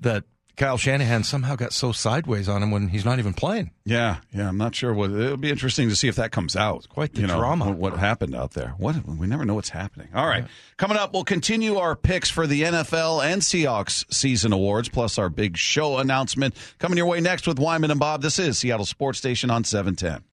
that 0.00 0.24
Kyle 0.56 0.76
Shanahan 0.76 1.24
somehow 1.24 1.56
got 1.56 1.72
so 1.72 1.90
sideways 1.90 2.48
on 2.48 2.62
him 2.62 2.70
when 2.70 2.88
he's 2.88 3.04
not 3.04 3.18
even 3.18 3.34
playing. 3.34 3.72
Yeah, 3.84 4.18
yeah, 4.32 4.48
I'm 4.48 4.56
not 4.56 4.74
sure 4.74 4.94
what 4.94 5.10
it'll 5.10 5.36
be 5.36 5.50
interesting 5.50 5.88
to 5.88 5.96
see 5.96 6.06
if 6.06 6.16
that 6.16 6.30
comes 6.30 6.54
out. 6.54 6.76
It's 6.76 6.86
quite 6.86 7.12
the 7.12 7.22
you 7.22 7.26
know, 7.26 7.38
drama. 7.38 7.66
What, 7.66 7.92
what, 7.92 7.98
happened 7.98 8.36
out 8.36 8.52
there? 8.52 8.74
What 8.78 9.04
we 9.06 9.26
never 9.26 9.44
know 9.44 9.54
what's 9.54 9.70
happening. 9.70 10.08
All 10.14 10.26
right, 10.26 10.44
coming 10.76 10.96
up, 10.96 11.12
we'll 11.12 11.24
continue 11.24 11.76
our 11.76 11.96
picks 11.96 12.30
for 12.30 12.46
the 12.46 12.62
NFL 12.62 13.24
and 13.24 13.42
Seahawks 13.42 14.12
season 14.12 14.52
awards, 14.52 14.88
plus 14.88 15.18
our 15.18 15.28
big 15.28 15.56
show 15.56 15.98
announcement 15.98 16.54
coming 16.78 16.96
your 16.96 17.06
way 17.06 17.20
next 17.20 17.46
with 17.46 17.58
Wyman 17.58 17.90
and 17.90 17.98
Bob. 18.00 18.22
This 18.22 18.38
is 18.38 18.58
Seattle 18.58 18.86
Sports 18.86 19.18
Station 19.18 19.50
on 19.50 19.64
710. 19.64 20.24